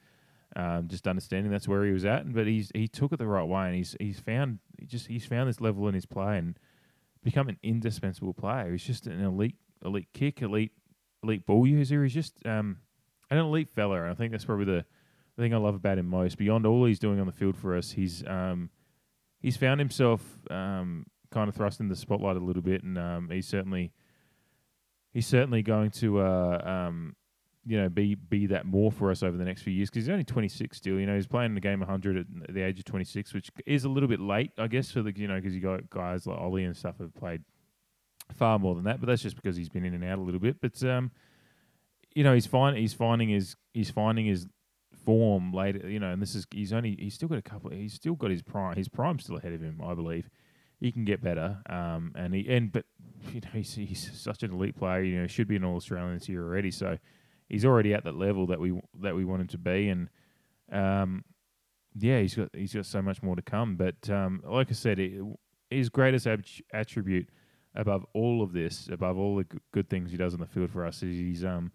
Um, 0.57 0.89
just 0.89 1.07
understanding 1.07 1.53
that's 1.53 1.69
where 1.69 1.85
he 1.85 1.93
was 1.93 2.05
at, 2.05 2.33
but 2.33 2.47
he's 2.47 2.71
he 2.75 2.89
took 2.89 3.13
it 3.13 3.19
the 3.19 3.27
right 3.27 3.49
way, 3.55 3.67
and 3.67 3.77
he's 3.77 3.95
he's 4.01 4.21
found 4.21 4.59
he 4.79 4.87
just 4.87 5.07
he's 5.09 5.27
found 5.27 5.49
this 5.49 5.61
level 5.61 5.87
in 5.89 5.95
his 5.95 6.07
play 6.07 6.39
and 6.39 6.59
become 7.23 7.49
an 7.49 7.59
indispensable 7.63 8.33
player. 8.33 8.73
He's 8.73 8.87
just 8.87 9.07
an 9.07 9.21
elite 9.21 9.59
elite 9.85 10.09
kick, 10.13 10.43
elite 10.43 10.73
elite 11.23 11.47
ball 11.47 11.67
user. 11.67 12.03
He's 12.03 12.15
just 12.15 12.35
um, 12.47 12.79
an 13.31 13.39
elite 13.39 13.71
fella. 13.71 14.03
And 14.03 14.11
I 14.11 14.15
think 14.15 14.33
that's 14.33 14.45
probably 14.45 14.67
the, 14.67 14.85
thing 15.37 15.55
I 15.55 15.59
love 15.59 15.75
about 15.75 15.99
him 15.99 16.07
most. 16.07 16.39
Beyond 16.39 16.67
all 16.67 16.85
he's 16.87 16.99
doing 16.99 17.21
on 17.21 17.27
the 17.27 17.33
field 17.33 17.57
for 17.57 17.77
us, 17.77 17.93
he's 17.93 18.25
um, 18.27 18.71
he's 19.41 19.57
found 19.57 19.81
himself 19.81 20.23
um, 20.51 21.07
kind 21.31 21.49
of 21.49 21.55
thrust 21.55 21.81
in 21.81 21.89
the 21.89 21.97
spotlight 21.97 22.37
a 22.37 22.41
little 22.41 22.63
bit, 22.63 22.83
and 22.83 22.99
um, 22.99 23.29
he's 23.31 23.47
certainly 23.47 23.93
he's 25.13 25.27
certainly 25.27 25.63
going 25.63 25.91
to 25.91 26.21
uh, 26.21 26.87
um, 26.89 27.17
you 27.67 27.79
know 27.79 27.89
be 27.89 28.15
be 28.15 28.47
that 28.47 28.65
more 28.65 28.91
for 28.91 29.11
us 29.11 29.23
over 29.23 29.37
the 29.37 29.45
next 29.45 29.63
few 29.63 29.73
years 29.73 29.91
because 29.91 30.05
he's 30.05 30.11
only 30.11 30.25
26 30.25 30.77
still. 30.77 30.99
You 30.99 31.07
know, 31.07 31.15
he's 31.15 31.27
playing 31.27 31.55
the 31.55 31.61
game 31.61 31.81
100 31.81 32.17
at 32.17 32.55
the 32.55 32.63
age 32.63 32.79
of 32.79 32.85
26, 32.87 33.35
which 33.35 33.51
is 33.67 33.85
a 33.85 33.89
little 33.89 34.09
bit 34.09 34.21
late, 34.21 34.53
I 34.57 34.69
guess, 34.69 34.91
for 34.91 35.03
the 35.03 35.13
you 35.15 35.29
know 35.29 35.37
because 35.37 35.55
you 35.55 35.61
got 35.61 35.91
guys 35.91 36.27
like 36.27 36.39
Ollie 36.39 36.65
and 36.65 36.77
stuff 36.77 36.99
have 36.99 37.15
played 37.15 37.43
far 38.35 38.59
more 38.59 38.75
than 38.75 38.85
that, 38.85 39.01
but 39.01 39.07
that's 39.07 39.23
just 39.23 39.37
because 39.37 39.57
he's 39.57 39.69
been 39.69 39.85
in 39.85 39.95
and 39.95 40.05
out 40.05 40.19
a 40.19 40.23
little 40.23 40.41
bit. 40.41 40.61
But 40.61 40.83
um, 40.85 41.11
you 42.15 42.25
know, 42.25 42.35
he's 42.35 42.47
fine. 42.47 42.77
He's 42.77 42.95
finding 42.95 43.29
his 43.29 43.57
he's 43.75 43.91
finding 43.91 44.27
his 44.27 44.47
form 45.05 45.53
later. 45.53 45.89
You 45.89 46.01
know, 46.01 46.11
and 46.11 46.21
this 46.21 46.35
is 46.35 46.47
he's 46.51 46.73
only 46.73 46.97
he's 46.99 47.15
still 47.15 47.29
got 47.29 47.39
a 47.39 47.43
couple. 47.43 47.71
He's 47.71 47.95
still 47.95 48.15
got 48.15 48.31
his 48.31 48.43
prime. 48.43 48.77
His 48.77 48.89
prime's 48.89 49.25
still 49.25 49.37
ahead 49.37 49.53
of 49.53 49.61
him, 49.61 49.81
I 49.85 49.95
believe. 49.95 50.29
He 50.81 50.93
can 50.93 51.05
get 51.05 51.23
better. 51.23 51.59
Um, 51.69 52.13
and 52.15 52.35
he 52.35 52.47
and 52.49 52.73
but 52.73 52.85
you 53.33 53.41
know 53.41 53.51
he's, 53.53 53.75
he's 53.75 54.11
such 54.19 54.43
an 54.43 54.53
elite 54.53 54.77
player. 54.77 55.03
You 55.03 55.21
know, 55.21 55.27
should 55.27 55.49
be 55.49 55.57
an 55.57 55.65
All 55.65 55.77
Australian 55.77 56.15
this 56.15 56.29
year 56.29 56.43
already. 56.43 56.71
So 56.71 56.99
he's 57.49 57.65
already 57.65 57.95
at 57.95 58.05
that 58.05 58.17
level 58.17 58.47
that 58.49 58.61
we 58.61 58.79
that 59.01 59.15
we 59.15 59.25
want 59.25 59.43
him 59.43 59.49
to 59.49 59.59
be. 59.59 59.89
And 59.89 60.09
um, 60.71 61.25
yeah, 61.99 62.21
he's 62.21 62.35
got 62.35 62.49
he's 62.55 62.75
got 62.75 62.87
so 62.87 63.01
much 63.03 63.23
more 63.23 63.37
to 63.37 63.43
come. 63.43 63.77
But 63.77 64.11
um, 64.11 64.43
like 64.45 64.69
I 64.71 64.75
said, 64.75 64.99
it, 64.99 65.23
his 65.71 65.89
greatest 65.89 66.27
ab- 66.27 66.45
attribute 66.73 67.29
above 67.77 68.05
all 68.15 68.43
of 68.43 68.53
this, 68.53 68.89
above 68.91 69.19
all 69.19 69.37
the 69.37 69.45
g- 69.45 69.59
good 69.73 69.89
things 69.89 70.11
he 70.11 70.17
does 70.17 70.35
on 70.35 70.41
the 70.41 70.47
field 70.47 70.71
for 70.71 70.85
us, 70.85 71.03
is 71.03 71.17
he's 71.17 71.45
um 71.45 71.73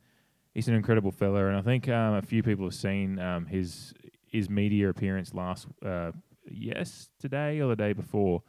he's 0.53 0.67
an 0.67 0.75
incredible 0.75 1.11
fella, 1.11 1.47
and 1.47 1.57
I 1.57 1.61
think 1.61 1.87
um, 1.89 2.15
a 2.15 2.21
few 2.21 2.43
people 2.43 2.65
have 2.65 2.73
seen 2.73 3.19
um, 3.19 3.45
his 3.45 3.93
his 4.27 4.49
media 4.49 4.89
appearance 4.89 5.33
last 5.33 5.67
uh, 5.85 6.11
yesterday 6.49 7.61
or 7.61 7.67
the 7.69 7.75
day 7.75 7.93
before, 7.93 8.43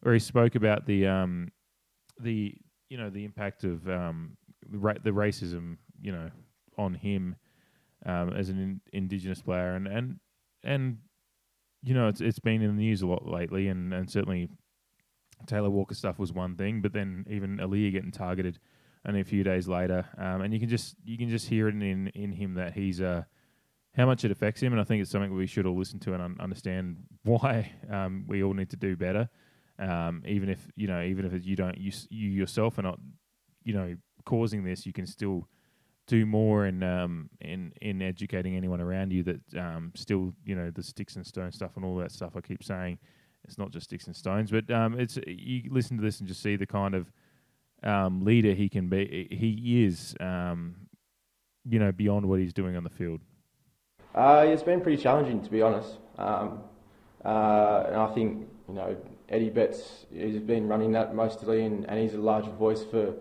where 0.00 0.14
he 0.14 0.20
spoke 0.20 0.54
about 0.54 0.86
the 0.86 1.06
um 1.06 1.48
the 2.20 2.54
you 2.88 2.98
know 2.98 3.10
the 3.10 3.24
impact 3.24 3.64
of 3.64 3.88
um 3.88 4.36
the, 4.68 4.78
ra- 4.78 4.94
the 5.02 5.10
racism 5.10 5.78
you 6.00 6.12
know 6.12 6.30
on 6.78 6.94
him 6.94 7.36
um, 8.06 8.32
as 8.32 8.48
an 8.48 8.58
in- 8.58 8.80
indigenous 8.92 9.40
player, 9.42 9.74
and 9.74 9.86
and 9.86 10.18
and 10.64 10.98
you 11.82 11.94
know 11.94 12.08
it's 12.08 12.20
it's 12.20 12.38
been 12.38 12.62
in 12.62 12.76
the 12.76 12.82
news 12.82 13.02
a 13.02 13.06
lot 13.06 13.26
lately, 13.26 13.68
and 13.68 13.92
and 13.92 14.10
certainly 14.10 14.48
Taylor 15.46 15.70
Walker 15.70 15.94
stuff 15.94 16.18
was 16.18 16.32
one 16.32 16.56
thing, 16.56 16.80
but 16.80 16.92
then 16.92 17.24
even 17.28 17.58
Aliir 17.58 17.92
getting 17.92 18.10
targeted 18.10 18.58
only 19.06 19.20
a 19.20 19.24
few 19.24 19.42
days 19.42 19.66
later, 19.66 20.06
um, 20.16 20.42
and 20.42 20.54
you 20.54 20.60
can 20.60 20.68
just 20.68 20.94
you 21.04 21.18
can 21.18 21.28
just 21.28 21.48
hear 21.48 21.68
it 21.68 21.74
in 21.74 22.08
in 22.08 22.32
him 22.32 22.54
that 22.54 22.74
he's 22.74 23.00
uh, 23.00 23.22
how 23.96 24.06
much 24.06 24.24
it 24.24 24.30
affects 24.30 24.62
him, 24.62 24.72
and 24.72 24.80
I 24.80 24.84
think 24.84 25.02
it's 25.02 25.10
something 25.10 25.34
we 25.34 25.46
should 25.46 25.66
all 25.66 25.76
listen 25.76 25.98
to 26.00 26.14
and 26.14 26.22
un- 26.22 26.36
understand 26.40 26.96
why 27.24 27.72
um, 27.90 28.24
we 28.26 28.42
all 28.42 28.54
need 28.54 28.70
to 28.70 28.76
do 28.76 28.96
better. 28.96 29.28
Um, 29.78 30.22
even 30.26 30.48
if 30.48 30.68
you 30.76 30.86
know, 30.86 31.02
even 31.02 31.26
if 31.26 31.44
you 31.44 31.56
don't, 31.56 31.76
you 31.78 31.92
you 32.10 32.30
yourself 32.30 32.78
are 32.78 32.82
not, 32.82 32.98
you 33.64 33.74
know, 33.74 33.96
causing 34.24 34.64
this, 34.64 34.86
you 34.86 34.92
can 34.92 35.06
still 35.06 35.48
do 36.06 36.26
more 36.26 36.66
in 36.66 36.82
um, 36.82 37.30
in 37.40 37.72
in 37.80 38.02
educating 38.02 38.56
anyone 38.56 38.80
around 38.80 39.12
you 39.12 39.22
that 39.24 39.40
um, 39.58 39.92
still, 39.94 40.32
you 40.44 40.54
know, 40.54 40.70
the 40.70 40.82
sticks 40.82 41.16
and 41.16 41.26
stones 41.26 41.54
stuff 41.54 41.76
and 41.76 41.84
all 41.84 41.96
that 41.96 42.12
stuff. 42.12 42.36
I 42.36 42.40
keep 42.40 42.62
saying 42.62 42.98
it's 43.44 43.58
not 43.58 43.70
just 43.70 43.84
sticks 43.84 44.06
and 44.06 44.16
stones, 44.16 44.50
but 44.50 44.70
um, 44.70 44.98
it's 44.98 45.18
you 45.26 45.62
listen 45.70 45.96
to 45.96 46.02
this 46.02 46.20
and 46.20 46.28
just 46.28 46.42
see 46.42 46.56
the 46.56 46.66
kind 46.66 46.94
of 46.94 47.12
um, 47.82 48.24
leader 48.24 48.52
he 48.54 48.68
can 48.68 48.88
be. 48.88 49.28
He 49.30 49.84
is, 49.84 50.14
um, 50.20 50.76
you 51.68 51.78
know, 51.78 51.92
beyond 51.92 52.26
what 52.26 52.38
he's 52.38 52.52
doing 52.52 52.76
on 52.76 52.84
the 52.84 52.90
field. 52.90 53.20
Uh, 54.14 54.44
it's 54.46 54.62
been 54.62 54.80
pretty 54.80 55.02
challenging, 55.02 55.42
to 55.42 55.50
be 55.50 55.62
honest. 55.62 55.96
Um, 56.18 56.60
uh, 57.24 57.84
and 57.86 57.96
I 57.96 58.12
think, 58.14 58.46
you 58.68 58.74
know, 58.74 58.96
Eddie 59.28 59.50
Betts 59.50 60.06
has 60.16 60.38
been 60.38 60.68
running 60.68 60.92
that 60.92 61.14
mostly, 61.14 61.64
and, 61.64 61.88
and 61.88 61.98
he's 61.98 62.14
a 62.14 62.20
large 62.20 62.44
voice 62.44 62.84
for, 62.84 63.14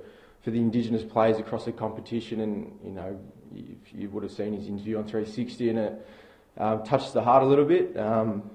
for 0.44 0.52
the 0.52 0.60
Indigenous 0.60 1.04
players 1.04 1.38
across 1.40 1.66
the 1.66 1.72
competition. 1.72 2.42
And, 2.42 2.78
you 2.84 2.92
know, 2.92 3.20
you, 3.54 3.78
you 3.94 4.10
would 4.10 4.24
have 4.24 4.32
seen 4.34 4.54
his 4.54 4.68
interview 4.68 4.98
on 4.98 5.06
360, 5.06 5.70
and 5.70 5.80
it 5.80 6.08
um, 6.58 6.84
touches 6.84 7.14
the 7.14 7.22
heart 7.22 7.44
a 7.44 7.46
little 7.46 7.66
bit. 7.66 7.98
Um, 7.98 8.51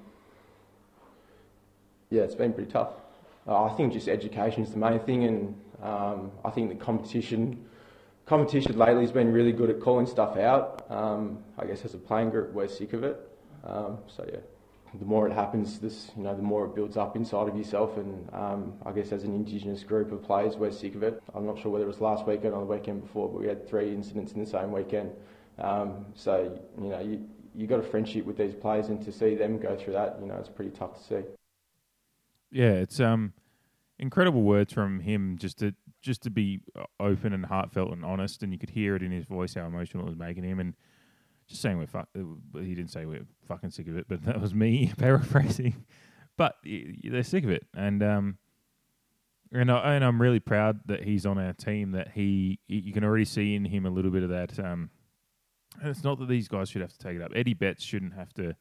yeah, 2.10 2.22
it's 2.22 2.34
been 2.34 2.52
pretty 2.52 2.70
tough. 2.70 2.90
Uh, 3.46 3.64
I 3.64 3.74
think 3.74 3.92
just 3.92 4.08
education 4.08 4.62
is 4.62 4.70
the 4.70 4.78
main 4.78 4.98
thing, 5.00 5.24
and 5.24 5.60
um, 5.82 6.30
I 6.44 6.50
think 6.50 6.68
the 6.68 6.74
competition 6.74 7.64
competition 8.26 8.76
lately 8.76 9.02
has 9.02 9.12
been 9.12 9.32
really 9.32 9.52
good 9.52 9.70
at 9.70 9.80
calling 9.80 10.06
stuff 10.06 10.36
out. 10.36 10.84
Um, 10.90 11.38
I 11.58 11.64
guess 11.64 11.84
as 11.84 11.94
a 11.94 11.98
playing 11.98 12.30
group, 12.30 12.52
we're 12.52 12.68
sick 12.68 12.92
of 12.92 13.04
it. 13.04 13.16
Um, 13.64 13.98
so 14.08 14.24
yeah, 14.30 14.40
the 14.98 15.04
more 15.04 15.28
it 15.28 15.32
happens, 15.32 15.78
this 15.78 16.10
you 16.16 16.24
know, 16.24 16.34
the 16.34 16.42
more 16.42 16.66
it 16.66 16.74
builds 16.74 16.96
up 16.96 17.16
inside 17.16 17.48
of 17.48 17.56
yourself. 17.56 17.96
And 17.96 18.28
um, 18.32 18.74
I 18.84 18.92
guess 18.92 19.12
as 19.12 19.22
an 19.22 19.32
Indigenous 19.34 19.84
group 19.84 20.12
of 20.12 20.22
players, 20.22 20.56
we're 20.56 20.72
sick 20.72 20.94
of 20.96 21.02
it. 21.02 21.22
I'm 21.34 21.46
not 21.46 21.58
sure 21.58 21.70
whether 21.70 21.84
it 21.84 21.88
was 21.88 22.00
last 22.00 22.26
weekend 22.26 22.52
or 22.52 22.60
the 22.60 22.66
weekend 22.66 23.02
before, 23.02 23.28
but 23.28 23.40
we 23.40 23.46
had 23.46 23.68
three 23.68 23.92
incidents 23.92 24.32
in 24.32 24.40
the 24.40 24.50
same 24.50 24.72
weekend. 24.72 25.12
Um, 25.58 26.06
so 26.14 26.58
you 26.80 26.88
know, 26.88 27.00
you 27.00 27.26
you 27.54 27.66
got 27.66 27.80
a 27.80 27.82
friendship 27.82 28.26
with 28.26 28.36
these 28.36 28.54
players, 28.54 28.88
and 28.88 29.02
to 29.04 29.12
see 29.12 29.34
them 29.34 29.58
go 29.58 29.76
through 29.76 29.94
that, 29.94 30.18
you 30.20 30.26
know, 30.26 30.34
it's 30.34 30.48
pretty 30.48 30.72
tough 30.72 30.98
to 30.98 31.02
see. 31.02 31.28
Yeah, 32.50 32.72
it's 32.72 33.00
um 33.00 33.32
incredible 33.98 34.42
words 34.42 34.72
from 34.72 35.00
him 35.00 35.36
just 35.38 35.58
to 35.58 35.74
just 36.02 36.22
to 36.22 36.30
be 36.30 36.60
uh, 36.78 36.84
open 37.00 37.32
and 37.32 37.44
heartfelt 37.46 37.92
and 37.92 38.04
honest, 38.04 38.42
and 38.42 38.52
you 38.52 38.58
could 38.58 38.70
hear 38.70 38.94
it 38.96 39.02
in 39.02 39.10
his 39.10 39.24
voice 39.24 39.54
how 39.54 39.66
emotional 39.66 40.04
it 40.04 40.10
was 40.10 40.18
making 40.18 40.44
him, 40.44 40.60
and 40.60 40.74
just 41.48 41.62
saying 41.62 41.78
we're 41.78 41.86
fuck. 41.86 42.08
uh, 42.18 42.58
He 42.60 42.74
didn't 42.74 42.90
say 42.90 43.06
we're 43.06 43.26
fucking 43.46 43.70
sick 43.70 43.88
of 43.88 43.96
it, 43.96 44.06
but 44.08 44.22
that 44.24 44.40
was 44.40 44.54
me 44.54 44.92
paraphrasing. 44.98 45.84
But 46.36 46.56
they're 46.64 47.22
sick 47.22 47.44
of 47.44 47.50
it, 47.50 47.66
and 47.74 48.02
um, 48.02 48.38
and 49.52 49.70
I, 49.70 49.94
and 49.94 50.04
I'm 50.04 50.20
really 50.20 50.40
proud 50.40 50.80
that 50.86 51.02
he's 51.04 51.24
on 51.24 51.38
our 51.38 51.54
team. 51.54 51.92
That 51.92 52.12
he 52.14 52.58
you 52.68 52.92
can 52.92 53.04
already 53.04 53.24
see 53.24 53.54
in 53.54 53.64
him 53.64 53.86
a 53.86 53.90
little 53.90 54.10
bit 54.10 54.22
of 54.22 54.28
that. 54.30 54.58
Um, 54.58 54.90
and 55.80 55.90
it's 55.90 56.04
not 56.04 56.18
that 56.20 56.28
these 56.28 56.48
guys 56.48 56.70
should 56.70 56.80
have 56.82 56.92
to 56.92 56.98
take 56.98 57.16
it 57.16 57.22
up. 57.22 57.32
Eddie 57.34 57.54
Betts 57.54 57.82
shouldn't 57.84 58.14
have 58.14 58.32
to 58.34 58.54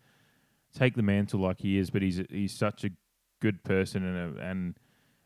take 0.74 0.96
the 0.96 1.02
mantle 1.02 1.40
like 1.40 1.60
he 1.60 1.78
is, 1.78 1.90
but 1.90 2.02
he's 2.02 2.22
he's 2.30 2.54
such 2.58 2.84
a 2.86 2.90
good 3.40 3.64
person 3.64 4.04
and 4.06 4.38
a, 4.38 4.42
and 4.42 4.76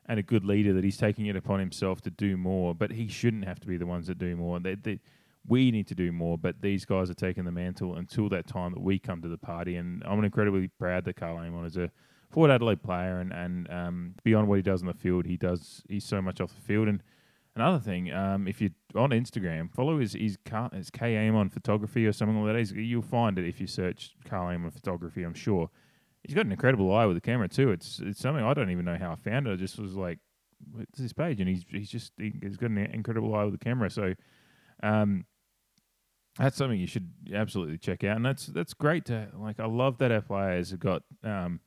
and 0.06 0.18
a 0.18 0.22
good 0.22 0.44
leader 0.44 0.72
that 0.72 0.82
he's 0.82 0.96
taking 0.96 1.26
it 1.26 1.36
upon 1.36 1.60
himself 1.60 2.00
to 2.02 2.10
do 2.10 2.36
more. 2.36 2.74
But 2.74 2.90
he 2.90 3.06
shouldn't 3.06 3.44
have 3.44 3.60
to 3.60 3.66
be 3.66 3.76
the 3.76 3.86
ones 3.86 4.08
that 4.08 4.18
do 4.18 4.34
more. 4.34 4.58
They, 4.58 4.74
they, 4.74 4.98
we 5.46 5.70
need 5.70 5.86
to 5.86 5.94
do 5.94 6.10
more, 6.12 6.36
but 6.36 6.60
these 6.60 6.84
guys 6.84 7.10
are 7.10 7.14
taking 7.14 7.44
the 7.44 7.52
mantle 7.52 7.94
until 7.94 8.28
that 8.30 8.46
time 8.46 8.72
that 8.72 8.82
we 8.82 8.98
come 8.98 9.22
to 9.22 9.28
the 9.28 9.38
party. 9.38 9.76
And 9.76 10.02
I'm 10.04 10.22
incredibly 10.24 10.68
proud 10.68 11.04
that 11.04 11.16
Karl 11.16 11.38
Amon 11.38 11.64
is 11.64 11.76
a 11.76 11.90
Port 12.30 12.50
Adelaide 12.50 12.82
player, 12.82 13.18
and 13.18 13.32
and 13.32 13.70
um, 13.70 14.14
beyond 14.22 14.48
what 14.48 14.56
he 14.56 14.62
does 14.62 14.82
on 14.82 14.86
the 14.88 14.94
field, 14.94 15.26
he 15.26 15.36
does 15.36 15.82
he's 15.88 16.04
so 16.04 16.22
much 16.22 16.40
off 16.40 16.54
the 16.54 16.60
field. 16.60 16.88
And 16.88 17.02
another 17.56 17.80
thing, 17.80 18.12
um, 18.12 18.46
if 18.46 18.60
you're 18.60 18.70
on 18.94 19.10
Instagram, 19.10 19.72
follow 19.72 19.98
his 19.98 20.12
his, 20.12 20.36
Car- 20.44 20.70
his 20.72 20.90
K 20.90 21.16
Amon 21.28 21.48
photography 21.48 22.06
or 22.06 22.12
something 22.12 22.40
like 22.40 22.52
that. 22.52 22.58
He's, 22.58 22.72
you'll 22.72 23.02
find 23.02 23.38
it 23.38 23.46
if 23.48 23.60
you 23.60 23.66
search 23.66 24.14
Karl 24.24 24.48
Amon 24.48 24.70
photography. 24.70 25.24
I'm 25.24 25.34
sure 25.34 25.70
he's 26.24 26.34
got 26.34 26.46
an 26.46 26.52
incredible 26.52 26.94
eye 26.94 27.06
with 27.06 27.16
the 27.16 27.20
camera 27.20 27.48
too. 27.48 27.70
It's 27.70 28.00
it's 28.00 28.20
something 28.20 28.44
I 28.44 28.54
don't 28.54 28.70
even 28.70 28.84
know 28.84 28.96
how 28.98 29.12
I 29.12 29.16
found 29.16 29.46
it. 29.46 29.52
I 29.52 29.56
just 29.56 29.78
was 29.78 29.94
like, 29.94 30.18
what's 30.72 30.98
this 30.98 31.12
page? 31.12 31.40
And 31.40 31.48
he's 31.48 31.64
he's 31.68 31.90
just 31.90 32.12
he, 32.18 32.32
he's 32.40 32.56
got 32.56 32.70
an 32.70 32.78
incredible 32.78 33.34
eye 33.34 33.44
with 33.44 33.58
the 33.58 33.64
camera. 33.64 33.90
So, 33.90 34.14
um, 34.82 35.24
that's 36.38 36.56
something 36.56 36.78
you 36.78 36.86
should 36.86 37.10
absolutely 37.34 37.78
check 37.78 38.04
out. 38.04 38.16
And 38.16 38.24
that's 38.24 38.46
that's 38.46 38.74
great 38.74 39.04
to 39.06 39.28
like. 39.38 39.60
I 39.60 39.66
love 39.66 39.98
that 39.98 40.26
players 40.26 40.70
have 40.70 40.80
got. 40.80 41.02
Um, 41.24 41.60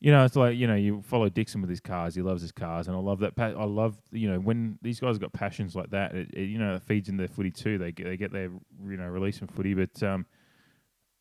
you 0.00 0.10
know, 0.10 0.24
it's 0.24 0.34
like 0.34 0.56
you 0.56 0.66
know, 0.66 0.74
you 0.74 1.00
follow 1.02 1.28
Dixon 1.28 1.60
with 1.60 1.70
his 1.70 1.78
cars. 1.78 2.16
He 2.16 2.22
loves 2.22 2.42
his 2.42 2.50
cars, 2.50 2.88
and 2.88 2.96
I 2.96 2.98
love 2.98 3.20
that. 3.20 3.36
Pa- 3.36 3.54
I 3.56 3.64
love 3.64 3.96
you 4.10 4.28
know 4.28 4.40
when 4.40 4.78
these 4.82 4.98
guys 4.98 5.14
have 5.14 5.20
got 5.20 5.32
passions 5.32 5.76
like 5.76 5.90
that. 5.90 6.12
It, 6.12 6.30
it, 6.34 6.44
you 6.44 6.58
know, 6.58 6.74
it 6.74 6.82
feeds 6.82 7.08
in 7.08 7.16
their 7.16 7.28
footy 7.28 7.52
too. 7.52 7.78
They 7.78 7.92
get 7.92 8.06
they 8.06 8.16
get 8.16 8.32
their 8.32 8.50
you 8.84 8.96
know 8.96 9.06
release 9.06 9.38
from 9.38 9.46
footy, 9.48 9.74
but 9.74 10.02
um, 10.02 10.26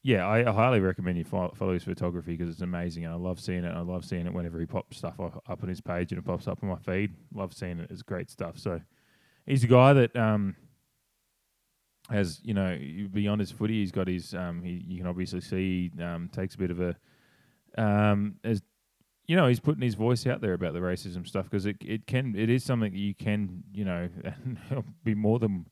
yeah, 0.03 0.27
I, 0.27 0.43
highly 0.43 0.79
recommend 0.79 1.17
you 1.17 1.23
fo- 1.23 1.53
follow 1.55 1.73
his 1.73 1.83
photography 1.83 2.35
because 2.35 2.51
it's 2.51 2.61
amazing, 2.61 3.05
and 3.05 3.13
I 3.13 3.17
love 3.17 3.39
seeing 3.39 3.63
it. 3.63 3.69
I 3.69 3.81
love 3.81 4.03
seeing 4.03 4.25
it 4.25 4.33
whenever 4.33 4.59
he 4.59 4.65
pops 4.65 4.97
stuff 4.97 5.19
up, 5.19 5.43
on 5.47 5.69
his 5.69 5.81
page 5.81 6.11
and 6.11 6.17
it 6.17 6.25
pops 6.25 6.47
up 6.47 6.59
on 6.63 6.69
my 6.69 6.77
feed. 6.77 7.13
Love 7.33 7.53
seeing 7.53 7.79
it. 7.79 7.89
It's 7.91 8.01
great 8.01 8.29
stuff. 8.31 8.57
So 8.57 8.81
he's 9.45 9.63
a 9.63 9.67
guy 9.67 9.93
that 9.93 10.15
um, 10.15 10.55
has 12.09 12.39
you 12.43 12.55
know 12.55 12.77
beyond 13.11 13.41
his 13.41 13.51
footy, 13.51 13.79
he's 13.81 13.91
got 13.91 14.07
his 14.07 14.33
um, 14.33 14.63
he 14.63 14.83
you 14.87 14.97
can 14.97 15.07
obviously 15.07 15.41
see 15.41 15.91
um, 16.01 16.29
takes 16.33 16.55
a 16.55 16.57
bit 16.57 16.71
of 16.71 16.81
a 16.81 16.95
um, 17.77 18.35
as 18.43 18.63
you 19.27 19.35
know 19.35 19.47
he's 19.47 19.59
putting 19.59 19.83
his 19.83 19.95
voice 19.95 20.25
out 20.25 20.41
there 20.41 20.53
about 20.53 20.73
the 20.73 20.79
racism 20.79 21.27
stuff 21.27 21.45
because 21.45 21.67
it 21.67 21.77
it 21.79 22.07
can 22.07 22.35
it 22.35 22.49
is 22.49 22.63
something 22.63 22.91
that 22.91 22.97
you 22.97 23.13
can 23.13 23.63
you 23.71 23.85
know 23.85 24.09
be 25.03 25.13
more 25.13 25.37
than 25.37 25.67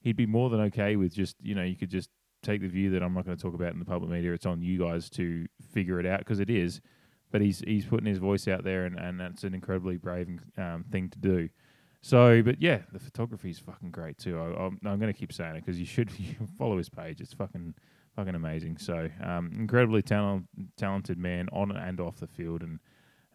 he'd 0.00 0.16
be 0.16 0.26
more 0.26 0.48
than 0.48 0.60
okay 0.60 0.94
with 0.94 1.12
just 1.12 1.34
you 1.42 1.56
know 1.56 1.62
you 1.64 1.76
could 1.76 1.90
just 1.90 2.08
take 2.44 2.60
the 2.60 2.68
view 2.68 2.90
that 2.90 3.02
I'm 3.02 3.14
not 3.14 3.24
going 3.24 3.36
to 3.36 3.42
talk 3.42 3.54
about 3.54 3.72
in 3.72 3.78
the 3.78 3.84
public 3.84 4.10
media. 4.10 4.32
It's 4.32 4.46
on 4.46 4.62
you 4.62 4.78
guys 4.78 5.10
to 5.10 5.46
figure 5.72 5.98
it 5.98 6.06
out 6.06 6.20
because 6.20 6.40
it 6.40 6.50
is. 6.50 6.80
But 7.30 7.40
he's 7.40 7.60
he's 7.60 7.84
putting 7.84 8.06
his 8.06 8.18
voice 8.18 8.46
out 8.46 8.62
there, 8.62 8.84
and, 8.84 8.96
and 8.98 9.18
that's 9.18 9.42
an 9.42 9.54
incredibly 9.54 9.96
brave 9.96 10.28
um, 10.56 10.84
thing 10.90 11.08
to 11.10 11.18
do. 11.18 11.48
So, 12.00 12.42
but 12.42 12.60
yeah, 12.60 12.80
the 12.92 13.00
photography 13.00 13.50
is 13.50 13.58
fucking 13.58 13.90
great 13.90 14.18
too. 14.18 14.38
I, 14.38 14.66
am 14.66 14.78
going 14.82 15.00
to 15.00 15.12
keep 15.12 15.32
saying 15.32 15.56
it 15.56 15.64
because 15.64 15.80
you 15.80 15.86
should 15.86 16.12
follow 16.58 16.76
his 16.76 16.88
page. 16.88 17.20
It's 17.20 17.32
fucking 17.32 17.74
fucking 18.14 18.34
amazing. 18.34 18.76
So, 18.76 19.08
um, 19.22 19.50
incredibly 19.58 20.02
talent, 20.02 20.46
talented 20.76 21.18
man 21.18 21.48
on 21.52 21.72
and 21.72 21.98
off 22.00 22.18
the 22.18 22.28
field, 22.28 22.62
and 22.62 22.78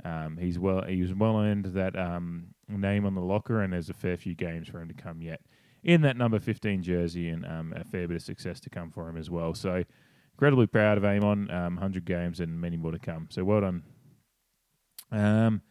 um, 0.06 0.38
he's 0.38 0.58
well 0.58 0.84
he 0.84 1.02
was 1.02 1.14
well 1.14 1.38
earned 1.38 1.66
that 1.66 1.98
um, 1.98 2.54
name 2.70 3.06
on 3.06 3.16
the 3.16 3.22
locker, 3.22 3.64
and 3.64 3.74
there's 3.74 3.90
a 3.90 3.94
fair 3.94 4.16
few 4.16 4.36
games 4.36 4.70
for 4.70 4.80
him 4.80 4.88
to 4.88 4.94
come 4.94 5.22
yet 5.22 5.42
in 5.84 6.02
that 6.02 6.18
number 6.18 6.40
15 6.40 6.84
jersey, 6.84 7.30
and 7.30 7.46
um, 7.46 7.74
a 7.76 7.84
fair 7.84 8.08
bit 8.08 8.18
of 8.18 8.24
success 8.24 8.60
to 8.62 8.70
come 8.70 8.92
for 8.92 9.08
him 9.10 9.18
as 9.18 9.30
well. 9.30 9.54
So, 9.54 9.84
incredibly 10.34 10.68
proud 10.68 10.98
of 10.98 11.06
Amon. 11.06 11.50
Um, 11.52 11.76
100 11.76 12.06
games 12.06 12.40
and 12.40 12.60
many 12.60 12.78
more 12.78 12.92
to 12.92 13.00
come. 13.00 13.28
So, 13.30 13.44
well 13.44 13.62
done. 13.62 13.84
Um, 15.12 15.62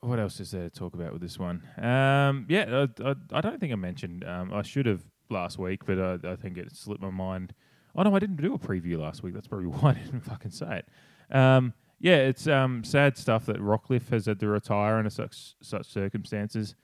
what 0.00 0.18
else 0.18 0.40
is 0.40 0.50
there 0.52 0.68
to 0.68 0.70
talk 0.70 0.94
about 0.94 1.12
with 1.12 1.20
this 1.20 1.38
one? 1.38 1.62
Um, 1.76 2.46
yeah, 2.48 2.86
I, 2.86 3.10
I, 3.10 3.14
I, 3.32 3.40
don't 3.40 3.60
think 3.60 3.72
I 3.72 3.76
mentioned. 3.76 4.24
Um, 4.24 4.52
I 4.52 4.62
should 4.62 4.86
have 4.86 5.02
last 5.28 5.58
week, 5.58 5.84
but 5.84 5.98
I, 5.98 6.32
I, 6.32 6.36
think 6.36 6.56
it 6.56 6.74
slipped 6.74 7.02
my 7.02 7.10
mind. 7.10 7.52
Oh 7.94 8.02
no, 8.02 8.14
I 8.14 8.18
didn't 8.18 8.36
do 8.36 8.54
a 8.54 8.58
preview 8.58 8.98
last 8.98 9.22
week. 9.22 9.34
That's 9.34 9.46
probably 9.46 9.66
why 9.68 9.90
I 9.90 9.94
didn't 9.94 10.22
fucking 10.22 10.52
say 10.52 10.82
it. 10.82 11.36
Um, 11.36 11.74
yeah, 12.00 12.16
it's 12.16 12.46
um, 12.46 12.82
sad 12.82 13.18
stuff 13.18 13.44
that 13.46 13.58
Rockliff 13.58 14.08
has 14.08 14.24
had 14.24 14.40
to 14.40 14.48
retire 14.48 14.96
under 14.96 15.10
such 15.10 15.54
such 15.60 15.86
circumstances. 15.86 16.74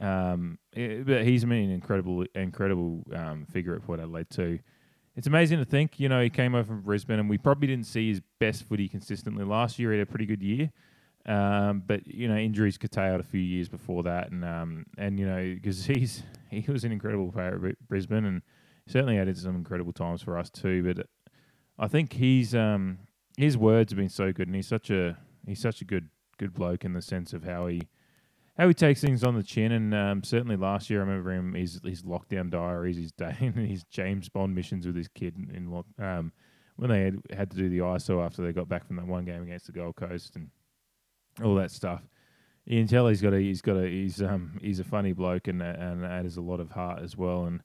Um, 0.00 0.58
it, 0.72 1.06
but 1.06 1.24
he's 1.24 1.44
been 1.44 1.52
an 1.52 1.70
incredible, 1.70 2.24
incredible 2.34 3.04
um, 3.14 3.46
figure 3.46 3.74
at 3.74 3.82
Port 3.82 4.00
Adelaide 4.00 4.30
too. 4.30 4.58
It's 5.16 5.26
amazing 5.26 5.58
to 5.58 5.64
think, 5.64 5.98
you 5.98 6.10
know, 6.10 6.22
he 6.22 6.28
came 6.28 6.54
over 6.54 6.64
from 6.64 6.82
Brisbane, 6.82 7.18
and 7.18 7.30
we 7.30 7.38
probably 7.38 7.68
didn't 7.68 7.86
see 7.86 8.10
his 8.10 8.20
best 8.38 8.64
footy 8.64 8.88
consistently 8.88 9.44
last 9.44 9.78
year. 9.78 9.92
He 9.92 9.98
had 9.98 10.06
a 10.06 10.10
pretty 10.10 10.26
good 10.26 10.42
year, 10.42 10.70
um, 11.24 11.82
but 11.86 12.06
you 12.06 12.28
know, 12.28 12.36
injuries 12.36 12.76
curtailed 12.76 13.20
a 13.20 13.24
few 13.24 13.40
years 13.40 13.68
before 13.68 14.02
that, 14.02 14.30
and 14.30 14.44
um, 14.44 14.84
and 14.98 15.18
you 15.18 15.26
know, 15.26 15.54
because 15.54 15.86
he's 15.86 16.22
he 16.50 16.70
was 16.70 16.84
an 16.84 16.92
incredible 16.92 17.32
player 17.32 17.58
at 17.66 17.88
Brisbane, 17.88 18.26
and 18.26 18.42
certainly 18.86 19.18
added 19.18 19.38
some 19.38 19.56
incredible 19.56 19.92
times 19.92 20.20
for 20.20 20.38
us 20.38 20.50
too. 20.50 20.82
But 20.82 21.06
I 21.78 21.88
think 21.88 22.12
he's 22.12 22.54
um, 22.54 22.98
his 23.38 23.56
words 23.56 23.92
have 23.92 23.98
been 23.98 24.10
so 24.10 24.32
good, 24.32 24.48
and 24.48 24.54
he's 24.54 24.68
such 24.68 24.90
a 24.90 25.16
he's 25.46 25.60
such 25.60 25.80
a 25.80 25.86
good 25.86 26.10
good 26.38 26.52
bloke 26.52 26.84
in 26.84 26.92
the 26.92 27.00
sense 27.00 27.32
of 27.32 27.44
how 27.44 27.66
he 27.66 27.80
how 28.56 28.68
he 28.68 28.74
takes 28.74 29.00
things 29.00 29.22
on 29.22 29.34
the 29.34 29.42
chin. 29.42 29.72
And 29.72 29.94
um, 29.94 30.22
certainly 30.24 30.56
last 30.56 30.88
year, 30.88 31.00
I 31.00 31.04
remember 31.04 31.32
him 31.32 31.54
his 31.54 31.80
his 31.84 32.02
lockdown 32.02 32.50
diaries, 32.50 32.96
his 32.96 33.12
day, 33.12 33.32
his 33.54 33.84
James 33.84 34.28
Bond 34.28 34.54
missions 34.54 34.86
with 34.86 34.96
his 34.96 35.08
kid 35.08 35.36
in 35.52 35.70
lock, 35.70 35.86
um, 35.98 36.32
when 36.76 36.90
they 36.90 37.02
had, 37.02 37.18
had 37.30 37.50
to 37.50 37.56
do 37.56 37.68
the 37.68 37.78
ISO 37.78 38.24
after 38.24 38.42
they 38.42 38.52
got 38.52 38.68
back 38.68 38.86
from 38.86 38.96
that 38.96 39.06
one 39.06 39.24
game 39.24 39.42
against 39.42 39.66
the 39.66 39.72
Gold 39.72 39.96
Coast 39.96 40.36
and 40.36 40.50
all 41.42 41.54
that 41.56 41.70
stuff. 41.70 42.02
You 42.64 42.80
can 42.80 42.88
tell 42.88 43.06
he's 43.06 43.22
got 43.22 43.32
a 43.32 43.38
he's 43.38 43.62
got 43.62 43.76
a 43.76 43.86
he's 43.88 44.20
um 44.20 44.58
he's 44.60 44.80
a 44.80 44.84
funny 44.84 45.12
bloke 45.12 45.46
and 45.48 45.62
and 45.62 46.04
has 46.04 46.36
a 46.36 46.40
lot 46.40 46.60
of 46.60 46.70
heart 46.70 47.00
as 47.02 47.16
well 47.16 47.44
and 47.44 47.60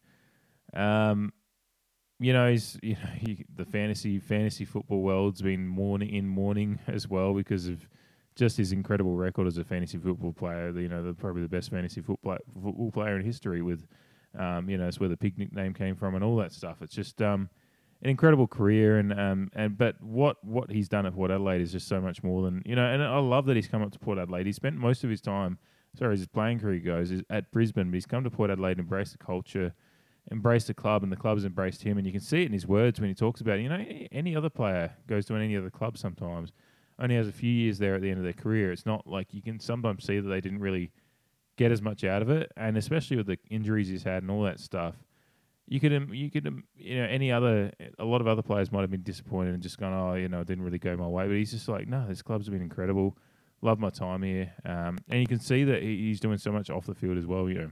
um 0.76 1.34
you 2.20 2.34
know 2.34 2.52
he's 2.52 2.78
you 2.84 2.94
know 2.94 3.10
he, 3.16 3.44
the 3.56 3.66
fantasy 3.66 4.20
fantasy 4.20 4.64
football 4.64 5.02
world's 5.02 5.42
been 5.42 5.68
mourning 5.68 6.10
in 6.10 6.28
mourning 6.28 6.80
as 6.88 7.08
well 7.08 7.34
because 7.34 7.68
of 7.68 7.88
just 8.36 8.58
his 8.58 8.72
incredible 8.72 9.16
record 9.16 9.48
as 9.48 9.58
a 9.58 9.64
fantasy 9.64 9.98
football 9.98 10.34
player. 10.34 10.72
You 10.72 10.88
know, 10.88 11.04
the, 11.04 11.14
probably 11.14 11.42
the 11.42 11.50
best 11.50 11.70
fantasy 11.70 12.02
football 12.02 12.38
football 12.54 12.92
player 12.92 13.18
in 13.18 13.26
history. 13.26 13.62
With, 13.62 13.86
um, 14.38 14.70
you 14.70 14.78
know, 14.78 14.88
it's 14.88 15.00
where 15.00 15.10
the 15.10 15.18
picnic 15.18 15.54
name 15.54 15.74
came 15.74 15.96
from 15.96 16.16
and 16.16 16.24
all 16.24 16.38
that 16.38 16.52
stuff. 16.52 16.82
It's 16.82 16.96
just 16.96 17.22
um, 17.22 17.50
an 18.02 18.10
incredible 18.10 18.48
career, 18.48 18.98
and 18.98 19.14
um, 19.20 19.52
and 19.54 19.78
but 19.78 20.02
what 20.02 20.44
what 20.44 20.72
he's 20.72 20.90
done 20.90 21.06
at 21.06 21.14
Port 21.14 21.32
Adelaide 21.32 21.62
is 21.62 21.72
just 21.72 21.88
so 21.88 22.00
much 22.02 22.24
more 22.24 22.44
than 22.44 22.64
you 22.66 22.76
know. 22.76 22.86
And 22.86 23.04
I 23.04 23.20
love 23.20 23.46
that 23.48 23.56
he's 23.56 23.68
come 23.68 23.82
up 23.82 23.92
to 23.92 24.00
Port 24.00 24.18
Adelaide. 24.18 24.46
He 24.46 24.54
spent 24.54 24.76
most 24.76 25.04
of 25.04 25.10
his 25.10 25.22
time, 25.22 25.58
sorry, 25.98 26.18
his 26.18 26.28
playing 26.28 26.60
career 26.60 26.80
goes, 26.80 27.12
is 27.12 27.24
at 27.30 27.52
Brisbane, 27.52 27.90
but 27.90 27.96
he's 27.96 28.06
come 28.06 28.24
to 28.24 28.30
Port 28.30 28.50
Adelaide, 28.50 28.72
and 28.72 28.82
embraced 28.82 29.14
the 29.14 29.18
culture. 29.18 29.74
Embraced 30.32 30.68
the 30.68 30.74
club, 30.76 31.02
and 31.02 31.12
the 31.12 31.18
club 31.18 31.36
has 31.36 31.46
embraced 31.46 31.82
him, 31.82 31.98
and 31.98 32.06
you 32.06 32.14
can 32.14 32.22
see 32.22 32.44
it 32.44 32.46
in 32.46 32.54
his 32.54 32.68
words 32.68 33.00
when 33.00 33.10
he 33.10 33.16
talks 33.16 33.42
about. 33.42 33.58
It. 33.58 33.64
You 33.64 33.70
know, 33.70 33.84
any 34.12 34.36
other 34.36 34.52
player 34.52 34.94
goes 35.08 35.26
to 35.26 35.36
any 35.36 35.58
other 35.58 35.72
club 35.72 35.98
sometimes, 35.98 36.52
only 37.02 37.16
has 37.16 37.28
a 37.28 37.34
few 37.34 37.52
years 37.52 37.80
there 37.80 37.96
at 37.96 38.02
the 38.02 38.10
end 38.10 38.20
of 38.20 38.24
their 38.24 38.34
career. 38.34 38.72
It's 38.72 38.86
not 38.86 39.08
like 39.08 39.34
you 39.34 39.42
can 39.42 39.60
sometimes 39.60 40.06
see 40.06 40.20
that 40.20 40.30
they 40.30 40.40
didn't 40.40 40.60
really 40.60 40.92
get 41.58 41.72
as 41.72 41.82
much 41.82 42.04
out 42.04 42.22
of 42.22 42.30
it, 42.30 42.52
and 42.56 42.78
especially 42.78 43.18
with 43.18 43.28
the 43.28 43.38
injuries 43.50 43.90
he's 43.90 44.04
had 44.04 44.24
and 44.24 44.32
all 44.32 44.44
that 44.44 44.60
stuff. 44.60 44.96
You 45.68 45.80
could, 45.80 45.94
um, 45.94 46.14
you 46.14 46.30
could, 46.30 46.48
um, 46.48 46.64
you 46.76 46.98
know, 46.98 47.06
any 47.06 47.32
other, 47.32 47.72
a 47.98 48.06
lot 48.06 48.22
of 48.22 48.28
other 48.28 48.42
players 48.42 48.72
might 48.72 48.82
have 48.82 48.92
been 48.92 49.04
disappointed 49.04 49.54
and 49.54 49.64
just 49.64 49.78
gone, 49.78 49.94
oh, 49.94 50.16
you 50.16 50.28
know, 50.28 50.42
it 50.42 50.48
didn't 50.48 50.64
really 50.64 50.80
go 50.80 50.96
my 50.98 51.08
way. 51.08 51.28
But 51.28 51.38
he's 51.38 51.52
just 51.52 51.68
like, 51.68 51.88
no, 51.88 52.06
this 52.08 52.22
club's 52.22 52.50
been 52.50 52.62
incredible. 52.62 53.18
Love 53.62 53.80
my 53.80 53.90
time 53.90 54.24
here, 54.24 54.52
um, 54.66 54.98
and 55.10 55.22
you 55.22 55.28
can 55.28 55.40
see 55.40 55.64
that 55.64 55.84
he's 55.84 56.20
doing 56.20 56.40
so 56.40 56.52
much 56.52 56.70
off 56.70 56.88
the 56.88 56.96
field 56.96 57.18
as 57.18 57.28
well. 57.28 57.48
You 57.48 57.56
know, 57.56 57.72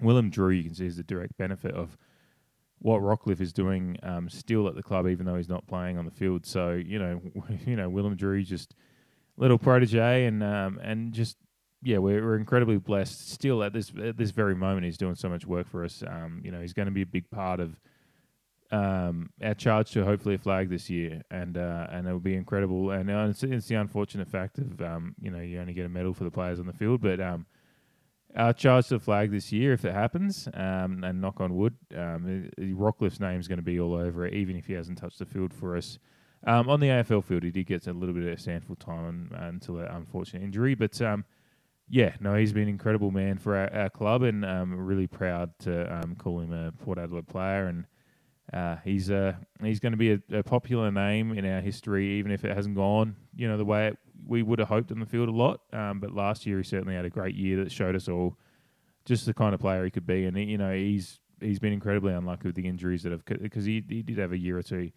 Willem 0.00 0.30
Drew, 0.30 0.50
you 0.50 0.62
can 0.62 0.74
see 0.74 0.86
is 0.86 0.96
the 0.96 1.02
direct 1.02 1.36
benefit 1.36 1.74
of 1.74 1.98
what 2.84 3.00
Rockliff 3.00 3.40
is 3.40 3.50
doing 3.50 3.96
um, 4.02 4.28
still 4.28 4.68
at 4.68 4.74
the 4.74 4.82
club, 4.82 5.08
even 5.08 5.24
though 5.24 5.36
he's 5.36 5.48
not 5.48 5.66
playing 5.66 5.96
on 5.96 6.04
the 6.04 6.10
field. 6.10 6.44
So 6.44 6.72
you 6.72 6.98
know, 6.98 7.18
you 7.66 7.76
know, 7.76 7.88
Willem 7.88 8.14
Drew 8.14 8.42
just 8.42 8.74
little 9.38 9.56
protege, 9.56 10.26
and 10.26 10.42
um, 10.42 10.78
and 10.82 11.14
just 11.14 11.38
yeah, 11.82 11.96
we're, 11.96 12.22
we're 12.22 12.36
incredibly 12.36 12.76
blessed. 12.76 13.30
Still 13.30 13.64
at 13.64 13.72
this 13.72 13.90
at 14.02 14.18
this 14.18 14.32
very 14.32 14.54
moment, 14.54 14.84
he's 14.84 14.98
doing 14.98 15.14
so 15.14 15.30
much 15.30 15.46
work 15.46 15.66
for 15.66 15.82
us. 15.82 16.02
Um, 16.06 16.42
you 16.44 16.52
know, 16.52 16.60
he's 16.60 16.74
going 16.74 16.84
to 16.84 16.92
be 16.92 17.00
a 17.00 17.06
big 17.06 17.30
part 17.30 17.58
of 17.58 17.74
um, 18.70 19.30
our 19.42 19.54
charge 19.54 19.92
to 19.92 20.04
hopefully 20.04 20.34
a 20.34 20.38
flag 20.38 20.68
this 20.68 20.90
year, 20.90 21.22
and 21.30 21.56
uh, 21.56 21.86
and 21.90 22.06
it 22.06 22.12
will 22.12 22.20
be 22.20 22.34
incredible. 22.34 22.90
And 22.90 23.10
uh, 23.10 23.28
it's, 23.30 23.42
it's, 23.42 23.66
the 23.66 23.76
unfortunate 23.76 24.28
fact 24.28 24.58
of 24.58 24.82
um, 24.82 25.14
you 25.22 25.30
know 25.30 25.40
you 25.40 25.58
only 25.58 25.72
get 25.72 25.86
a 25.86 25.88
medal 25.88 26.12
for 26.12 26.24
the 26.24 26.30
players 26.30 26.60
on 26.60 26.66
the 26.66 26.74
field, 26.74 27.00
but 27.00 27.18
um, 27.18 27.46
our 28.36 28.52
charge 28.52 28.88
the 28.88 28.98
flag 28.98 29.30
this 29.30 29.52
year, 29.52 29.72
if 29.72 29.84
it 29.84 29.94
happens, 29.94 30.48
um, 30.54 31.04
and 31.04 31.20
knock 31.20 31.40
on 31.40 31.54
wood, 31.54 31.76
um, 31.96 32.50
Rockliff's 32.58 33.20
name 33.20 33.38
is 33.38 33.48
going 33.48 33.58
to 33.58 33.62
be 33.62 33.78
all 33.78 33.94
over 33.94 34.26
it, 34.26 34.34
even 34.34 34.56
if 34.56 34.66
he 34.66 34.72
hasn't 34.72 34.98
touched 34.98 35.18
the 35.18 35.26
field 35.26 35.52
for 35.54 35.76
us. 35.76 35.98
Um, 36.46 36.68
on 36.68 36.80
the 36.80 36.88
AFL 36.88 37.24
field, 37.24 37.42
he 37.42 37.50
did 37.50 37.66
get 37.66 37.86
a 37.86 37.92
little 37.92 38.14
bit 38.14 38.26
of 38.26 38.38
SANFL 38.38 38.78
time 38.78 39.30
until 39.34 39.76
that 39.76 39.94
unfortunate 39.94 40.42
injury, 40.42 40.74
but 40.74 41.00
um, 41.00 41.24
yeah, 41.88 42.14
no, 42.20 42.34
he's 42.34 42.52
been 42.52 42.64
an 42.64 42.68
incredible 42.68 43.10
man 43.10 43.38
for 43.38 43.56
our, 43.56 43.72
our 43.72 43.90
club, 43.90 44.22
and 44.22 44.44
um, 44.44 44.74
really 44.74 45.06
proud 45.06 45.58
to 45.60 45.94
um, 45.94 46.16
call 46.16 46.40
him 46.40 46.52
a 46.52 46.72
Port 46.72 46.98
Adelaide 46.98 47.28
player. 47.28 47.66
And 47.66 47.86
uh, 48.52 48.76
he's 48.84 49.10
uh, 49.10 49.34
he's 49.62 49.80
going 49.80 49.92
to 49.92 49.98
be 49.98 50.12
a, 50.12 50.20
a, 50.32 50.42
popular 50.42 50.90
name 50.90 51.32
in 51.32 51.46
our 51.46 51.60
history, 51.60 52.18
even 52.18 52.30
if 52.30 52.44
it 52.44 52.54
hasn't 52.54 52.76
gone, 52.76 53.16
you 53.34 53.48
know, 53.48 53.56
the 53.56 53.64
way 53.64 53.88
it 53.88 53.98
we 54.26 54.42
would 54.42 54.58
have 54.58 54.68
hoped 54.68 54.90
in 54.90 55.00
the 55.00 55.06
field 55.06 55.28
a 55.28 55.32
lot. 55.32 55.60
Um, 55.72 56.00
but 56.00 56.14
last 56.14 56.46
year 56.46 56.58
he 56.58 56.64
certainly 56.64 56.94
had 56.94 57.04
a 57.04 57.10
great 57.10 57.34
year 57.34 57.62
that 57.62 57.72
showed 57.72 57.94
us 57.94 58.08
all 58.08 58.38
just 59.04 59.26
the 59.26 59.34
kind 59.34 59.54
of 59.54 59.60
player 59.60 59.84
he 59.84 59.90
could 59.90 60.06
be. 60.06 60.24
And 60.24 60.36
he, 60.36 60.44
you 60.44 60.58
know 60.58 60.74
he's 60.74 61.20
he's 61.40 61.58
been 61.58 61.72
incredibly 61.72 62.12
unlucky 62.12 62.48
with 62.48 62.56
the 62.56 62.66
injuries 62.66 63.02
that 63.02 63.12
have 63.12 63.24
because 63.24 63.64
he 63.64 63.82
he 63.88 64.02
did 64.02 64.18
have 64.18 64.32
a 64.32 64.38
year 64.38 64.58
or 64.58 64.62
two 64.62 64.90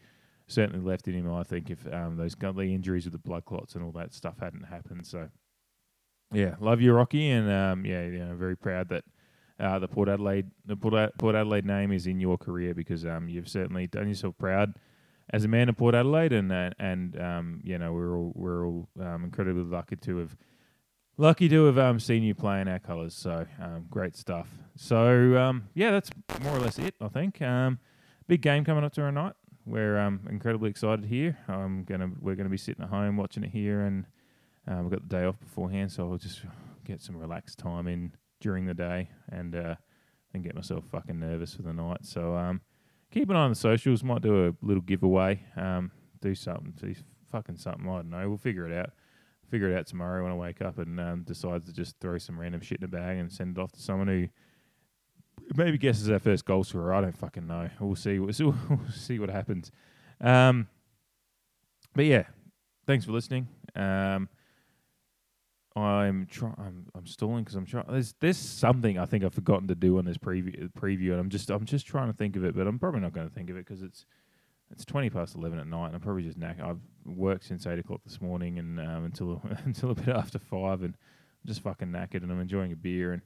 certainly 0.48 0.86
left 0.86 1.08
in 1.08 1.14
him. 1.14 1.32
I 1.32 1.44
think 1.44 1.70
if 1.70 1.86
um, 1.94 2.18
those 2.18 2.36
the 2.36 2.74
injuries 2.74 3.06
with 3.06 3.14
the 3.14 3.20
blood 3.20 3.46
clots 3.46 3.76
and 3.76 3.84
all 3.84 3.92
that 3.94 4.14
stuff 4.14 4.40
hadn't 4.40 4.64
happened. 4.64 5.06
So 5.06 5.30
yeah, 6.34 6.56
love 6.60 6.82
you, 6.82 6.94
Rocky, 6.94 7.30
and 7.30 7.50
um, 7.50 7.86
yeah, 7.86 8.34
very 8.34 8.58
proud 8.58 8.90
that. 8.90 9.04
Uh, 9.60 9.80
the 9.80 9.88
Port 9.88 10.08
Adelaide, 10.08 10.52
the 10.65 10.76
Port, 10.76 11.36
Adelaide 11.36 11.65
name 11.65 11.91
is 11.91 12.06
in 12.06 12.20
your 12.20 12.38
career 12.38 12.76
because 12.76 13.06
um, 13.06 13.28
you've 13.28 13.50
certainly 13.50 13.88
done 13.88 14.08
yourself 14.08 14.38
proud 14.38 14.76
as 15.32 15.43
a 15.43 15.48
man 15.48 15.67
of 15.67 15.78
Port 15.78 15.96
Adelaide, 15.96 16.32
and 16.32 16.52
uh, 16.52 16.70
and 16.80 17.20
um, 17.20 17.62
you 17.63 17.78
know 17.78 17.91
we're 17.91 18.15
all 18.15 18.32
we're 18.36 18.65
all 18.65 18.88
um, 19.02 19.24
incredibly 19.24 19.63
lucky 19.63 19.96
to 19.96 20.17
have 20.17 20.38
lucky 21.17 21.50
to 21.50 21.65
have 21.65 21.78
um, 21.78 22.00
seen 22.00 22.24
you 22.24 22.36
play 22.36 22.62
in 22.62 22.67
our 22.67 22.80
colours. 22.80 23.15
So 23.15 23.46
um, 23.62 23.86
great 23.89 24.15
stuff. 24.15 24.48
So 24.76 25.38
um, 25.38 25.70
yeah, 25.74 25.91
that's 25.91 26.10
more 26.41 26.56
or 26.56 26.60
less 26.60 26.78
it. 26.80 26.96
I 27.02 27.08
think 27.08 27.41
um, 27.41 27.80
big 28.28 28.41
game 28.41 28.63
coming 28.63 28.84
up 28.84 28.93
tomorrow 28.93 29.12
night. 29.12 29.34
We're 29.65 29.98
um, 29.98 30.22
incredibly 30.30 30.70
excited 30.70 31.06
here. 31.06 31.38
I'm 31.48 31.84
gonna 31.84 32.12
we're 32.22 32.36
gonna 32.36 32.50
be 32.50 32.58
sitting 32.58 32.84
at 32.84 32.89
home 32.89 33.17
watching 33.17 33.43
it 33.43 33.50
here, 33.50 33.82
and 33.82 34.06
uh, 34.70 34.82
we've 34.82 34.91
got 34.91 35.02
the 35.10 35.15
day 35.15 35.26
off 35.26 35.39
beforehand, 35.39 35.91
so 35.91 36.10
I'll 36.10 36.17
just 36.17 36.41
get 36.86 37.02
some 37.02 37.17
relaxed 37.17 37.58
time 37.58 37.88
in 37.88 38.13
during 38.40 38.65
the 38.65 38.73
day 38.73 39.10
and 39.29 39.56
uh, 39.56 39.75
and 40.33 40.44
get 40.44 40.56
myself 40.56 40.85
fucking 40.92 41.19
nervous 41.19 41.56
for 41.56 41.63
the 41.63 41.73
night. 41.73 42.04
So 42.06 42.35
um, 42.35 42.62
keep 43.12 43.29
an 43.29 43.35
eye 43.35 43.42
on 43.42 43.52
the 43.52 43.56
socials. 43.56 44.04
Might 44.04 44.21
do 44.21 44.48
a 44.48 44.65
little 44.65 44.83
giveaway. 44.83 45.44
Um, 45.56 45.92
do 46.21 46.35
something. 46.35 46.73
Do 46.75 46.94
fucking 47.31 47.58
something. 47.58 47.88
I 47.88 47.96
don't 47.98 48.10
know. 48.10 48.27
We'll 48.29 48.38
figure 48.38 48.67
it 48.69 48.77
out. 48.77 48.92
Figure 49.50 49.71
it 49.71 49.77
out 49.77 49.88
tomorrow 49.88 50.23
when 50.23 50.31
I 50.31 50.35
wake 50.35 50.62
up 50.62 50.77
and 50.77 51.00
um, 51.00 51.23
decide 51.23 51.65
to 51.65 51.73
just 51.73 51.96
throw 52.02 52.17
some 52.17 52.40
random 52.40 52.62
shit 52.62 52.79
in 52.79 52.83
a 52.83 52.90
bag 52.90 53.17
and 53.17 53.31
send 53.31 53.58
it 53.58 53.62
off 53.62 53.71
to 53.73 53.81
someone 53.81 54.08
who 54.08 54.27
maybe 55.56 55.77
guesses 55.77 56.10
our 56.10 56.19
first 56.19 56.46
goal 56.46 56.63
scorer. 56.63 56.94
I 56.94 57.02
don't 57.02 57.17
fucking 57.17 57.48
know. 57.48 57.69
We'll 57.79 57.96
see. 57.96 58.19
We'll 58.19 58.35
see 58.94 59.19
what 59.19 59.29
happens. 59.29 59.71
Um, 60.19 60.67
but 61.96 62.06
yeah, 62.06 62.23
thanks 62.85 63.06
for 63.06 63.12
listening. 63.12 63.48
Um, 63.75 64.27
I'm 65.80 66.25
trying. 66.25 66.56
I'm, 66.58 66.86
I'm 66.96 67.08
stalling 67.08 67.44
because 67.44 67.56
I'm 67.56 67.65
trying. 67.65 67.86
There's 67.90 68.13
there's 68.19 68.38
something 68.38 68.98
I 68.98 69.06
think 69.06 69.23
I've 69.23 69.34
forgotten 69.34 69.67
to 69.67 69.75
do 69.75 69.98
on 69.98 70.06
this 70.06 70.17
preview 70.17 70.69
preview, 70.73 71.12
and 71.12 71.19
I'm 71.19 71.30
just 71.30 71.50
I'm 71.50 71.65
just 71.65 71.86
trying 71.86 72.08
to 72.08 72.17
think 72.17 72.36
of 72.36 72.44
it, 72.44 72.56
but 72.56 72.67
I'm 72.67 72.80
probably 72.80 73.02
not 73.02 73.13
going 73.13 73.28
to 73.28 73.34
think 73.34 73.50
of 73.50 73.58
it 73.58 73.65
because 73.65 73.82
it's 73.82 74.06
it's 74.71 74.86
twenty 74.86 75.10
past 75.10 75.36
eleven 75.36 75.60
at 75.60 75.67
night, 75.67 75.88
and 75.88 75.96
I'm 75.96 76.02
probably 76.02 76.23
just 76.23 76.38
knack. 76.38 76.60
I've 76.62 76.80
worked 77.06 77.46
since 77.46 77.65
eight 77.67 77.80
o'clock 77.80 78.02
this 78.06 78.21
morning 78.21 78.60
and 78.60 78.80
um, 78.80 79.06
until 79.06 79.42
until 79.65 79.92
a 79.92 79.96
bit 79.96 80.10
after 80.10 80.40
five, 80.40 80.84
and 80.84 80.94
I'm 80.96 81.48
just 81.48 81.62
fucking 81.62 81.90
knackered, 81.90 82.23
and 82.23 82.32
I'm 82.32 82.40
enjoying 82.40 82.71
a 82.71 82.75
beer 82.75 83.13
and 83.13 83.21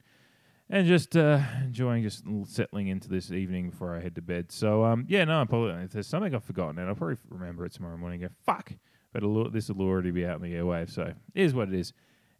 and 0.70 0.86
just 0.86 1.16
uh, 1.16 1.40
enjoying 1.62 2.02
just 2.02 2.24
settling 2.46 2.88
into 2.88 3.08
this 3.08 3.30
evening 3.30 3.70
before 3.70 3.94
I 3.94 4.00
head 4.00 4.14
to 4.14 4.22
bed. 4.22 4.50
So 4.50 4.84
um 4.84 5.04
yeah, 5.08 5.24
no, 5.24 5.38
I 5.38 5.42
apologize. 5.42 5.86
If 5.86 5.92
there's 5.92 6.06
something 6.06 6.34
I've 6.34 6.44
forgotten, 6.44 6.78
and 6.78 6.88
I'll 6.88 6.94
probably 6.94 7.18
remember 7.28 7.66
it 7.66 7.72
tomorrow 7.72 7.96
morning. 7.96 8.22
And 8.22 8.30
go 8.30 8.36
fuck, 8.44 8.72
but 9.12 9.22
this 9.52 9.68
will 9.68 9.86
already 9.86 10.10
be 10.10 10.26
out 10.26 10.36
in 10.36 10.42
the 10.42 10.56
airwaves, 10.56 10.90
so 10.90 11.02
it 11.02 11.16
is 11.34 11.54
what 11.54 11.68
it 11.68 11.74
is. 11.74 11.92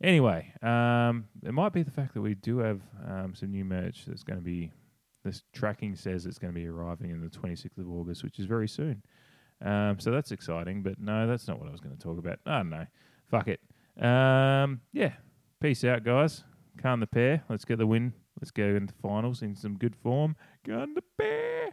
Anyway, 0.03 0.53
um, 0.63 1.27
it 1.45 1.53
might 1.53 1.73
be 1.73 1.83
the 1.83 1.91
fact 1.91 2.15
that 2.15 2.21
we 2.21 2.35
do 2.35 2.59
have 2.59 2.81
um, 3.09 3.35
some 3.35 3.53
new 3.53 3.65
merch 3.65 4.05
that's 4.07 4.25
going 4.25 4.39
to 4.39 4.45
be. 4.45 4.73
This 5.25 5.45
tracking 5.53 5.95
says 5.95 6.27
it's 6.27 6.39
going 6.39 6.53
to 6.53 6.59
be 6.59 6.67
arriving 6.67 7.13
on 7.13 7.21
the 7.21 7.29
26th 7.29 7.79
of 7.79 7.89
August, 7.89 8.25
which 8.25 8.41
is 8.41 8.47
very 8.47 8.67
soon. 8.67 9.05
Um, 9.65 10.01
so 10.01 10.11
that's 10.11 10.33
exciting. 10.33 10.83
But 10.83 10.99
no, 10.99 11.29
that's 11.29 11.47
not 11.47 11.61
what 11.61 11.69
I 11.69 11.71
was 11.71 11.81
going 11.81 11.97
to 11.97 12.03
talk 12.03 12.19
about. 12.19 12.41
I 12.45 12.59
don't 12.59 12.71
know. 12.71 12.87
Fuck 13.31 13.47
it. 13.47 13.61
Um, 14.05 14.81
yeah. 14.93 15.13
Peace 15.61 15.85
out, 15.85 16.03
guys. 16.03 16.43
Calm 16.83 16.99
the 16.99 17.07
pair. 17.07 17.45
Let's 17.49 17.65
get 17.65 17.79
the 17.79 17.87
win. 17.87 18.13
Let's 18.41 18.51
go 18.51 18.75
into 18.75 18.95
finals 18.95 19.43
in 19.43 19.55
some 19.55 19.79
good 19.79 19.95
form. 19.95 20.35
Gun 20.67 20.95
the 20.95 21.05
pair. 21.17 21.69